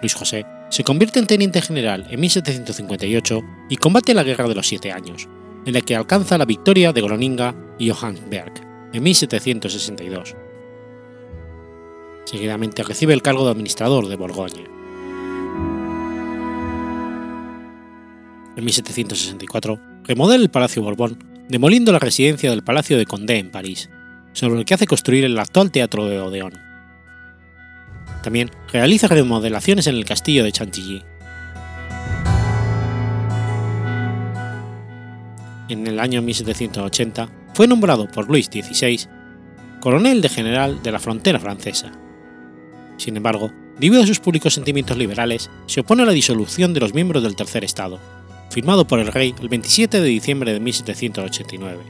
Luis 0.00 0.14
José 0.14 0.46
se 0.70 0.85
convierte 0.85 1.18
en 1.18 1.27
teniente 1.27 1.61
general 1.61 2.07
en 2.09 2.20
1758 2.20 3.42
y 3.68 3.79
combate 3.79 4.14
la 4.14 4.22
Guerra 4.22 4.46
de 4.46 4.55
los 4.55 4.68
Siete 4.68 4.92
Años, 4.92 5.27
en 5.66 5.72
la 5.72 5.81
que 5.81 5.96
alcanza 5.96 6.38
la 6.38 6.44
victoria 6.44 6.92
de 6.92 7.03
Groninga 7.03 7.53
y 7.81 7.90
Johannesberg 7.90 8.53
en 8.92 9.03
1762. 9.03 10.37
Seguidamente 12.27 12.85
recibe 12.85 13.12
el 13.12 13.22
cargo 13.22 13.44
de 13.44 13.50
administrador 13.50 14.07
de 14.07 14.14
Borgoña. 14.14 14.84
En 18.57 18.64
1764 18.64 19.81
remodela 20.05 20.43
el 20.43 20.51
Palacio 20.51 20.83
Borbón, 20.83 21.19
demoliendo 21.49 21.93
la 21.93 21.99
residencia 21.99 22.51
del 22.51 22.62
Palacio 22.62 22.97
de 22.97 23.07
Condé 23.07 23.38
en 23.38 23.51
París, 23.51 23.90
sobre 24.33 24.59
el 24.59 24.64
que 24.64 24.75
hace 24.75 24.87
construir 24.87 25.25
el 25.25 25.38
actual 25.38 25.71
Teatro 25.71 26.07
de 26.07 26.21
Odeón. 26.21 26.53
También 28.23 28.51
realiza 28.73 29.09
remodelaciones 29.09 29.87
en 29.87 29.97
el 29.97 30.05
castillo 30.05 30.45
de 30.45 30.53
Chantilly. 30.53 31.03
En 35.69 35.87
el 35.87 35.99
año 35.99 36.23
1780 36.23 37.29
fue 37.55 37.67
nombrado 37.67 38.09
por 38.09 38.29
Luis 38.29 38.47
XVI 38.47 39.09
coronel 39.85 40.23
de 40.23 40.31
general 40.31 40.83
de 40.83 40.90
la 40.90 40.99
frontera 40.99 41.38
francesa. 41.38 41.93
Sin 42.97 43.19
embargo, 43.19 43.53
debido 43.79 44.03
a 44.03 44.07
sus 44.07 44.19
públicos 44.19 44.55
sentimientos 44.55 44.97
liberales, 44.97 45.51
se 45.67 45.81
opone 45.81 46.05
a 46.05 46.07
la 46.07 46.12
disolución 46.12 46.73
de 46.73 46.81
los 46.81 46.95
miembros 46.95 47.23
del 47.23 47.37
Tercer 47.37 47.64
Estado, 47.64 48.01
firmado 48.55 48.87
por 48.87 49.01
el 49.01 49.09
rey 49.09 49.35
el 49.40 49.49
27 49.49 50.01
de 50.01 50.07
diciembre 50.07 50.53
de 50.53 50.61
1789. 50.61 51.83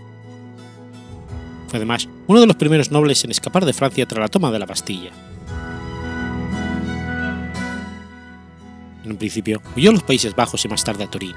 Fue 1.68 1.76
además 1.76 2.08
uno 2.26 2.40
de 2.40 2.46
los 2.46 2.56
primeros 2.56 2.90
nobles 2.90 3.22
en 3.22 3.30
escapar 3.30 3.66
de 3.66 3.74
Francia 3.74 4.06
tras 4.06 4.18
la 4.18 4.28
toma 4.28 4.50
de 4.50 4.58
la 4.58 4.64
Bastilla. 4.64 5.10
En 9.04 9.10
un 9.10 9.18
principio 9.18 9.60
huyó 9.76 9.90
a 9.90 9.92
los 9.92 10.02
Países 10.04 10.34
Bajos 10.34 10.64
y 10.64 10.68
más 10.68 10.82
tarde 10.82 11.04
a 11.04 11.10
Turín. 11.10 11.34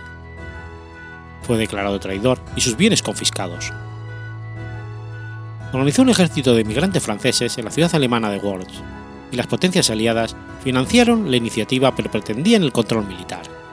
Fue 1.42 1.58
declarado 1.58 2.00
traidor 2.00 2.40
y 2.56 2.62
sus 2.62 2.78
bienes 2.78 3.02
confiscados. 3.02 3.74
Organizó 5.74 6.04
un 6.04 6.10
ejército 6.10 6.56
de 6.56 6.62
emigrantes 6.62 7.04
franceses 7.04 7.58
en 7.58 7.66
la 7.66 7.72
ciudad 7.72 7.94
alemana 7.94 8.30
de 8.30 8.40
Worms, 8.40 8.82
y 9.34 9.36
las 9.36 9.48
potencias 9.48 9.90
aliadas 9.90 10.38
financiaron 10.64 11.30
la 11.30 11.36
iniciativa 11.36 11.94
pero 11.94 12.10
pretendían 12.10 12.64
el 12.64 12.72
control 12.72 13.06
militar. 13.06 13.67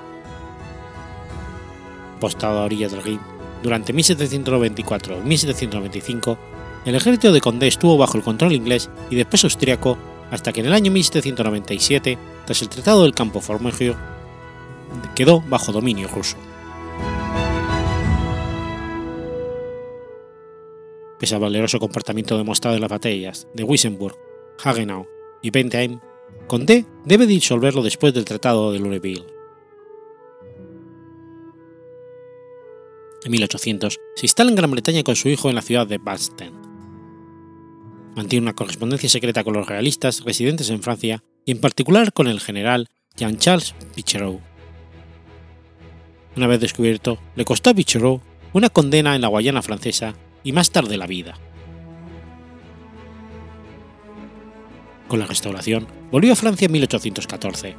Postado 2.25 2.61
a 2.61 2.65
orillas 2.65 2.91
del 2.91 3.03
Rin, 3.03 3.21
durante 3.63 3.93
1794 3.93 5.19
y 5.19 5.29
1795, 5.29 6.39
el 6.87 6.95
ejército 6.95 7.35
de 7.35 7.43
Condé 7.43 7.67
estuvo 7.67 7.99
bajo 7.99 8.17
el 8.17 8.25
control 8.25 8.55
inglés 8.55 8.89
y 9.11 9.17
después 9.17 9.45
austriaco 9.45 9.99
hasta 10.31 10.51
que 10.51 10.61
en 10.61 10.67
el 10.69 10.73
año 10.73 10.91
1797, 10.91 12.17
tras 12.47 12.63
el 12.63 12.71
Tratado 12.71 13.03
del 13.03 13.13
Campo 13.13 13.43
Formigio, 13.43 13.95
quedó 15.15 15.43
bajo 15.43 15.71
dominio 15.71 16.09
ruso. 16.09 16.39
Pese 21.21 21.35
al 21.35 21.43
valeroso 21.43 21.79
comportamiento 21.79 22.39
demostrado 22.39 22.75
en 22.75 22.81
las 22.81 22.91
batallas 22.91 23.49
de 23.53 23.65
Wissenburg, 23.65 24.17
Hagenau 24.65 25.07
y 25.43 25.51
Bentheim, 25.51 26.01
Condé 26.47 26.87
debe 27.05 27.27
disolverlo 27.27 27.83
después 27.83 28.15
del 28.15 28.25
Tratado 28.25 28.73
de 28.73 28.79
Lunéville. 28.79 29.34
En 33.25 33.31
1800 33.31 33.99
se 34.17 34.27
instala 34.27 34.51
en 34.51 34.57
Gran 34.57 34.71
Bretaña 34.71 35.03
con 35.03 35.17
su 35.17 35.29
hijo 35.29 35.49
en 35.49 35.55
la 35.55 35.63
ciudad 35.63 35.87
de 35.87 35.99
Basten 35.99 36.65
mantiene 38.15 38.45
una 38.45 38.55
correspondencia 38.55 39.09
secreta 39.09 39.45
con 39.45 39.55
los 39.55 39.67
realistas 39.67 40.23
residentes 40.25 40.71
en 40.71 40.83
Francia 40.83 41.23
y 41.45 41.53
en 41.53 41.61
particular 41.61 42.13
con 42.13 42.27
el 42.27 42.41
general 42.41 42.89
Jean-Charles 43.17 43.75
Pichereau. 43.95 44.41
Una 46.37 46.47
vez 46.47 46.61
descubierto, 46.61 47.19
le 47.37 47.45
costó 47.45 47.71
a 47.71 47.75
Pichereau 47.75 48.21
una 48.53 48.71
condena 48.71 49.15
en 49.15 49.23
la 49.23 49.29
Guayana 49.29 49.63
francesa 49.63 50.15
y 50.43 50.53
más 50.53 50.71
tarde 50.71 50.97
la 50.97 51.07
vida. 51.07 51.39
Con 55.09 55.19
la 55.19 55.27
restauración, 55.27 55.87
volvió 56.11 56.33
a 56.33 56.37
Francia 56.37 56.67
en 56.67 56.73
1814 56.73 57.77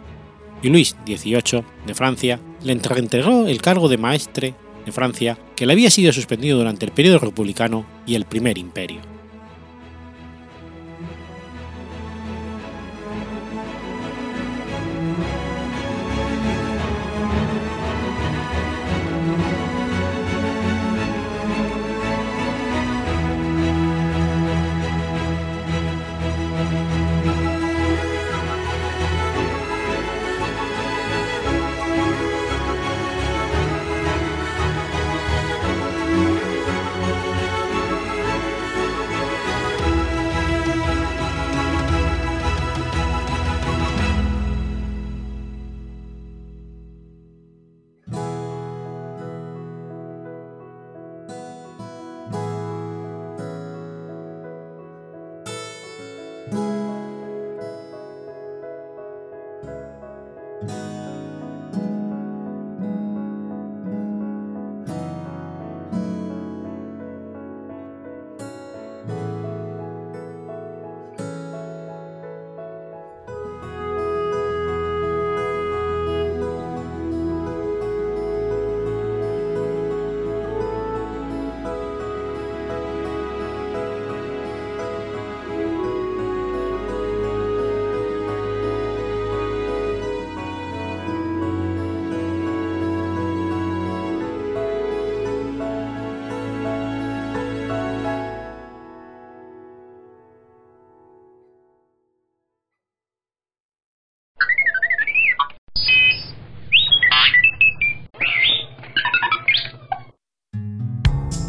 y 0.61 0.69
Luis 0.69 0.95
XVIII 1.05 1.63
de 1.85 1.95
Francia 1.95 2.39
le 2.63 2.71
entregó 2.71 3.47
el 3.47 3.61
cargo 3.61 3.89
de 3.89 3.97
maestre 3.97 4.55
de 4.85 4.91
Francia 4.91 5.37
que 5.55 5.65
le 5.65 5.73
había 5.73 5.91
sido 5.91 6.13
suspendido 6.13 6.57
durante 6.57 6.85
el 6.85 6.91
periodo 6.91 7.19
republicano 7.19 7.85
y 8.05 8.15
el 8.15 8.25
primer 8.25 8.57
imperio. 8.57 9.14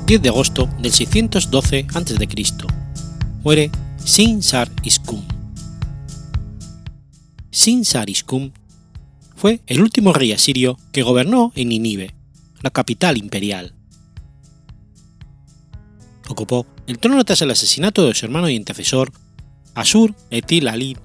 10 0.07 0.23
de 0.23 0.29
agosto 0.29 0.69
del 0.79 0.93
612 0.93 1.87
a.C., 1.93 2.29
muere 3.43 3.73
Sin 3.99 4.41
Sar 4.41 4.71
Iskun. 4.85 5.27
Sin 7.51 7.85
Sar 7.85 8.09
Iskun 8.09 8.53
fue 9.35 9.63
el 9.67 9.83
último 9.83 10.13
rey 10.13 10.31
asirio 10.31 10.79
que 10.93 11.03
gobernó 11.03 11.51
en 11.57 11.71
Ninive, 11.71 12.15
la 12.63 12.71
capital 12.71 13.19
imperial. 13.19 13.75
Ocupó 16.29 16.67
el 16.87 17.01
trono 17.01 17.25
tras 17.25 17.43
el 17.43 17.51
asesinato 17.51 18.07
de 18.07 18.15
su 18.15 18.27
hermano 18.27 18.49
y 18.49 18.55
antecesor, 18.55 19.11
Asur 19.75 20.15
Etil 20.31 20.69
Ali, 20.69 20.97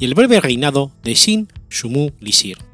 y 0.00 0.04
el 0.04 0.14
breve 0.14 0.40
reinado 0.40 0.90
de 1.04 1.14
Sin 1.14 1.46
Shumu 1.70 2.10
Lisir. 2.18 2.67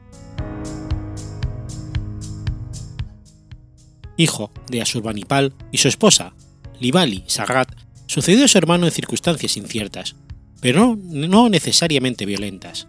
Hijo 4.17 4.51
de 4.69 4.81
Asurbanipal 4.81 5.55
y 5.73 5.79
su 5.79 5.89
esposa, 5.89 6.35
Libali 6.81 7.25
Sagat, 7.27 7.75
sucedió 8.07 8.45
a 8.45 8.49
su 8.49 8.59
hermano 8.59 8.87
en 8.87 8.93
circunstancias 8.93 9.57
inciertas, 9.57 10.17
pero 10.61 10.97
no 10.97 11.49
necesariamente 11.49 12.27
violentas. 12.27 12.87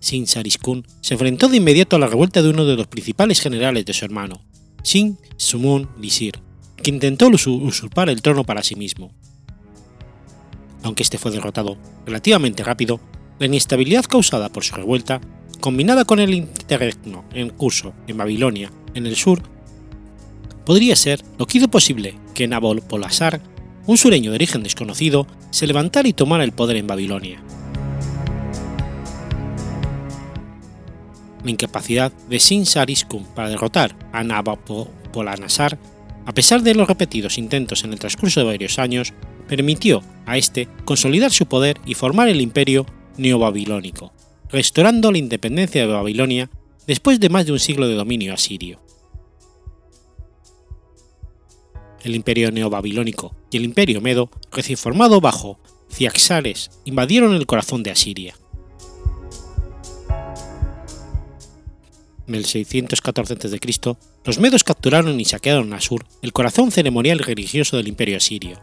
Sin 0.00 0.26
Sariskun 0.26 0.84
se 1.00 1.14
enfrentó 1.14 1.48
de 1.48 1.58
inmediato 1.58 1.94
a 1.94 1.98
la 1.98 2.08
revuelta 2.08 2.42
de 2.42 2.50
uno 2.50 2.64
de 2.64 2.76
los 2.76 2.88
principales 2.88 3.40
generales 3.40 3.84
de 3.84 3.92
su 3.92 4.04
hermano, 4.04 4.42
Sin 4.82 5.18
Sumun 5.36 5.88
Lisir, 6.00 6.40
que 6.82 6.90
intentó 6.90 7.28
usurpar 7.28 8.08
el 8.08 8.20
trono 8.20 8.42
para 8.42 8.64
sí 8.64 8.74
mismo. 8.74 9.12
Aunque 10.82 11.04
este 11.04 11.18
fue 11.18 11.30
derrotado 11.30 11.76
relativamente 12.04 12.64
rápido, 12.64 13.00
la 13.38 13.46
inestabilidad 13.46 14.04
causada 14.04 14.48
por 14.48 14.64
su 14.64 14.74
revuelta, 14.74 15.20
combinada 15.62 16.04
con 16.04 16.18
el 16.18 16.34
interregno 16.34 17.24
en 17.32 17.48
curso 17.48 17.94
en 18.08 18.16
Babilonia, 18.16 18.72
en 18.94 19.06
el 19.06 19.14
sur, 19.14 19.40
podría 20.66 20.96
ser 20.96 21.22
lo 21.38 21.46
que 21.46 21.58
hizo 21.58 21.68
posible 21.68 22.16
que 22.34 22.48
Nabopolassar, 22.48 23.40
un 23.86 23.96
sureño 23.96 24.32
de 24.32 24.34
origen 24.34 24.64
desconocido, 24.64 25.28
se 25.50 25.68
levantara 25.68 26.08
y 26.08 26.14
tomara 26.14 26.42
el 26.42 26.50
poder 26.50 26.76
en 26.78 26.88
Babilonia. 26.88 27.40
La 31.44 31.50
incapacidad 31.52 32.12
de 32.28 32.40
Sin 32.40 32.66
Sariskun 32.66 33.24
para 33.32 33.48
derrotar 33.48 33.96
a 34.12 34.24
Nabopolassar 34.24 35.78
a 36.26 36.32
pesar 36.34 36.62
de 36.62 36.74
los 36.74 36.88
repetidos 36.88 37.38
intentos 37.38 37.84
en 37.84 37.92
el 37.92 38.00
transcurso 38.00 38.40
de 38.40 38.46
varios 38.46 38.80
años, 38.80 39.12
permitió 39.48 40.02
a 40.26 40.36
este 40.36 40.68
consolidar 40.84 41.30
su 41.30 41.46
poder 41.46 41.78
y 41.86 41.94
formar 41.94 42.28
el 42.28 42.40
imperio 42.40 42.84
neobabilónico, 43.16 44.12
restaurando 44.52 45.10
la 45.10 45.18
independencia 45.18 45.80
de 45.80 45.92
Babilonia 45.92 46.50
después 46.86 47.18
de 47.18 47.30
más 47.30 47.46
de 47.46 47.52
un 47.52 47.58
siglo 47.58 47.88
de 47.88 47.94
dominio 47.94 48.34
asirio. 48.34 48.80
El 52.02 52.14
imperio 52.14 52.50
neobabilónico 52.50 53.34
y 53.50 53.56
el 53.56 53.64
imperio 53.64 54.00
medo, 54.00 54.30
recién 54.50 54.76
formado 54.76 55.20
bajo 55.20 55.58
Ciaxares, 55.90 56.70
invadieron 56.84 57.34
el 57.34 57.46
corazón 57.46 57.82
de 57.82 57.92
Asiria. 57.92 58.34
En 62.26 62.34
el 62.34 62.44
614 62.44 63.34
a.C., 63.34 63.96
los 64.24 64.38
medos 64.38 64.64
capturaron 64.64 65.18
y 65.20 65.24
saquearon 65.24 65.72
Asur, 65.72 66.06
el 66.22 66.32
corazón 66.32 66.70
ceremonial 66.70 67.18
religioso 67.18 67.76
del 67.76 67.88
imperio 67.88 68.16
asirio, 68.16 68.60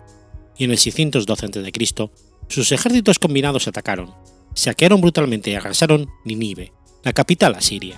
y 0.58 0.65
en 0.65 0.71
el 0.71 0.78
612 0.78 1.45
a.C., 1.45 2.10
sus 2.47 2.71
ejércitos 2.71 3.19
combinados 3.19 3.67
atacaron, 3.67 4.13
saquearon 4.54 5.02
brutalmente 5.02 5.52
y 5.52 5.56
arrasaron 5.56 6.10
Ninive, 6.26 6.74
la 7.04 7.14
capital 7.14 7.56
asiria. 7.56 7.98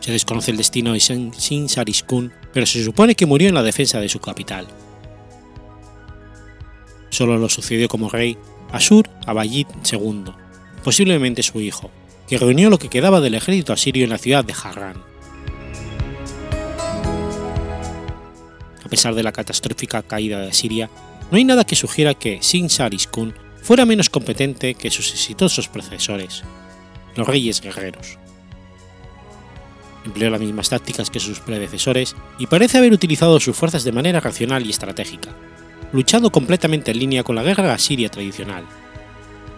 Se 0.00 0.12
desconoce 0.12 0.50
el 0.50 0.56
destino 0.56 0.92
de 0.94 1.00
Sin 1.00 1.68
Sariskun, 1.68 2.32
pero 2.52 2.66
se 2.66 2.82
supone 2.82 3.14
que 3.14 3.26
murió 3.26 3.48
en 3.48 3.54
la 3.54 3.62
defensa 3.62 4.00
de 4.00 4.08
su 4.08 4.18
capital. 4.18 4.66
Solo 7.10 7.36
lo 7.36 7.48
sucedió 7.48 7.88
como 7.88 8.08
rey 8.08 8.38
Asur 8.72 9.08
Abayid 9.26 9.66
II, 9.90 10.24
posiblemente 10.82 11.42
su 11.42 11.60
hijo, 11.60 11.90
que 12.28 12.38
reunió 12.38 12.70
lo 12.70 12.78
que 12.78 12.88
quedaba 12.88 13.20
del 13.20 13.34
ejército 13.34 13.72
asirio 13.72 14.04
en 14.04 14.10
la 14.10 14.18
ciudad 14.18 14.44
de 14.44 14.54
Harran. 14.54 14.96
A 18.84 18.88
pesar 18.88 19.14
de 19.14 19.22
la 19.22 19.32
catastrófica 19.32 20.02
caída 20.02 20.40
de 20.40 20.48
Asiria, 20.48 20.90
no 21.30 21.36
hay 21.36 21.44
nada 21.44 21.64
que 21.64 21.76
sugiera 21.76 22.14
que 22.14 22.38
Sin 22.42 22.66
Iskun 22.66 23.34
fuera 23.62 23.84
menos 23.84 24.10
competente 24.10 24.74
que 24.74 24.90
sus 24.90 25.12
exitosos 25.12 25.68
predecesores, 25.68 26.42
los 27.16 27.26
reyes 27.26 27.60
guerreros. 27.60 28.18
Empleó 30.04 30.30
las 30.30 30.40
mismas 30.40 30.70
tácticas 30.70 31.10
que 31.10 31.20
sus 31.20 31.40
predecesores 31.40 32.16
y 32.38 32.46
parece 32.46 32.78
haber 32.78 32.92
utilizado 32.92 33.38
sus 33.38 33.56
fuerzas 33.56 33.84
de 33.84 33.92
manera 33.92 34.20
racional 34.20 34.66
y 34.66 34.70
estratégica, 34.70 35.30
luchando 35.92 36.32
completamente 36.32 36.90
en 36.90 36.98
línea 36.98 37.22
con 37.22 37.36
la 37.36 37.42
guerra 37.42 37.72
asiria 37.74 38.08
tradicional, 38.08 38.64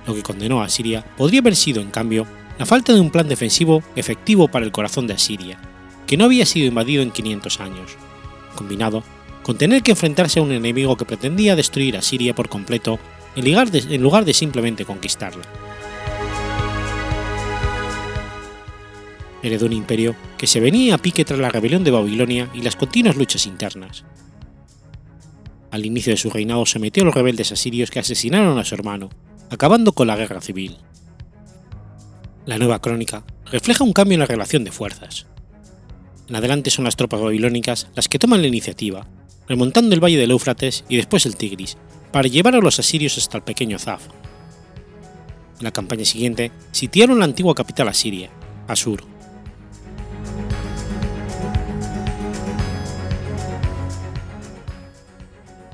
lo 0.07 0.15
que 0.15 0.23
condenó 0.23 0.61
a 0.63 0.67
Asiria 0.67 1.05
podría 1.17 1.41
haber 1.41 1.57
sido, 1.57 1.81
en 1.81 1.91
cambio, 1.91 2.27
la 2.59 2.67
falta 2.67 2.93
de 2.93 3.01
un 3.01 3.11
plan 3.11 3.29
defensivo 3.29 3.83
efectivo 3.97 4.49
para 4.49 4.65
el 4.65 4.73
corazón 4.73 5.07
de 5.07 5.15
Asiria, 5.15 5.59
que 6.07 6.17
no 6.17 6.25
había 6.25 6.47
sido 6.47 6.67
invadido 6.67 7.03
en 7.03 7.11
500 7.11 7.61
años, 7.61 7.97
combinado 8.57 9.05
con 9.43 9.59
tener 9.59 9.83
que 9.83 9.93
enfrentarse 9.93 10.41
a 10.41 10.43
un 10.43 10.53
enemigo 10.53 10.97
que 10.97 11.05
pretendía 11.05 11.57
destruir 11.57 11.97
a 11.97 12.03
Siria 12.03 12.35
por 12.35 12.49
completo 12.49 12.99
en 13.35 13.45
lugar 14.03 14.25
de, 14.25 14.35
simplemente 14.35 14.85
conquistarla. 14.85 15.43
Heredó 19.43 19.67
un 19.67 19.73
imperio 19.73 20.15
que 20.39 20.47
se 20.47 20.61
venía 20.61 20.95
a 20.95 20.99
pique 20.99 21.25
tras 21.25 21.41
la 21.41 21.49
rebelión 21.49 21.83
de 21.83 21.91
Babilonia 21.91 22.49
y 22.55 22.63
las 22.63 22.77
continuas 22.77 23.17
luchas 23.17 23.47
internas. 23.47 24.05
Al 25.71 25.87
inicio 25.87 26.13
de 26.13 26.19
su 26.19 26.31
reinado 26.31 26.67
se 26.67 26.79
metió 26.79 27.03
a 27.03 27.07
los 27.07 27.15
rebeldes 27.15 27.51
asirios 27.51 27.91
que 27.91 27.99
asesinaron 27.99 28.59
a 28.59 28.65
su 28.65 28.75
hermano, 28.75 29.09
acabando 29.51 29.93
con 29.93 30.07
la 30.07 30.17
guerra 30.17 30.41
civil. 30.41 30.77
La 32.45 32.59
nueva 32.59 32.81
crónica 32.81 33.25
refleja 33.51 33.83
un 33.83 33.93
cambio 33.93 34.15
en 34.15 34.21
la 34.21 34.27
relación 34.27 34.65
de 34.65 34.73
fuerzas. 34.73 35.27
En 36.29 36.37
adelante 36.37 36.71
son 36.71 36.85
las 36.85 36.97
tropas 36.97 37.21
babilónicas 37.21 37.89
las 37.95 38.09
que 38.09 38.19
toman 38.19 38.43
la 38.43 38.49
iniciativa, 38.49 39.07
remontando 39.49 39.95
el 39.95 40.03
valle 40.03 40.19
del 40.19 40.31
Éufrates 40.31 40.85
y 40.89 40.97
después 40.97 41.27
el 41.27 41.37
Tigris, 41.37 41.77
para 42.13 42.29
llevar 42.29 42.55
a 42.55 42.61
los 42.61 42.79
asirios 42.79 43.19
hasta 43.19 43.39
el 43.39 43.45
pequeño 43.45 43.79
Zaf. 43.79 44.07
En 45.59 45.65
la 45.65 45.73
campaña 45.73 46.05
siguiente 46.05 46.53
sitiaron 46.71 47.19
la 47.19 47.25
antigua 47.25 47.55
capital 47.55 47.89
asiria, 47.89 48.31
Asur. 48.69 49.05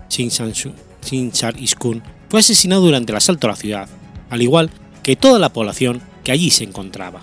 Sin 0.08 0.30
Iskun 1.58 2.02
fue 2.28 2.40
asesinado 2.40 2.82
durante 2.82 3.12
el 3.12 3.16
asalto 3.16 3.46
a 3.46 3.50
la 3.50 3.56
ciudad, 3.56 3.88
al 4.30 4.42
igual 4.42 4.70
que 5.02 5.14
toda 5.14 5.38
la 5.38 5.52
población 5.52 6.02
que 6.24 6.32
allí 6.32 6.50
se 6.50 6.64
encontraba. 6.64 7.22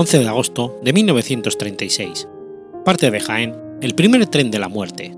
11 0.00 0.20
de 0.20 0.28
agosto 0.28 0.80
de 0.82 0.94
1936. 0.94 2.26
Parte 2.86 3.10
de 3.10 3.20
Jaén, 3.20 3.54
el 3.82 3.94
primer 3.94 4.24
tren 4.28 4.50
de 4.50 4.58
la 4.58 4.70
muerte. 4.70 5.14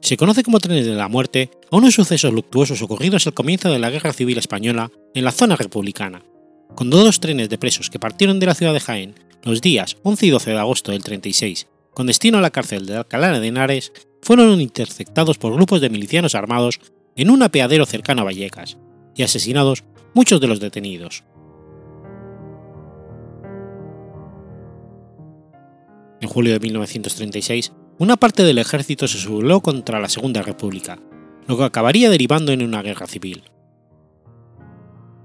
Se 0.00 0.16
conoce 0.16 0.42
como 0.42 0.58
trenes 0.58 0.86
de 0.86 0.96
la 0.96 1.06
muerte 1.06 1.52
a 1.70 1.76
unos 1.76 1.94
sucesos 1.94 2.32
luctuosos 2.32 2.82
ocurridos 2.82 3.28
al 3.28 3.34
comienzo 3.34 3.70
de 3.70 3.78
la 3.78 3.90
Guerra 3.90 4.12
Civil 4.12 4.38
Española 4.38 4.90
en 5.14 5.22
la 5.22 5.30
zona 5.30 5.54
republicana, 5.54 6.24
cuando 6.74 6.96
dos 6.96 7.20
trenes 7.20 7.48
de 7.48 7.58
presos 7.58 7.90
que 7.90 8.00
partieron 8.00 8.40
de 8.40 8.46
la 8.46 8.56
ciudad 8.56 8.72
de 8.72 8.80
Jaén 8.80 9.14
los 9.44 9.60
días 9.60 9.96
11 10.02 10.26
y 10.26 10.30
12 10.30 10.50
de 10.50 10.58
agosto 10.58 10.90
del 10.90 11.04
36 11.04 11.68
con 11.94 12.08
destino 12.08 12.38
a 12.38 12.40
la 12.40 12.50
cárcel 12.50 12.86
de 12.86 12.96
Alcalá 12.96 13.38
de 13.38 13.46
Henares 13.46 13.92
fueron 14.20 14.60
interceptados 14.60 15.38
por 15.38 15.54
grupos 15.54 15.80
de 15.80 15.90
milicianos 15.90 16.34
armados 16.34 16.80
en 17.14 17.30
un 17.30 17.44
apeadero 17.44 17.86
cercano 17.86 18.22
a 18.22 18.24
Vallecas 18.24 18.78
y 19.14 19.22
asesinados 19.22 19.84
muchos 20.12 20.40
de 20.40 20.48
los 20.48 20.58
detenidos. 20.58 21.22
En 26.20 26.28
julio 26.28 26.52
de 26.52 26.60
1936, 26.60 27.72
una 27.98 28.16
parte 28.16 28.42
del 28.44 28.58
ejército 28.58 29.08
se 29.08 29.18
sublevó 29.18 29.62
contra 29.62 30.00
la 30.00 30.08
Segunda 30.08 30.42
República, 30.42 30.98
lo 31.46 31.56
que 31.56 31.64
acabaría 31.64 32.10
derivando 32.10 32.52
en 32.52 32.62
una 32.62 32.82
guerra 32.82 33.06
civil. 33.06 33.44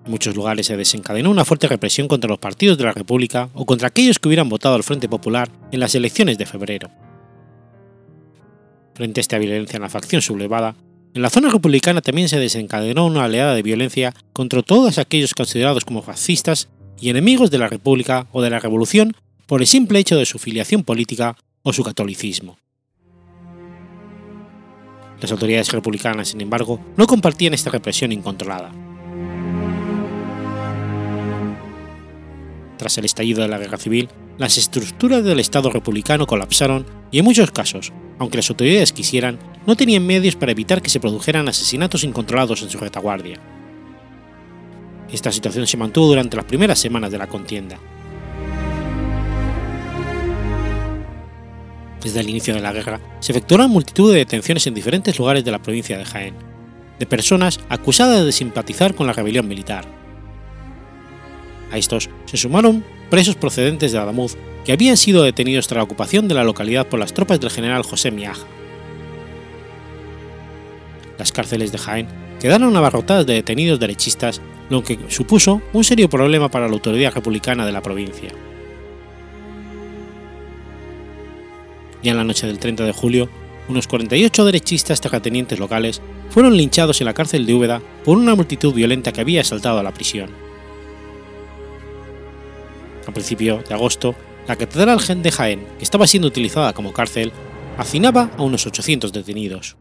En 0.05 0.11
muchos 0.11 0.35
lugares 0.35 0.67
se 0.67 0.77
desencadenó 0.77 1.31
una 1.31 1.43
fuerte 1.43 1.67
represión 1.67 2.07
contra 2.07 2.29
los 2.29 2.39
partidos 2.39 2.77
de 2.77 2.85
la 2.85 2.93
República 2.93 3.49
o 3.53 3.65
contra 3.65 3.89
aquellos 3.89 4.19
que 4.19 4.29
hubieran 4.29 4.47
votado 4.47 4.75
al 4.75 4.83
Frente 4.83 5.09
Popular 5.09 5.49
en 5.71 5.81
las 5.81 5.95
elecciones 5.95 6.37
de 6.37 6.45
febrero. 6.45 6.89
Frente 8.93 9.19
a 9.19 9.21
esta 9.21 9.37
violencia 9.37 9.75
en 9.75 9.83
la 9.83 9.89
facción 9.89 10.21
sublevada, 10.21 10.75
en 11.13 11.21
la 11.21 11.29
zona 11.29 11.49
republicana 11.49 12.01
también 12.01 12.29
se 12.29 12.39
desencadenó 12.39 13.05
una 13.05 13.25
oleada 13.25 13.55
de 13.55 13.63
violencia 13.63 14.13
contra 14.31 14.61
todos 14.61 14.97
aquellos 14.97 15.33
considerados 15.33 15.83
como 15.83 16.01
fascistas 16.01 16.69
y 16.99 17.09
enemigos 17.09 17.51
de 17.51 17.57
la 17.57 17.67
República 17.67 18.27
o 18.31 18.41
de 18.41 18.49
la 18.49 18.59
Revolución 18.59 19.15
por 19.47 19.61
el 19.61 19.67
simple 19.67 19.99
hecho 19.99 20.17
de 20.17 20.25
su 20.25 20.39
filiación 20.39 20.83
política 20.83 21.37
o 21.63 21.73
su 21.73 21.83
catolicismo. 21.83 22.57
Las 25.21 25.31
autoridades 25.31 25.71
republicanas, 25.71 26.29
sin 26.29 26.41
embargo, 26.41 26.79
no 26.97 27.07
compartían 27.07 27.53
esta 27.53 27.69
represión 27.69 28.11
incontrolada. 28.11 28.71
Tras 32.77 32.97
el 32.97 33.05
estallido 33.05 33.41
de 33.41 33.47
la 33.47 33.57
guerra 33.57 33.77
civil, 33.77 34.09
las 34.37 34.57
estructuras 34.57 35.23
del 35.23 35.39
Estado 35.39 35.69
republicano 35.69 36.27
colapsaron 36.27 36.85
y 37.09 37.19
en 37.19 37.25
muchos 37.25 37.51
casos, 37.51 37.93
aunque 38.19 38.37
las 38.37 38.49
autoridades 38.49 38.91
quisieran, 38.91 39.39
no 39.65 39.77
tenían 39.77 40.05
medios 40.05 40.35
para 40.35 40.51
evitar 40.51 40.81
que 40.81 40.89
se 40.89 40.99
produjeran 40.99 41.47
asesinatos 41.47 42.03
incontrolados 42.03 42.61
en 42.61 42.69
su 42.69 42.77
retaguardia. 42.77 43.39
Esta 45.09 45.31
situación 45.31 45.65
se 45.67 45.77
mantuvo 45.77 46.07
durante 46.07 46.35
las 46.35 46.45
primeras 46.45 46.77
semanas 46.77 47.11
de 47.11 47.17
la 47.17 47.27
contienda. 47.27 47.79
Desde 52.05 52.19
el 52.19 52.29
inicio 52.29 52.53
de 52.53 52.61
la 52.61 52.71
guerra, 52.71 53.01
se 53.19 53.31
efectuaron 53.31 53.71
multitud 53.71 54.11
de 54.13 54.19
detenciones 54.19 54.67
en 54.67 54.75
diferentes 54.75 55.17
lugares 55.17 55.43
de 55.43 55.49
la 55.49 55.63
provincia 55.63 55.97
de 55.97 56.05
Jaén, 56.05 56.35
de 56.99 57.07
personas 57.07 57.59
acusadas 57.67 58.23
de 58.23 58.31
simpatizar 58.31 58.93
con 58.93 59.07
la 59.07 59.13
rebelión 59.13 59.47
militar. 59.47 59.85
A 61.71 61.79
estos 61.79 62.11
se 62.25 62.37
sumaron 62.37 62.85
presos 63.09 63.35
procedentes 63.35 63.91
de 63.91 63.97
Adamuz 63.97 64.37
que 64.65 64.71
habían 64.71 64.97
sido 64.97 65.23
detenidos 65.23 65.67
tras 65.67 65.77
la 65.77 65.83
ocupación 65.83 66.27
de 66.27 66.35
la 66.35 66.43
localidad 66.43 66.85
por 66.85 66.99
las 66.99 67.11
tropas 67.11 67.39
del 67.39 67.49
general 67.49 67.81
José 67.81 68.11
Miaja. 68.11 68.45
Las 71.17 71.31
cárceles 71.31 71.71
de 71.71 71.79
Jaén 71.79 72.07
quedaron 72.39 72.77
abarrotadas 72.77 73.25
de 73.25 73.33
detenidos 73.33 73.79
derechistas, 73.79 74.41
lo 74.69 74.83
que 74.83 74.99
supuso 75.07 75.59
un 75.73 75.83
serio 75.83 76.07
problema 76.07 76.51
para 76.51 76.67
la 76.67 76.73
autoridad 76.73 77.15
republicana 77.15 77.65
de 77.65 77.71
la 77.71 77.81
provincia. 77.81 78.29
Ya 82.05 82.11
en 82.11 82.17
la 82.17 82.23
noche 82.23 82.45
del 82.45 82.59
30 82.59 82.83
de 82.83 82.91
julio, 82.91 83.29
unos 83.67 83.87
48 83.87 84.45
derechistas 84.45 85.01
terratenientes 85.01 85.57
locales 85.57 86.03
fueron 86.29 86.55
linchados 86.55 87.01
en 87.01 87.05
la 87.05 87.15
cárcel 87.15 87.47
de 87.47 87.55
Úbeda 87.55 87.81
por 88.03 88.19
una 88.19 88.35
multitud 88.35 88.75
violenta 88.75 89.11
que 89.11 89.21
había 89.21 89.41
asaltado 89.41 89.79
a 89.79 89.83
la 89.83 89.91
prisión. 89.91 90.29
A 93.07 93.11
principios 93.11 93.67
de 93.67 93.73
agosto, 93.73 94.13
la 94.47 94.55
Catedral 94.55 94.99
de 95.23 95.31
Jaén, 95.31 95.65
que 95.79 95.83
estaba 95.83 96.05
siendo 96.05 96.27
utilizada 96.27 96.73
como 96.73 96.93
cárcel, 96.93 97.31
hacinaba 97.75 98.29
a 98.37 98.43
unos 98.43 98.67
800 98.67 99.11
detenidos. 99.11 99.75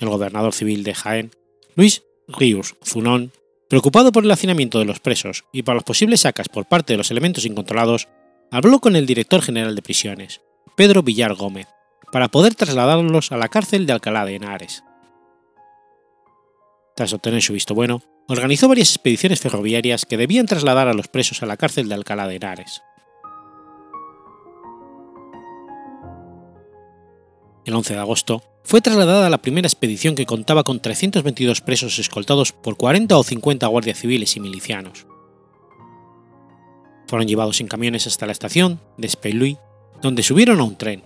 El 0.00 0.08
gobernador 0.08 0.54
civil 0.54 0.84
de 0.84 0.94
Jaén, 0.94 1.32
Luis 1.74 2.02
Ríos 2.28 2.76
Zunón, 2.82 3.30
preocupado 3.68 4.10
por 4.10 4.24
el 4.24 4.30
hacinamiento 4.30 4.78
de 4.78 4.86
los 4.86 5.00
presos 5.00 5.44
y 5.52 5.64
por 5.64 5.74
las 5.74 5.84
posibles 5.84 6.20
sacas 6.20 6.48
por 6.48 6.64
parte 6.64 6.94
de 6.94 6.96
los 6.96 7.10
elementos 7.10 7.44
incontrolados, 7.44 8.08
habló 8.50 8.80
con 8.80 8.96
el 8.96 9.06
director 9.06 9.42
general 9.42 9.74
de 9.74 9.82
prisiones, 9.82 10.40
Pedro 10.76 11.02
Villar 11.02 11.34
Gómez, 11.34 11.68
para 12.12 12.28
poder 12.28 12.54
trasladarlos 12.54 13.32
a 13.32 13.36
la 13.36 13.48
cárcel 13.48 13.86
de 13.86 13.92
Alcalá 13.92 14.24
de 14.24 14.36
Henares. 14.36 14.84
Tras 16.94 17.12
obtener 17.12 17.42
su 17.42 17.52
visto 17.52 17.74
bueno, 17.74 18.02
organizó 18.28 18.68
varias 18.68 18.90
expediciones 18.90 19.40
ferroviarias 19.40 20.06
que 20.06 20.16
debían 20.16 20.46
trasladar 20.46 20.88
a 20.88 20.94
los 20.94 21.08
presos 21.08 21.42
a 21.42 21.46
la 21.46 21.56
cárcel 21.56 21.88
de 21.88 21.94
Alcalá 21.94 22.26
de 22.26 22.36
Henares. 22.36 22.82
El 27.64 27.74
11 27.74 27.94
de 27.94 28.00
agosto 28.00 28.42
fue 28.62 28.80
trasladada 28.80 29.28
la 29.28 29.42
primera 29.42 29.66
expedición 29.66 30.14
que 30.14 30.26
contaba 30.26 30.62
con 30.62 30.80
322 30.80 31.60
presos 31.60 31.98
escoltados 31.98 32.52
por 32.52 32.76
40 32.76 33.16
o 33.16 33.22
50 33.22 33.66
guardias 33.66 33.98
civiles 33.98 34.36
y 34.36 34.40
milicianos. 34.40 35.06
Fueron 37.06 37.28
llevados 37.28 37.60
en 37.60 37.68
camiones 37.68 38.06
hasta 38.06 38.26
la 38.26 38.32
estación 38.32 38.80
de 38.96 39.08
Speyluy, 39.08 39.58
donde 40.02 40.22
subieron 40.22 40.60
a 40.60 40.64
un 40.64 40.76
tren, 40.76 41.02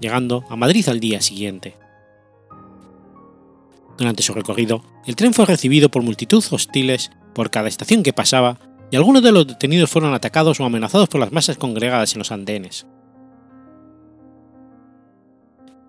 llegando 0.00 0.44
a 0.48 0.56
Madrid 0.56 0.88
al 0.88 1.00
día 1.00 1.20
siguiente. 1.20 1.76
Durante 3.98 4.22
su 4.22 4.32
recorrido, 4.32 4.82
el 5.06 5.16
tren 5.16 5.34
fue 5.34 5.44
recibido 5.44 5.90
por 5.90 6.02
multitud 6.02 6.42
hostiles 6.50 7.10
por 7.34 7.50
cada 7.50 7.68
estación 7.68 8.02
que 8.02 8.14
pasaba 8.14 8.58
y 8.90 8.96
algunos 8.96 9.22
de 9.22 9.32
los 9.32 9.46
detenidos 9.46 9.90
fueron 9.90 10.14
atacados 10.14 10.58
o 10.58 10.64
amenazados 10.64 11.08
por 11.08 11.20
las 11.20 11.32
masas 11.32 11.58
congregadas 11.58 12.12
en 12.14 12.18
los 12.18 12.32
andenes. 12.32 12.86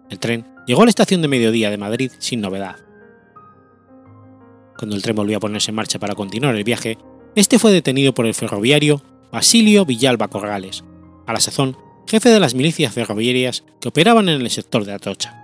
El 0.10 0.20
tren 0.20 0.46
llegó 0.68 0.82
a 0.82 0.86
la 0.86 0.90
estación 0.90 1.22
de 1.22 1.30
mediodía 1.30 1.70
de 1.70 1.78
Madrid 1.78 2.12
sin 2.20 2.42
novedad. 2.42 2.76
Cuando 4.78 4.96
el 4.96 5.02
tren 5.02 5.16
volvió 5.16 5.38
a 5.38 5.40
ponerse 5.40 5.72
en 5.72 5.76
marcha 5.76 6.00
para 6.00 6.16
continuar 6.16 6.56
el 6.56 6.64
viaje, 6.64 6.98
este 7.36 7.60
fue 7.60 7.72
detenido 7.72 8.14
por 8.14 8.26
el 8.26 8.34
ferroviario 8.34 9.02
Basilio 9.32 9.86
Villalba 9.86 10.28
Corrales, 10.28 10.84
a 11.26 11.34
la 11.34 11.40
sazón 11.40 11.78
jefe 12.08 12.30
de 12.30 12.42
las 12.42 12.56
milicias 12.56 12.94
ferroviarias 12.94 13.64
que 13.80 13.88
operaban 13.88 14.28
en 14.28 14.42
el 14.42 14.50
sector 14.50 14.84
de 14.84 14.92
Atocha. 14.92 15.38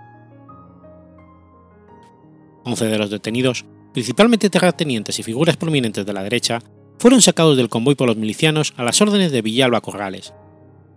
11 2.64 2.84
de 2.84 2.98
los 2.98 3.08
detenidos, 3.08 3.64
principalmente 3.94 4.50
terratenientes 4.50 5.18
y 5.18 5.22
figuras 5.22 5.56
prominentes 5.56 6.04
de 6.04 6.12
la 6.12 6.22
derecha, 6.22 6.60
fueron 6.98 7.22
sacados 7.22 7.56
del 7.56 7.70
convoy 7.70 7.94
por 7.94 8.08
los 8.08 8.18
milicianos 8.18 8.74
a 8.76 8.82
las 8.82 9.00
órdenes 9.00 9.32
de 9.32 9.40
Villalba 9.40 9.80
Corrales, 9.80 10.34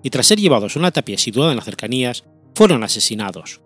y 0.03 0.09
tras 0.09 0.27
ser 0.27 0.39
llevados 0.39 0.75
a 0.75 0.79
una 0.79 0.91
tapia 0.91 1.17
situada 1.17 1.51
en 1.51 1.57
las 1.57 1.65
cercanías, 1.65 2.25
fueron 2.53 2.83
asesinados. 2.83 3.61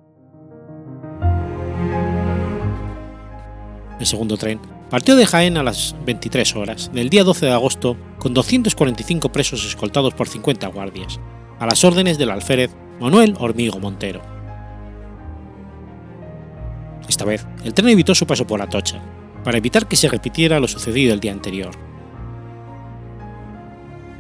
El 3.99 4.05
segundo 4.05 4.38
tren 4.38 4.59
partió 4.95 5.17
de 5.17 5.25
Jaén 5.25 5.57
a 5.57 5.63
las 5.63 5.93
23 6.05 6.55
horas 6.55 6.89
del 6.93 7.09
día 7.09 7.25
12 7.25 7.47
de 7.47 7.51
agosto 7.51 7.97
con 8.17 8.33
245 8.33 9.27
presos 9.27 9.65
escoltados 9.65 10.13
por 10.13 10.29
50 10.29 10.65
guardias, 10.67 11.19
a 11.59 11.65
las 11.65 11.83
órdenes 11.83 12.17
del 12.17 12.29
alférez 12.29 12.73
Manuel 13.01 13.35
Hormigo 13.37 13.77
Montero. 13.77 14.21
Esta 17.09 17.25
vez, 17.25 17.45
el 17.65 17.73
tren 17.73 17.89
evitó 17.89 18.15
su 18.15 18.25
paso 18.25 18.47
por 18.47 18.61
Atocha, 18.61 19.03
para 19.43 19.57
evitar 19.57 19.85
que 19.85 19.97
se 19.97 20.07
repitiera 20.07 20.61
lo 20.61 20.67
sucedido 20.69 21.13
el 21.13 21.19
día 21.19 21.33
anterior. 21.33 21.71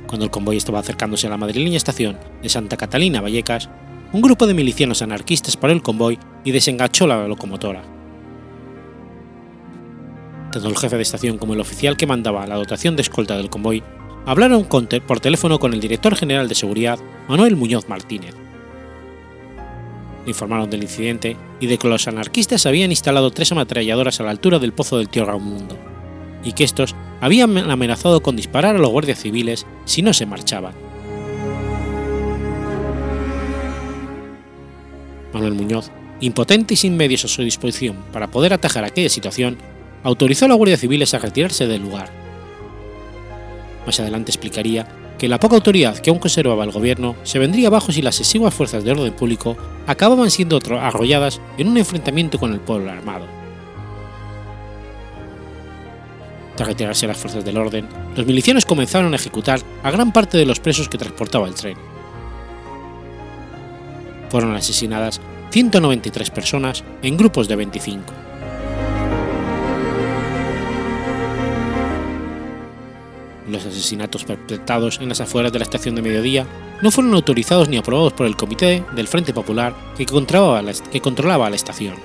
Cuando 0.07 0.25
el 0.25 0.29
convoy 0.29 0.57
estaba 0.57 0.79
acercándose 0.79 1.27
a 1.27 1.29
la 1.29 1.37
madrileña 1.37 1.77
estación 1.77 2.19
de 2.43 2.49
Santa 2.49 2.75
Catalina 2.75 3.21
Vallecas, 3.21 3.69
un 4.11 4.21
grupo 4.21 4.45
de 4.45 4.53
milicianos 4.53 5.01
anarquistas 5.01 5.55
paró 5.55 5.71
el 5.71 5.81
convoy 5.81 6.19
y 6.43 6.51
desenganchó 6.51 7.07
la 7.07 7.29
locomotora. 7.29 7.94
Tanto 10.55 10.69
el 10.69 10.77
jefe 10.77 10.95
de 10.95 11.01
estación 11.01 11.37
como 11.37 11.53
el 11.53 11.59
oficial 11.59 11.97
que 11.97 12.07
mandaba 12.07 12.47
la 12.47 12.55
dotación 12.55 12.95
de 12.95 13.01
escolta 13.01 13.35
del 13.35 13.49
convoy 13.49 13.83
hablaron 14.25 14.63
por 14.63 15.19
teléfono 15.19 15.59
con 15.59 15.73
el 15.73 15.81
director 15.81 16.15
general 16.15 16.47
de 16.47 16.55
seguridad, 16.55 16.97
Manuel 17.27 17.57
Muñoz 17.57 17.89
Martínez 17.89 18.33
informaron 20.25 20.69
del 20.69 20.83
incidente 20.83 21.35
y 21.59 21.67
de 21.67 21.77
que 21.77 21.89
los 21.89 22.07
anarquistas 22.07 22.65
habían 22.65 22.89
instalado 22.89 23.31
tres 23.31 23.51
ametralladoras 23.51 24.21
a 24.21 24.23
la 24.23 24.31
altura 24.31 24.57
del 24.57 24.71
pozo 24.71 24.97
del 24.97 25.09
tío 25.09 25.25
Raimundo, 25.25 25.77
y 26.41 26.53
que 26.53 26.63
estos 26.63 26.95
habían 27.19 27.57
amenazado 27.69 28.23
con 28.23 28.37
disparar 28.37 28.77
a 28.77 28.79
los 28.79 28.89
guardias 28.89 29.19
civiles 29.19 29.67
si 29.83 30.03
no 30.03 30.13
se 30.13 30.25
marchaban. 30.25 30.73
Manuel 35.33 35.53
Muñoz, 35.53 35.91
impotente 36.21 36.75
y 36.75 36.77
sin 36.77 36.95
medios 36.95 37.25
a 37.25 37.27
su 37.27 37.43
disposición 37.43 37.97
para 38.13 38.31
poder 38.31 38.53
atajar 38.53 38.85
aquella 38.85 39.09
situación, 39.09 39.57
autorizó 40.05 40.45
a 40.45 40.47
la 40.47 40.53
Guardia 40.53 40.77
Civil 40.77 41.03
a 41.03 41.17
retirarse 41.17 41.67
del 41.67 41.81
lugar. 41.81 42.09
Más 43.87 43.99
adelante 43.99 44.31
explicaría 44.31 44.87
que 45.17 45.27
la 45.27 45.39
poca 45.39 45.55
autoridad 45.55 45.97
que 45.97 46.11
aún 46.11 46.19
conservaba 46.19 46.63
el 46.63 46.71
gobierno 46.71 47.15
se 47.23 47.39
vendría 47.39 47.69
abajo 47.69 47.91
si 47.91 48.03
las 48.03 48.19
exiguas 48.19 48.53
fuerzas 48.53 48.83
de 48.83 48.91
orden 48.91 49.13
público 49.13 49.57
acababan 49.87 50.29
siendo 50.29 50.59
arrolladas 50.79 51.41
en 51.57 51.69
un 51.69 51.77
enfrentamiento 51.77 52.37
con 52.37 52.53
el 52.53 52.59
pueblo 52.59 52.91
armado. 52.91 53.25
Tras 56.55 56.69
retirarse 56.69 57.07
las 57.07 57.17
fuerzas 57.17 57.43
del 57.43 57.57
orden, 57.57 57.87
los 58.15 58.27
milicianos 58.27 58.65
comenzaron 58.65 59.11
a 59.11 59.15
ejecutar 59.15 59.59
a 59.81 59.89
gran 59.89 60.13
parte 60.13 60.37
de 60.37 60.45
los 60.45 60.59
presos 60.59 60.87
que 60.87 60.99
transportaba 60.99 61.47
el 61.47 61.55
tren. 61.55 61.77
Fueron 64.29 64.55
asesinadas 64.55 65.19
193 65.49 66.29
personas 66.29 66.83
en 67.01 67.17
grupos 67.17 67.47
de 67.47 67.55
25. 67.55 68.24
Los 73.55 73.65
asesinatos 73.65 74.25
perpetrados 74.25 74.99
en 74.99 75.07
las 75.07 75.21
afueras 75.21 75.53
de 75.53 75.59
la 75.59 75.63
estación 75.63 75.95
de 75.95 76.01
mediodía 76.01 76.45
no 76.81 76.91
fueron 76.91 77.13
autorizados 77.13 77.69
ni 77.69 77.77
aprobados 77.77 78.11
por 78.11 78.25
el 78.25 78.35
Comité 78.35 78.83
del 78.93 79.07
Frente 79.07 79.33
Popular 79.33 79.73
que 79.95 80.05
controlaba 80.05 80.61
la, 80.61 80.73
que 80.73 80.99
controlaba 80.99 81.49
la 81.49 81.55
estación. 81.55 81.95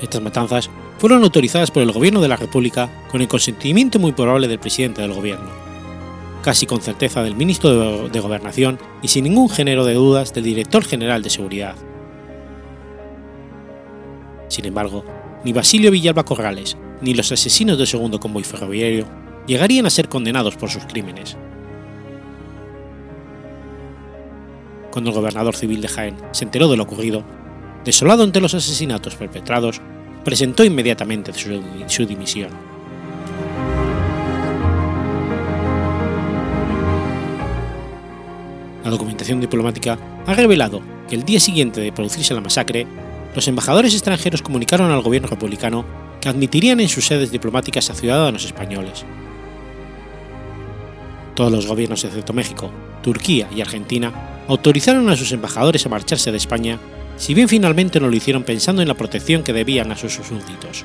Estas 0.00 0.20
matanzas 0.20 0.68
fueron 0.98 1.22
autorizadas 1.22 1.70
por 1.70 1.84
el 1.84 1.92
Gobierno 1.92 2.20
de 2.20 2.26
la 2.26 2.34
República 2.34 2.90
con 3.08 3.20
el 3.20 3.28
consentimiento 3.28 4.00
muy 4.00 4.10
probable 4.10 4.48
del 4.48 4.58
presidente 4.58 5.00
del 5.00 5.12
Gobierno, 5.12 5.50
casi 6.42 6.66
con 6.66 6.82
certeza 6.82 7.22
del 7.22 7.36
ministro 7.36 8.08
de 8.08 8.20
Gobernación 8.20 8.80
y 9.00 9.08
sin 9.08 9.22
ningún 9.22 9.48
género 9.48 9.84
de 9.84 9.94
dudas 9.94 10.32
del 10.32 10.42
director 10.42 10.84
general 10.84 11.22
de 11.22 11.30
Seguridad. 11.30 11.76
Sin 14.48 14.64
embargo, 14.64 15.04
ni 15.44 15.52
Basilio 15.52 15.92
Villalba 15.92 16.24
Corrales 16.24 16.76
ni 17.02 17.14
los 17.14 17.30
asesinos 17.32 17.76
del 17.76 17.86
segundo 17.86 18.20
convoy 18.20 18.44
ferroviario 18.44 19.06
llegarían 19.46 19.86
a 19.86 19.90
ser 19.90 20.08
condenados 20.08 20.56
por 20.56 20.70
sus 20.70 20.84
crímenes. 20.84 21.36
Cuando 24.90 25.10
el 25.10 25.16
gobernador 25.16 25.56
civil 25.56 25.80
de 25.80 25.88
Jaén 25.88 26.16
se 26.30 26.44
enteró 26.44 26.68
de 26.68 26.76
lo 26.76 26.84
ocurrido, 26.84 27.24
desolado 27.84 28.22
ante 28.22 28.40
los 28.40 28.54
asesinatos 28.54 29.16
perpetrados, 29.16 29.80
presentó 30.24 30.64
inmediatamente 30.64 31.32
su, 31.32 31.60
su 31.88 32.06
dimisión. 32.06 32.50
La 38.84 38.90
documentación 38.90 39.40
diplomática 39.40 39.98
ha 40.26 40.34
revelado 40.34 40.82
que 41.08 41.16
el 41.16 41.24
día 41.24 41.40
siguiente 41.40 41.80
de 41.80 41.92
producirse 41.92 42.34
la 42.34 42.40
masacre, 42.40 42.86
los 43.34 43.48
embajadores 43.48 43.94
extranjeros 43.94 44.42
comunicaron 44.42 44.90
al 44.90 45.02
gobierno 45.02 45.28
republicano 45.28 45.84
que 46.22 46.28
admitirían 46.28 46.78
en 46.78 46.88
sus 46.88 47.04
sedes 47.04 47.32
diplomáticas 47.32 47.90
a 47.90 47.94
ciudadanos 47.94 48.44
españoles. 48.44 49.04
Todos 51.34 51.50
los 51.50 51.66
gobiernos 51.66 52.04
excepto 52.04 52.32
México, 52.32 52.70
Turquía 53.02 53.48
y 53.54 53.60
Argentina 53.60 54.44
autorizaron 54.46 55.10
a 55.10 55.16
sus 55.16 55.32
embajadores 55.32 55.84
a 55.84 55.88
marcharse 55.88 56.30
de 56.30 56.36
España, 56.36 56.78
si 57.16 57.34
bien 57.34 57.48
finalmente 57.48 57.98
no 57.98 58.08
lo 58.08 58.14
hicieron 58.14 58.44
pensando 58.44 58.82
en 58.82 58.88
la 58.88 58.94
protección 58.94 59.42
que 59.42 59.52
debían 59.52 59.90
a 59.90 59.96
sus 59.96 60.12
súbditos. 60.12 60.84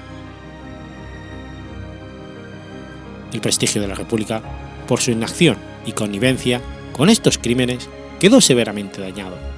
El 3.32 3.40
prestigio 3.40 3.80
de 3.80 3.90
la 3.90 3.96
República, 3.96 4.42
por 4.88 5.02
su 5.02 5.12
inacción 5.12 5.58
y 5.86 5.92
connivencia 5.92 6.62
con 6.94 7.10
estos 7.10 7.38
crímenes, 7.38 7.88
quedó 8.20 8.42
severamente 8.42 9.02
dañado. 9.02 9.57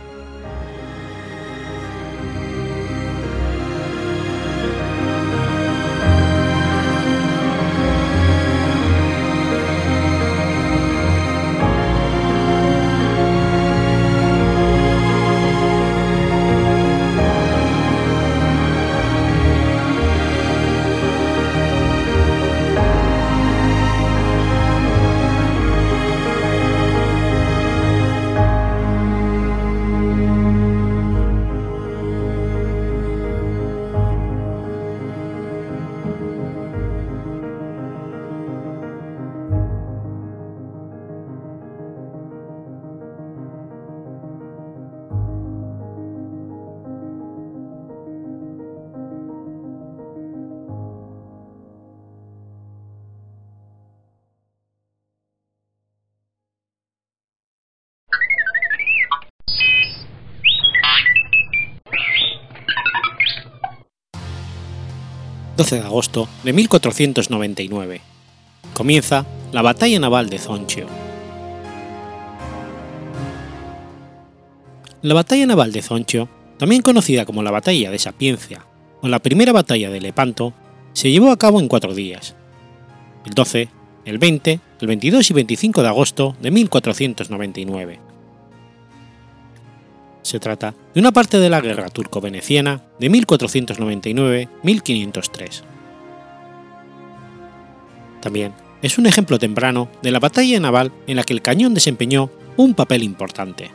12 65.70 65.82
de 65.84 65.88
agosto 65.88 66.28
de 66.44 66.52
1499. 66.52 68.02
Comienza 68.74 69.28
la 69.52 69.62
batalla 69.62 70.00
naval 70.00 70.28
de 70.28 70.40
Zonchio. 70.40 70.88
La 75.04 75.14
batalla 75.14 75.46
naval 75.46 75.72
de 75.72 75.84
Zonchio, 75.84 76.28
también 76.58 76.82
conocida 76.82 77.26
como 77.26 77.44
la 77.44 77.52
batalla 77.52 77.92
de 77.92 78.00
Sapiencia 78.00 78.66
o 79.02 79.08
la 79.10 79.20
primera 79.20 79.52
batalla 79.52 79.92
de 79.92 80.02
Lepanto, 80.02 80.54
se 80.94 81.12
llevó 81.12 81.32
a 81.32 81.38
cabo 81.38 81.60
en 81.60 81.68
cuatro 81.68 81.94
días, 81.94 82.36
el 83.28 83.34
12, 83.36 83.70
el 84.06 84.18
20, 84.18 84.60
el 84.82 84.88
22 84.88 85.30
y 85.30 85.34
25 85.36 85.84
de 85.84 85.88
agosto 85.88 86.36
de 86.42 86.50
1499 86.50 88.00
se 90.30 90.40
trata 90.40 90.76
de 90.94 91.00
una 91.00 91.12
parte 91.12 91.40
de 91.40 91.50
la 91.50 91.60
guerra 91.60 91.90
turco-veneciana 91.90 92.84
de 93.00 93.10
1499-1503. 93.10 95.64
También 98.22 98.54
es 98.82 98.98
un 98.98 99.08
ejemplo 99.08 99.38
temprano 99.40 99.90
de 100.02 100.12
la 100.12 100.20
batalla 100.20 100.58
naval 100.60 100.92
en 101.08 101.16
la 101.18 101.24
que 101.24 101.34
el 101.34 101.42
cañón 101.42 101.74
desempeñó 101.74 102.30
un 102.58 102.76
papel 102.76 103.04
importante. 103.04 103.72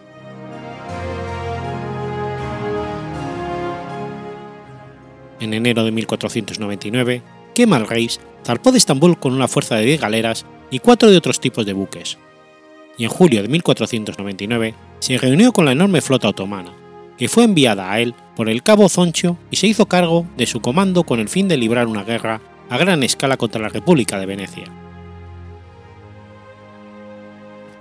En 5.40 5.52
enero 5.52 5.84
de 5.84 5.90
1499, 5.90 7.22
Kemal 7.54 7.86
Reis 7.86 8.20
zarpó 8.44 8.72
de 8.72 8.78
Estambul 8.78 9.18
con 9.18 9.34
una 9.34 9.48
fuerza 9.48 9.76
de 9.76 9.84
10 9.84 10.00
galeras 10.00 10.46
y 10.70 10.78
cuatro 10.78 11.10
de 11.10 11.16
otros 11.16 11.40
tipos 11.40 11.66
de 11.66 11.72
buques, 11.72 12.18
y 12.96 13.04
en 13.04 13.10
julio 13.10 13.42
de 13.42 13.48
1499 13.48 14.74
se 15.00 15.18
reunió 15.18 15.52
con 15.52 15.64
la 15.64 15.72
enorme 15.72 16.00
flota 16.00 16.28
otomana, 16.28 16.72
que 17.18 17.28
fue 17.28 17.44
enviada 17.44 17.90
a 17.92 18.00
él 18.00 18.14
por 18.36 18.48
el 18.48 18.62
cabo 18.62 18.88
Zoncho 18.88 19.36
y 19.50 19.56
se 19.56 19.66
hizo 19.66 19.86
cargo 19.86 20.26
de 20.36 20.46
su 20.46 20.60
comando 20.60 21.04
con 21.04 21.20
el 21.20 21.28
fin 21.28 21.48
de 21.48 21.56
librar 21.56 21.86
una 21.86 22.04
guerra 22.04 22.40
a 22.70 22.78
gran 22.78 23.02
escala 23.02 23.36
contra 23.36 23.60
la 23.60 23.68
República 23.68 24.18
de 24.18 24.26
Venecia. 24.26 24.64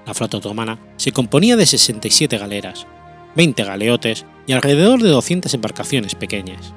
La 0.06 0.14
flota 0.14 0.38
otomana 0.38 0.80
se 0.98 1.12
componía 1.12 1.56
de 1.56 1.66
67 1.66 2.38
galeras, 2.38 2.86
20 3.36 3.64
galeotes 3.64 4.26
y 4.46 4.52
alrededor 4.52 5.02
de 5.02 5.10
200 5.10 5.54
embarcaciones 5.54 6.16
pequeñas. 6.16 6.74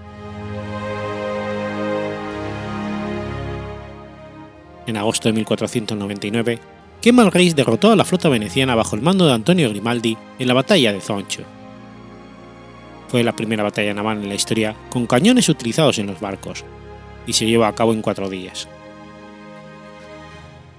En 4.86 4.96
agosto 4.96 5.28
de 5.28 5.32
1499 5.32 6.60
Kemal 7.06 7.30
Reis 7.30 7.54
derrotó 7.54 7.92
a 7.92 7.94
la 7.94 8.04
flota 8.04 8.28
veneciana 8.28 8.74
bajo 8.74 8.96
el 8.96 9.02
mando 9.02 9.28
de 9.28 9.32
Antonio 9.32 9.70
Grimaldi 9.70 10.18
en 10.40 10.48
la 10.48 10.54
batalla 10.54 10.92
de 10.92 11.00
Zoncho. 11.00 11.44
Fue 13.06 13.22
la 13.22 13.36
primera 13.36 13.62
batalla 13.62 13.94
naval 13.94 14.24
en 14.24 14.28
la 14.28 14.34
historia 14.34 14.74
con 14.90 15.06
cañones 15.06 15.48
utilizados 15.48 16.00
en 16.00 16.08
los 16.08 16.18
barcos, 16.18 16.64
y 17.24 17.32
se 17.32 17.46
llevó 17.46 17.66
a 17.66 17.76
cabo 17.76 17.92
en 17.92 18.02
cuatro 18.02 18.28
días. 18.28 18.66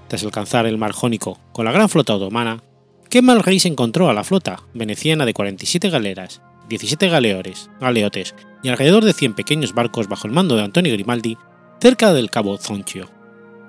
Tras 0.10 0.22
alcanzar 0.26 0.66
el 0.66 0.78
mar 0.78 0.92
Jónico 0.92 1.40
con 1.54 1.64
la 1.64 1.72
gran 1.72 1.88
flota 1.88 2.16
otomana, 2.16 2.62
Kemal 3.10 3.42
Reis 3.42 3.66
encontró 3.66 4.10
a 4.10 4.14
la 4.14 4.26
flota 4.26 4.64
veneciana 4.74 5.26
de 5.26 5.34
47 5.34 5.90
galeras, 5.90 6.42
17 6.68 7.08
galeores, 7.08 7.70
galeotes 7.80 8.36
y 8.64 8.68
alrededor 8.68 9.06
de 9.06 9.14
100 9.14 9.34
pequeños 9.34 9.74
barcos 9.74 10.10
bajo 10.10 10.28
el 10.28 10.34
mando 10.34 10.58
de 10.58 10.64
Antonio 10.64 10.92
Grimaldi 10.92 11.38
cerca 11.80 12.12
del 12.12 12.30
cabo 12.30 12.58
Zonchio, 12.58 13.10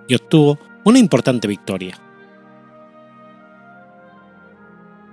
y 0.09 0.17
obtuvo 0.17 0.59
una 0.83 0.99
importante 0.99 1.47
victoria. 1.47 2.01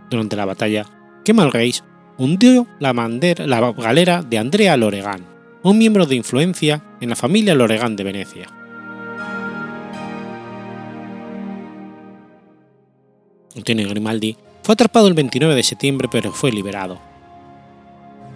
Durante 0.10 0.36
la 0.36 0.46
batalla, 0.46 0.86
Kemal 1.24 1.52
Reis 1.52 1.84
hundió 2.18 2.68
la, 2.80 2.94
galera 2.94 4.22
de 4.22 4.38
Andrea 4.38 4.78
Loregan, 4.78 5.26
un 5.64 5.78
miembro 5.78 6.06
de 6.06 6.16
influencia 6.16 6.84
en 7.02 7.10
la 7.10 7.16
familia 7.16 7.56
Loregan 7.56 7.96
de 7.96 8.04
Venecia. 8.04 8.48
Antonio 13.56 13.90
Grimaldi 13.90 14.38
fue 14.64 14.74
atrapado 14.74 15.08
el 15.08 15.14
29 15.14 15.56
de 15.56 15.64
septiembre 15.64 16.08
pero 16.12 16.32
fue 16.32 16.52
liberado. 16.52 17.00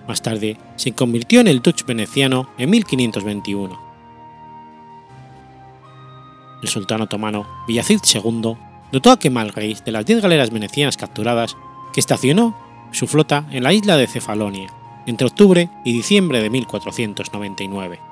Más 0.07 0.22
tarde 0.22 0.57
se 0.76 0.93
convirtió 0.93 1.39
en 1.41 1.47
el 1.47 1.61
Dutch 1.61 1.86
veneciano 1.86 2.49
en 2.57 2.70
1521. 2.72 3.89
El 6.61 6.67
sultán 6.67 7.01
otomano 7.01 7.45
Villacid 7.67 7.99
II 8.13 8.57
dotó 8.91 9.11
a 9.11 9.19
Kemal 9.19 9.49
Reis 9.49 9.83
de 9.83 9.91
las 9.91 10.05
10 10.05 10.21
galeras 10.21 10.51
venecianas 10.51 10.97
capturadas 10.97 11.57
que 11.93 11.99
estacionó 11.99 12.55
su 12.91 13.07
flota 13.07 13.45
en 13.51 13.63
la 13.63 13.73
isla 13.73 13.97
de 13.97 14.07
Cefalonia 14.07 14.73
entre 15.05 15.27
octubre 15.27 15.69
y 15.83 15.93
diciembre 15.93 16.41
de 16.41 16.49
1499. 16.49 18.09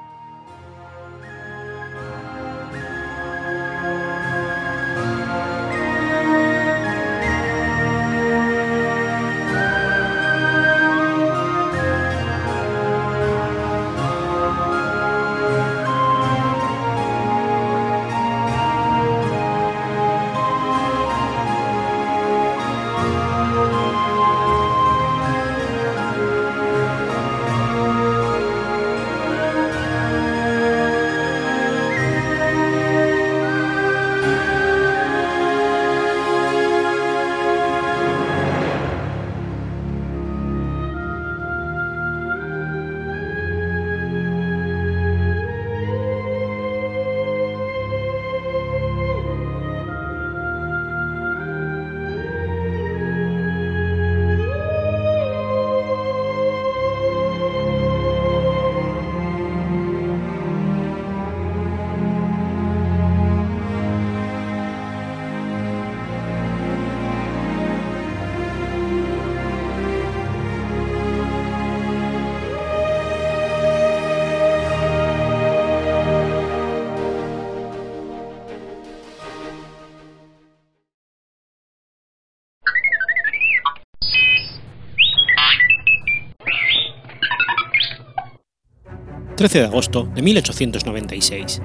13 89.37 89.59
de 89.59 89.65
agosto 89.65 90.09
de 90.15 90.23
1896. 90.23 91.61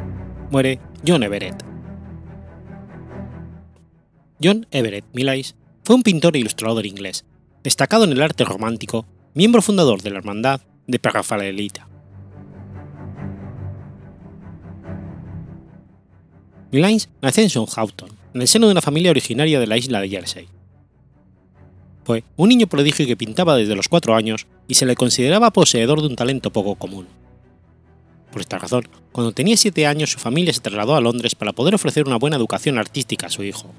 Muere 0.51 0.79
John 1.07 1.23
Everett. 1.23 1.65
John 4.43 4.67
Everett 4.71 5.07
Millais 5.15 5.55
fue 5.83 5.97
un 5.97 6.03
pintor 6.03 6.37
e 6.37 6.41
ilustrador 6.41 6.85
inglés, 6.85 7.25
destacado 7.65 8.05
en 8.05 8.13
el 8.13 8.21
arte 8.21 8.45
romántico, 8.45 9.07
miembro 9.33 9.63
fundador 9.63 10.03
de 10.03 10.11
la 10.11 10.19
Hermandad 10.19 10.61
de 10.87 10.99
Prerafaelita. 10.99 11.89
Millais 16.73 17.09
nació 17.23 17.43
en 17.43 17.49
Southampton, 17.49 18.11
en 18.35 18.43
el 18.43 18.49
seno 18.49 18.67
de 18.67 18.73
una 18.73 18.83
familia 18.83 19.13
originaria 19.13 19.59
de 19.59 19.67
la 19.67 19.79
isla 19.79 20.03
de 20.03 20.11
Jersey. 20.11 20.47
Fue 22.05 22.23
un 22.37 22.51
niño 22.51 22.67
prodigio 22.67 23.07
que 23.07 23.17
pintaba 23.17 23.57
desde 23.57 23.77
los 23.77 23.89
cuatro 23.89 24.15
años 24.15 24.47
y 24.69 24.75
se 24.75 24.85
le 24.85 24.95
consideraba 24.95 25.55
poseedor 25.55 26.03
de 26.03 26.09
un 26.09 26.17
talento 26.17 26.53
poco 26.53 26.75
común. 26.75 27.07
Por 28.33 28.41
esta 28.41 28.59
razón, 28.59 28.89
cuando 29.13 29.33
tenía 29.33 29.59
siete 29.59 29.87
años 29.87 30.11
su 30.11 30.19
familia 30.19 30.55
se 30.55 30.61
trasladó 30.61 30.97
a 30.97 31.01
Londres 31.03 31.35
para 31.35 31.53
poder 31.53 31.75
ofrecer 31.75 32.07
una 32.07 32.17
buena 32.17 32.37
educación 32.37 32.79
artística 32.79 33.27
a 33.27 33.31
su 33.31 33.45
hijo. 33.45 33.73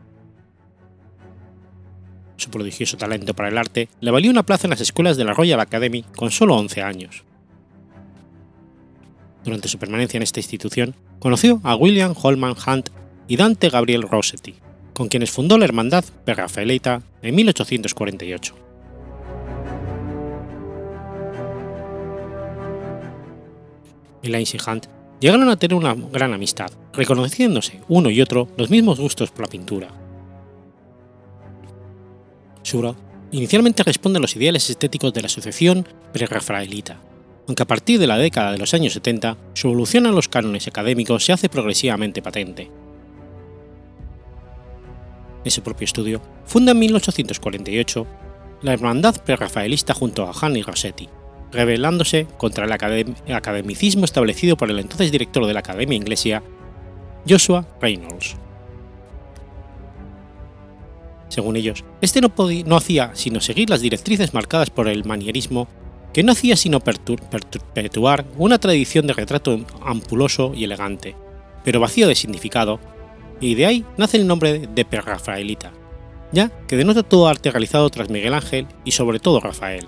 Su 2.38 2.52
prodigioso 2.52 2.96
talento 2.96 3.34
para 3.34 3.50
el 3.50 3.58
arte 3.58 3.90
le 4.00 4.12
valió 4.12 4.30
una 4.30 4.44
plaza 4.44 4.68
en 4.68 4.72
las 4.72 4.82
escuelas 4.82 5.18
de 5.18 5.24
la 5.24 5.34
Royal 5.34 5.60
Academy 5.60 6.04
con 6.16 6.30
solo 6.30 6.56
11 6.56 6.84
años. 6.84 7.24
Durante 9.44 9.68
su 9.68 9.80
permanencia 9.80 10.18
en 10.18 10.24
esta 10.24 10.40
institución, 10.40 10.96
conoció 11.20 11.60
a 11.64 11.76
William 11.76 12.14
Holman 12.22 12.56
Hunt 12.66 12.90
y 13.28 13.38
Dante 13.38 13.70
Gabriel 13.70 14.04
Rossetti, 14.04 14.56
con 14.94 15.08
quienes 15.08 15.32
fundó 15.32 15.58
la 15.58 15.66
Hermandad 15.66 16.06
Prerafaelita 16.26 17.02
en 17.24 17.36
1848. 17.36 18.56
Millais 24.24 24.54
y 24.56 24.58
Hunt 24.58 24.88
llegaron 25.20 25.50
a 25.50 25.58
tener 25.58 25.76
una 25.76 25.94
gran 25.94 26.34
amistad, 26.34 26.72
reconociéndose 26.94 27.82
uno 27.88 28.10
y 28.10 28.22
otro 28.22 28.48
los 28.58 28.70
mismos 28.70 29.00
gustos 29.00 29.32
por 29.32 29.42
la 29.46 29.52
pintura. 29.52 29.90
Sura 32.64 32.96
inicialmente 33.32 33.84
responde 33.84 34.18
a 34.18 34.22
los 34.22 34.36
ideales 34.36 34.70
estéticos 34.70 35.14
de 35.14 35.22
la 35.22 35.28
asociación 35.28 35.88
prerrafaelita, 36.12 37.02
aunque 37.48 37.64
a 37.64 37.68
partir 37.68 38.00
de 38.00 38.08
la 38.08 38.18
década 38.18 38.52
de 38.52 38.58
los 38.58 38.74
años 38.74 38.94
70 38.94 39.38
su 39.54 39.68
evolución 39.68 40.06
a 40.06 40.12
los 40.12 40.30
cánones 40.30 40.68
académicos 40.68 41.26
se 41.26 41.34
hace 41.34 41.50
progresivamente 41.50 42.22
patente. 42.22 42.72
Ese 45.44 45.62
propio 45.62 45.86
estudio 45.86 46.22
funda 46.46 46.72
en 46.72 46.80
1848 46.80 48.08
la 48.62 48.74
Hermandad 48.74 49.22
Prerrafaelista 49.24 49.94
junto 49.94 50.26
a 50.26 50.32
Hanni 50.32 50.62
Rossetti, 50.62 51.10
rebelándose 51.54 52.28
contra 52.38 52.66
el 52.66 52.72
academicismo 53.34 54.06
establecido 54.06 54.58
por 54.58 54.70
el 54.70 54.80
entonces 54.80 55.12
director 55.12 55.46
de 55.46 55.54
la 55.54 55.60
Academia 55.60 55.96
Inglesa, 55.96 56.42
Joshua 57.28 57.66
Reynolds. 57.80 58.36
Según 61.30 61.56
ellos, 61.56 61.84
este 62.02 62.22
no, 62.22 62.32
no, 62.66 62.76
hacía 62.76 63.12
sino 63.16 63.40
seguir 63.40 63.70
las 63.70 63.82
directrices 63.82 64.34
marcadas 64.34 64.70
por 64.70 64.88
el 64.88 65.06
manierismo, 65.06 65.68
que 66.14 66.22
no 66.22 66.34
hacía 66.34 66.56
sino 66.56 66.80
perpetuar 66.80 68.26
una 68.38 68.60
tradición 68.60 69.08
de 69.08 69.14
retrato 69.14 69.60
ampuloso 69.84 70.54
y 70.54 70.64
elegante, 70.64 71.16
pero 71.64 71.80
vacío 71.80 72.08
de 72.08 72.14
significado, 72.14 72.80
y 73.40 73.56
de 73.56 73.66
ahí 73.66 73.86
nace 73.98 74.18
el 74.18 74.28
nombre 74.28 74.68
de 74.68 74.86
Perrafaelita, 74.86 75.72
ya 76.32 76.50
que 76.68 76.78
denota 76.78 77.02
todo 77.02 77.28
arte 77.28 77.50
realizado 77.50 77.90
tras 77.90 78.10
Miguel 78.10 78.36
Ángel 78.36 78.68
y 78.86 78.92
sobre 78.92 79.20
todo 79.20 79.40
Rafael 79.40 79.88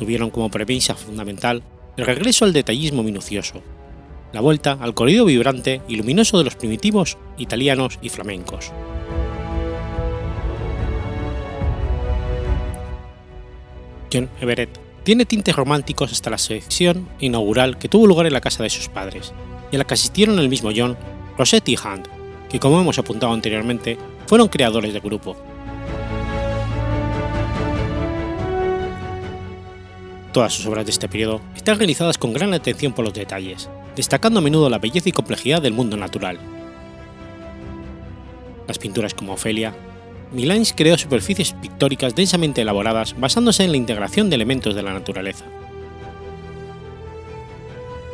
tuvieron 0.00 0.30
como 0.30 0.50
premisa 0.50 0.94
fundamental 0.94 1.62
el 1.98 2.06
regreso 2.06 2.46
al 2.46 2.54
detallismo 2.54 3.02
minucioso, 3.02 3.60
la 4.32 4.40
vuelta 4.40 4.78
al 4.80 4.94
colorido 4.94 5.26
vibrante 5.26 5.82
y 5.88 5.96
luminoso 5.96 6.38
de 6.38 6.44
los 6.44 6.56
primitivos 6.56 7.18
italianos 7.36 7.98
y 8.00 8.08
flamencos. 8.08 8.72
John 14.10 14.30
Everett 14.40 14.80
tiene 15.02 15.26
tintes 15.26 15.54
románticos 15.54 16.12
hasta 16.12 16.30
la 16.30 16.38
sección 16.38 17.06
inaugural 17.20 17.76
que 17.76 17.90
tuvo 17.90 18.06
lugar 18.06 18.26
en 18.26 18.32
la 18.32 18.40
casa 18.40 18.62
de 18.62 18.70
sus 18.70 18.88
padres, 18.88 19.34
y 19.70 19.76
a 19.76 19.80
la 19.80 19.84
que 19.84 19.94
asistieron 19.94 20.38
el 20.38 20.48
mismo 20.48 20.70
John, 20.74 20.96
Rossetti 21.36 21.74
y 21.74 21.76
Hunt, 21.76 22.08
que 22.48 22.58
como 22.58 22.80
hemos 22.80 22.98
apuntado 22.98 23.34
anteriormente, 23.34 23.98
fueron 24.26 24.48
creadores 24.48 24.94
del 24.94 25.02
grupo, 25.02 25.36
Todas 30.32 30.52
sus 30.52 30.66
obras 30.66 30.86
de 30.86 30.92
este 30.92 31.08
periodo 31.08 31.40
están 31.56 31.78
realizadas 31.78 32.16
con 32.16 32.32
gran 32.32 32.54
atención 32.54 32.92
por 32.92 33.04
los 33.04 33.14
detalles, 33.14 33.68
destacando 33.96 34.38
a 34.38 34.42
menudo 34.42 34.70
la 34.70 34.78
belleza 34.78 35.08
y 35.08 35.12
complejidad 35.12 35.60
del 35.60 35.72
mundo 35.72 35.96
natural. 35.96 36.38
Las 38.68 38.78
pinturas 38.78 39.12
como 39.12 39.32
Ofelia, 39.32 39.74
Milans 40.30 40.72
creó 40.76 40.96
superficies 40.96 41.52
pictóricas 41.54 42.14
densamente 42.14 42.62
elaboradas 42.62 43.18
basándose 43.18 43.64
en 43.64 43.72
la 43.72 43.76
integración 43.76 44.30
de 44.30 44.36
elementos 44.36 44.76
de 44.76 44.82
la 44.84 44.92
naturaleza. 44.92 45.44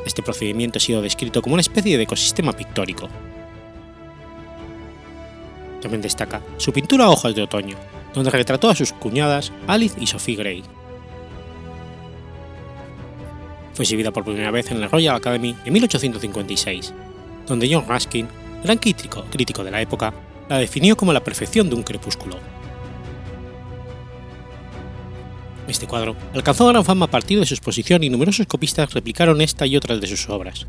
Este 0.07 0.23
procedimiento 0.23 0.79
ha 0.79 0.81
sido 0.81 1.03
descrito 1.03 1.43
como 1.43 1.55
una 1.55 1.61
especie 1.61 1.99
de 1.99 2.05
ecosistema 2.05 2.53
pictórico. 2.55 3.11
También 5.83 6.01
destaca 6.01 6.41
su 6.57 6.73
pintura 6.73 7.11
hojas 7.11 7.35
de 7.35 7.43
otoño, 7.43 7.77
donde 8.15 8.31
retrató 8.31 8.71
a 8.71 8.75
sus 8.75 8.95
cuñadas 8.95 9.53
Alice 9.67 9.99
y 10.01 10.07
Sophie 10.07 10.37
Gray, 10.37 10.65
Fue 13.77 13.83
exhibida 13.83 14.11
por 14.11 14.25
primera 14.25 14.51
vez 14.51 14.71
en 14.71 14.81
la 14.81 14.89
Royal 14.89 15.17
Academy 15.17 15.55
en 15.67 15.73
1856, 15.75 16.95
donde 17.47 17.69
John 17.71 17.85
Ruskin, 17.87 18.27
gran 18.65 18.79
crítico, 18.79 19.27
crítico 19.31 19.63
de 19.63 19.71
la 19.71 19.83
época, 19.83 20.15
la 20.49 20.57
definió 20.57 20.97
como 20.97 21.13
la 21.13 21.23
perfección 21.23 21.69
de 21.69 21.77
un 21.77 21.83
crepúsculo. 21.83 22.39
Este 25.69 25.87
cuadro 25.87 26.17
alcanzó 26.33 26.67
gran 26.69 26.87
fama 26.87 27.05
a 27.05 27.11
partir 27.11 27.39
de 27.39 27.45
su 27.45 27.53
exposición 27.53 28.03
y 28.03 28.09
numerosos 28.09 28.47
copistas 28.47 28.95
replicaron 28.95 29.43
esta 29.43 29.67
y 29.67 29.77
otras 29.77 30.01
de 30.01 30.07
sus 30.07 30.27
obras. 30.31 30.67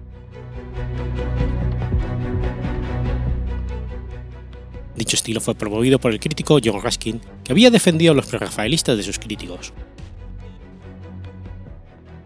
Dicho 4.97 5.15
estilo 5.15 5.39
fue 5.39 5.55
promovido 5.55 5.97
por 5.97 6.11
el 6.11 6.19
crítico 6.19 6.59
John 6.61 6.81
Ruskin, 6.81 7.21
que 7.45 7.53
había 7.53 7.71
defendido 7.71 8.11
a 8.11 8.15
los 8.15 8.25
prerrafaelistas 8.25 8.97
de 8.97 9.03
sus 9.03 9.17
críticos. 9.17 9.71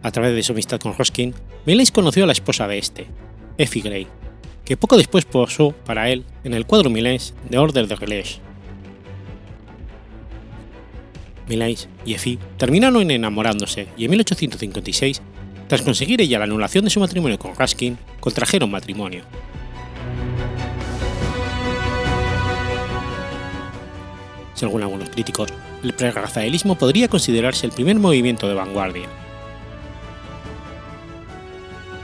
A 0.03 0.11
través 0.11 0.33
de 0.33 0.41
su 0.41 0.53
amistad 0.53 0.79
con 0.79 0.97
Ruskin, 0.97 1.33
Millais 1.65 1.91
conoció 1.91 2.23
a 2.23 2.27
la 2.27 2.33
esposa 2.33 2.67
de 2.67 2.79
este, 2.79 3.05
Effie 3.57 3.83
Gray, 3.83 4.07
que 4.65 4.75
poco 4.75 4.97
después 4.97 5.25
posó 5.25 5.71
para 5.71 6.09
él 6.09 6.25
en 6.43 6.53
el 6.53 6.65
cuadro 6.65 6.89
Millais 6.89 7.35
de 7.49 7.57
Order 7.59 7.87
de 7.87 7.95
Relais. 7.95 8.39
Millais 11.47 11.87
y 12.05 12.13
Effie 12.13 12.39
terminaron 12.57 13.11
enamorándose 13.11 13.87
y 13.95 14.05
en 14.05 14.11
1856, 14.11 15.21
tras 15.67 15.83
conseguir 15.83 16.19
ella 16.19 16.39
la 16.39 16.45
anulación 16.45 16.83
de 16.83 16.89
su 16.89 16.99
matrimonio 16.99 17.37
con 17.37 17.55
Ruskin, 17.55 17.97
contrajeron 18.19 18.71
matrimonio. 18.71 19.23
Según 24.55 24.81
algunos 24.81 25.09
críticos, 25.09 25.49
el 25.83 25.93
prerrafaelismo 25.93 26.75
podría 26.75 27.07
considerarse 27.07 27.65
el 27.65 27.71
primer 27.71 27.97
movimiento 27.97 28.47
de 28.47 28.53
vanguardia. 28.53 29.07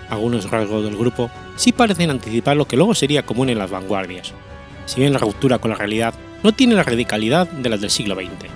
Algunos 0.09 0.49
rasgos 0.49 0.83
del 0.83 0.97
grupo 0.97 1.29
sí 1.55 1.71
parecen 1.71 2.09
anticipar 2.09 2.55
lo 2.55 2.67
que 2.67 2.77
luego 2.77 2.95
sería 2.95 3.25
común 3.25 3.49
en 3.49 3.57
las 3.57 3.71
vanguardias, 3.71 4.33
si 4.85 5.01
bien 5.01 5.13
la 5.13 5.19
ruptura 5.19 5.59
con 5.59 5.71
la 5.71 5.77
realidad 5.77 6.13
no 6.43 6.53
tiene 6.53 6.75
la 6.75 6.83
radicalidad 6.83 7.47
de 7.47 7.69
las 7.69 7.81
del 7.81 7.89
siglo 7.89 8.15
XX. 8.15 8.49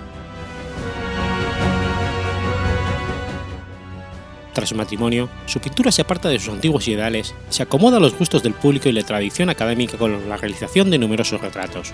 Tras 4.52 4.68
su 4.68 4.74
matrimonio, 4.74 5.30
su 5.46 5.60
pintura 5.60 5.90
se 5.90 6.02
aparta 6.02 6.28
de 6.28 6.38
sus 6.38 6.52
antiguos 6.52 6.86
ideales, 6.86 7.34
se 7.48 7.62
acomoda 7.62 7.96
a 7.96 8.00
los 8.00 8.16
gustos 8.16 8.42
del 8.42 8.52
público 8.52 8.88
y 8.88 8.92
la 8.92 9.02
tradición 9.02 9.48
académica 9.48 9.96
con 9.96 10.28
la 10.28 10.36
realización 10.36 10.90
de 10.90 10.98
numerosos 10.98 11.40
retratos, 11.40 11.92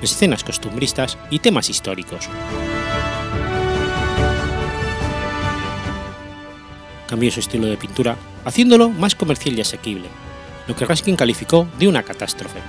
escenas 0.00 0.44
costumbristas 0.44 1.18
y 1.30 1.40
temas 1.40 1.70
históricos. 1.70 2.28
Cambió 7.08 7.32
su 7.32 7.40
estilo 7.40 7.66
de 7.66 7.76
pintura, 7.76 8.16
haciéndolo 8.44 8.90
más 8.90 9.16
comercial 9.16 9.58
y 9.58 9.62
asequible, 9.62 10.08
lo 10.68 10.76
que 10.76 10.86
Raskin 10.86 11.16
calificó 11.16 11.66
de 11.80 11.88
una 11.88 12.04
catástrofe. 12.04 12.60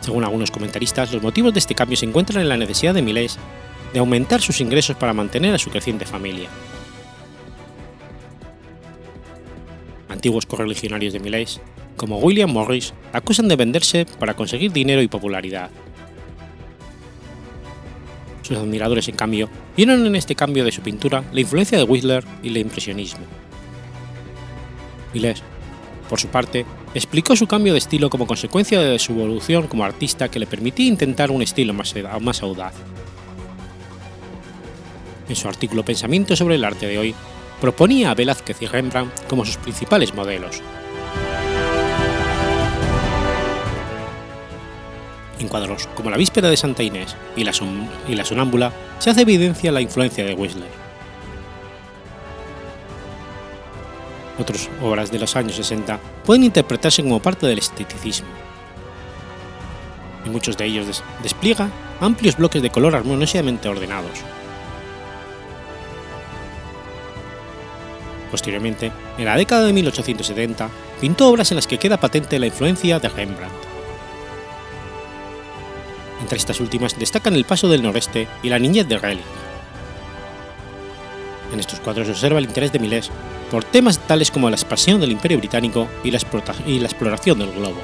Según 0.00 0.24
algunos 0.24 0.50
comentaristas, 0.50 1.12
los 1.12 1.22
motivos 1.22 1.54
de 1.54 1.60
este 1.60 1.74
cambio 1.74 1.96
se 1.96 2.04
encuentran 2.04 2.42
en 2.42 2.48
la 2.50 2.56
necesidad 2.58 2.92
de 2.92 3.02
Milés 3.02 3.38
de 3.94 4.00
aumentar 4.00 4.42
sus 4.42 4.60
ingresos 4.60 4.96
para 4.96 5.14
mantener 5.14 5.54
a 5.54 5.58
su 5.58 5.70
creciente 5.70 6.04
familia. 6.04 6.50
Antiguos 10.08 10.44
correligionarios 10.44 11.14
de 11.14 11.20
Milés 11.20 11.60
como 11.96 12.18
William 12.18 12.50
Morris, 12.50 12.94
acusan 13.12 13.48
de 13.48 13.56
venderse 13.56 14.06
para 14.18 14.34
conseguir 14.34 14.72
dinero 14.72 15.02
y 15.02 15.08
popularidad. 15.08 15.70
Sus 18.42 18.56
admiradores, 18.56 19.08
en 19.08 19.16
cambio, 19.16 19.48
vieron 19.76 20.04
en 20.04 20.16
este 20.16 20.34
cambio 20.34 20.64
de 20.64 20.72
su 20.72 20.82
pintura 20.82 21.24
la 21.32 21.40
influencia 21.40 21.78
de 21.78 21.84
Whistler 21.84 22.24
y 22.42 22.48
el 22.48 22.56
impresionismo. 22.58 23.24
Millais, 25.14 25.42
por 26.08 26.20
su 26.20 26.28
parte, 26.28 26.66
explicó 26.94 27.36
su 27.36 27.46
cambio 27.46 27.72
de 27.72 27.78
estilo 27.78 28.10
como 28.10 28.26
consecuencia 28.26 28.80
de 28.80 28.98
su 28.98 29.12
evolución 29.12 29.66
como 29.68 29.84
artista 29.84 30.28
que 30.28 30.38
le 30.38 30.46
permitía 30.46 30.86
intentar 30.86 31.30
un 31.30 31.42
estilo 31.42 31.72
más, 31.72 31.94
más 32.20 32.42
audaz. 32.42 32.74
En 35.28 35.36
su 35.36 35.48
artículo 35.48 35.84
Pensamiento 35.84 36.36
sobre 36.36 36.56
el 36.56 36.64
arte 36.64 36.86
de 36.86 36.98
hoy, 36.98 37.14
proponía 37.60 38.10
a 38.10 38.14
Velázquez 38.14 38.60
y 38.60 38.66
Rembrandt 38.66 39.26
como 39.28 39.44
sus 39.44 39.56
principales 39.56 40.14
modelos, 40.14 40.60
En 45.42 45.48
cuadros 45.48 45.88
como 45.96 46.08
La 46.08 46.16
Víspera 46.16 46.48
de 46.48 46.56
Santa 46.56 46.84
Inés 46.84 47.16
y 47.34 47.42
La, 47.42 47.52
Sonámbula 48.24 48.72
se 49.00 49.10
hace 49.10 49.22
evidencia 49.22 49.72
la 49.72 49.80
influencia 49.80 50.24
de 50.24 50.34
Whistler. 50.34 50.70
Otras 54.38 54.70
obras 54.80 55.10
de 55.10 55.18
los 55.18 55.34
años 55.34 55.56
60 55.56 55.98
pueden 56.24 56.44
interpretarse 56.44 57.02
como 57.02 57.20
parte 57.20 57.48
del 57.48 57.58
esteticismo. 57.58 58.28
En 60.24 60.30
muchos 60.30 60.56
de 60.56 60.64
ellos 60.66 61.02
despliega 61.24 61.68
amplios 62.00 62.36
bloques 62.36 62.62
de 62.62 62.70
color 62.70 62.94
armoniosamente 62.94 63.68
ordenados. 63.68 64.20
Posteriormente, 68.30 68.92
en 69.18 69.24
la 69.24 69.36
década 69.36 69.64
de 69.64 69.72
1870, 69.72 70.70
pintó 71.00 71.28
obras 71.28 71.50
en 71.50 71.56
las 71.56 71.66
que 71.66 71.78
queda 71.78 71.96
patente 71.98 72.38
la 72.38 72.46
influencia 72.46 73.00
de 73.00 73.08
Rembrandt. 73.08 73.61
Entre 76.32 76.40
estas 76.40 76.60
últimas 76.60 76.98
destacan 76.98 77.34
el 77.34 77.44
paso 77.44 77.68
del 77.68 77.82
noreste 77.82 78.26
y 78.42 78.48
la 78.48 78.58
niñez 78.58 78.88
de 78.88 78.96
Relling. 78.96 79.22
En 81.52 81.60
estos 81.60 81.78
cuadros 81.80 82.06
se 82.06 82.12
observa 82.12 82.38
el 82.38 82.46
interés 82.46 82.72
de 82.72 82.78
Millais 82.78 83.10
por 83.50 83.64
temas 83.64 83.98
tales 83.98 84.30
como 84.30 84.48
la 84.48 84.56
expansión 84.56 84.98
del 84.98 85.12
Imperio 85.12 85.36
Británico 85.36 85.88
y 86.02 86.10
la, 86.10 86.16
exploración 86.16 87.38
del 87.38 87.52
globo. 87.52 87.76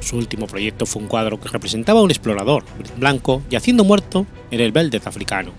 Su 0.00 0.18
último 0.18 0.46
proyecto 0.46 0.84
fue 0.84 1.00
un 1.00 1.08
cuadro 1.08 1.40
que 1.40 1.48
representaba 1.48 2.00
a 2.00 2.02
un 2.02 2.10
explorador 2.10 2.62
blanco 2.98 3.40
yaciendo 3.48 3.82
muerto 3.82 4.26
en 4.50 4.60
el 4.60 4.72
Beldez 4.72 5.06
africano, 5.06 5.52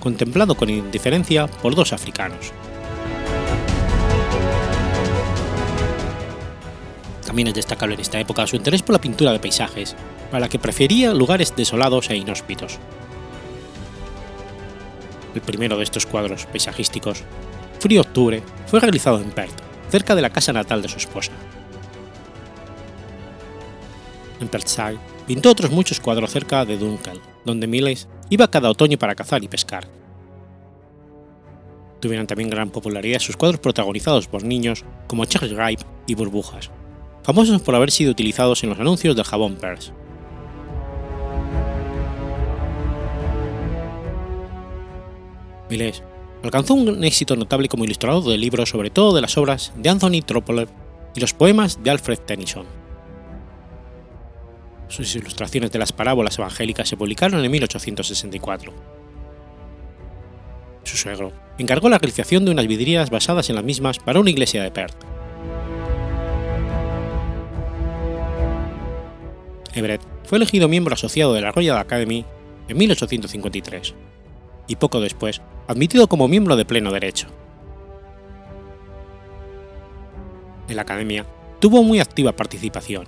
contemplado 0.00 0.54
con 0.54 0.70
indiferencia 0.70 1.48
por 1.48 1.74
dos 1.74 1.92
africanos. 1.92 2.50
También 7.38 7.54
es 7.54 7.66
destacable 7.66 7.94
en 7.94 8.00
esta 8.00 8.18
época 8.18 8.48
su 8.48 8.56
interés 8.56 8.82
por 8.82 8.94
la 8.94 9.00
pintura 9.00 9.30
de 9.30 9.38
paisajes, 9.38 9.94
para 10.28 10.40
la 10.40 10.48
que 10.48 10.58
prefería 10.58 11.14
lugares 11.14 11.54
desolados 11.54 12.10
e 12.10 12.16
inhóspitos. 12.16 12.80
El 15.36 15.40
primero 15.42 15.76
de 15.76 15.84
estos 15.84 16.04
cuadros 16.04 16.46
paisajísticos, 16.46 17.22
Frío 17.78 18.00
Octubre, 18.00 18.42
fue 18.66 18.80
realizado 18.80 19.20
en 19.20 19.30
Perth, 19.30 19.54
cerca 19.88 20.16
de 20.16 20.22
la 20.22 20.30
casa 20.30 20.52
natal 20.52 20.82
de 20.82 20.88
su 20.88 20.96
esposa. 20.96 21.30
En 24.40 24.48
Perthshire 24.48 24.98
pintó 25.28 25.52
otros 25.52 25.70
muchos 25.70 26.00
cuadros 26.00 26.32
cerca 26.32 26.64
de 26.64 26.76
Dunkeld, 26.76 27.20
donde 27.44 27.68
Millais 27.68 28.08
iba 28.30 28.50
cada 28.50 28.68
otoño 28.68 28.98
para 28.98 29.14
cazar 29.14 29.44
y 29.44 29.46
pescar. 29.46 29.86
Tuvieron 32.00 32.26
también 32.26 32.50
gran 32.50 32.70
popularidad 32.70 33.20
sus 33.20 33.36
cuadros 33.36 33.60
protagonizados 33.60 34.26
por 34.26 34.42
niños 34.42 34.84
como 35.06 35.24
Charles 35.24 35.52
Gripe 35.52 35.84
y 36.08 36.16
Burbujas, 36.16 36.72
famosos 37.28 37.60
por 37.60 37.74
haber 37.74 37.90
sido 37.90 38.10
utilizados 38.10 38.64
en 38.64 38.70
los 38.70 38.80
anuncios 38.80 39.14
del 39.14 39.26
jabón 39.26 39.56
Pers. 39.56 39.92
Millais 45.68 46.02
alcanzó 46.42 46.72
un 46.72 47.04
éxito 47.04 47.36
notable 47.36 47.68
como 47.68 47.84
ilustrador 47.84 48.24
de 48.24 48.38
libros, 48.38 48.70
sobre 48.70 48.88
todo 48.88 49.14
de 49.14 49.20
las 49.20 49.36
obras 49.36 49.74
de 49.76 49.90
Anthony 49.90 50.22
Trollope 50.24 50.68
y 51.14 51.20
los 51.20 51.34
poemas 51.34 51.82
de 51.82 51.90
Alfred 51.90 52.18
Tennyson. 52.20 52.64
Sus 54.88 55.14
ilustraciones 55.14 55.70
de 55.70 55.80
las 55.80 55.92
parábolas 55.92 56.38
evangélicas 56.38 56.88
se 56.88 56.96
publicaron 56.96 57.44
en 57.44 57.50
1864. 57.50 58.72
Su 60.82 60.96
suegro 60.96 61.34
encargó 61.58 61.90
la 61.90 61.98
realización 61.98 62.46
de 62.46 62.52
unas 62.52 62.66
vidrieras 62.66 63.10
basadas 63.10 63.50
en 63.50 63.56
las 63.56 63.64
mismas 63.64 63.98
para 63.98 64.18
una 64.18 64.30
iglesia 64.30 64.62
de 64.62 64.70
Perth. 64.70 65.17
Everett 69.78 70.02
fue 70.24 70.38
elegido 70.38 70.68
miembro 70.68 70.94
asociado 70.94 71.32
de 71.32 71.40
la 71.40 71.52
Royal 71.52 71.78
Academy 71.78 72.24
en 72.68 72.76
1853 72.76 73.94
y 74.66 74.76
poco 74.76 75.00
después 75.00 75.40
admitido 75.68 76.08
como 76.08 76.28
miembro 76.28 76.56
de 76.56 76.64
pleno 76.64 76.92
derecho. 76.92 77.28
En 80.68 80.76
la 80.76 80.82
Academia 80.82 81.24
tuvo 81.60 81.82
muy 81.82 82.00
activa 82.00 82.32
participación. 82.32 83.04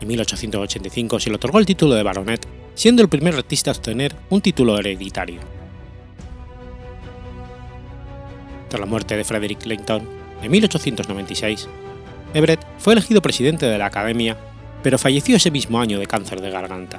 En 0.00 0.08
1885 0.08 1.20
se 1.20 1.30
le 1.30 1.36
otorgó 1.36 1.58
el 1.58 1.66
título 1.66 1.94
de 1.94 2.02
baronet, 2.02 2.46
siendo 2.74 3.02
el 3.02 3.08
primer 3.08 3.34
artista 3.34 3.70
a 3.70 3.74
obtener 3.74 4.14
un 4.30 4.40
título 4.40 4.78
hereditario. 4.78 5.40
Tras 8.68 8.80
la 8.80 8.86
muerte 8.86 9.16
de 9.16 9.24
Frederick 9.24 9.62
Clayton 9.62 10.08
en 10.42 10.50
1896, 10.50 11.68
Everett 12.32 12.64
fue 12.78 12.94
elegido 12.94 13.22
presidente 13.22 13.66
de 13.66 13.78
la 13.78 13.86
Academia 13.86 14.36
pero 14.84 14.98
falleció 14.98 15.36
ese 15.36 15.50
mismo 15.50 15.80
año 15.80 15.98
de 15.98 16.06
cáncer 16.06 16.42
de 16.42 16.50
garganta. 16.50 16.98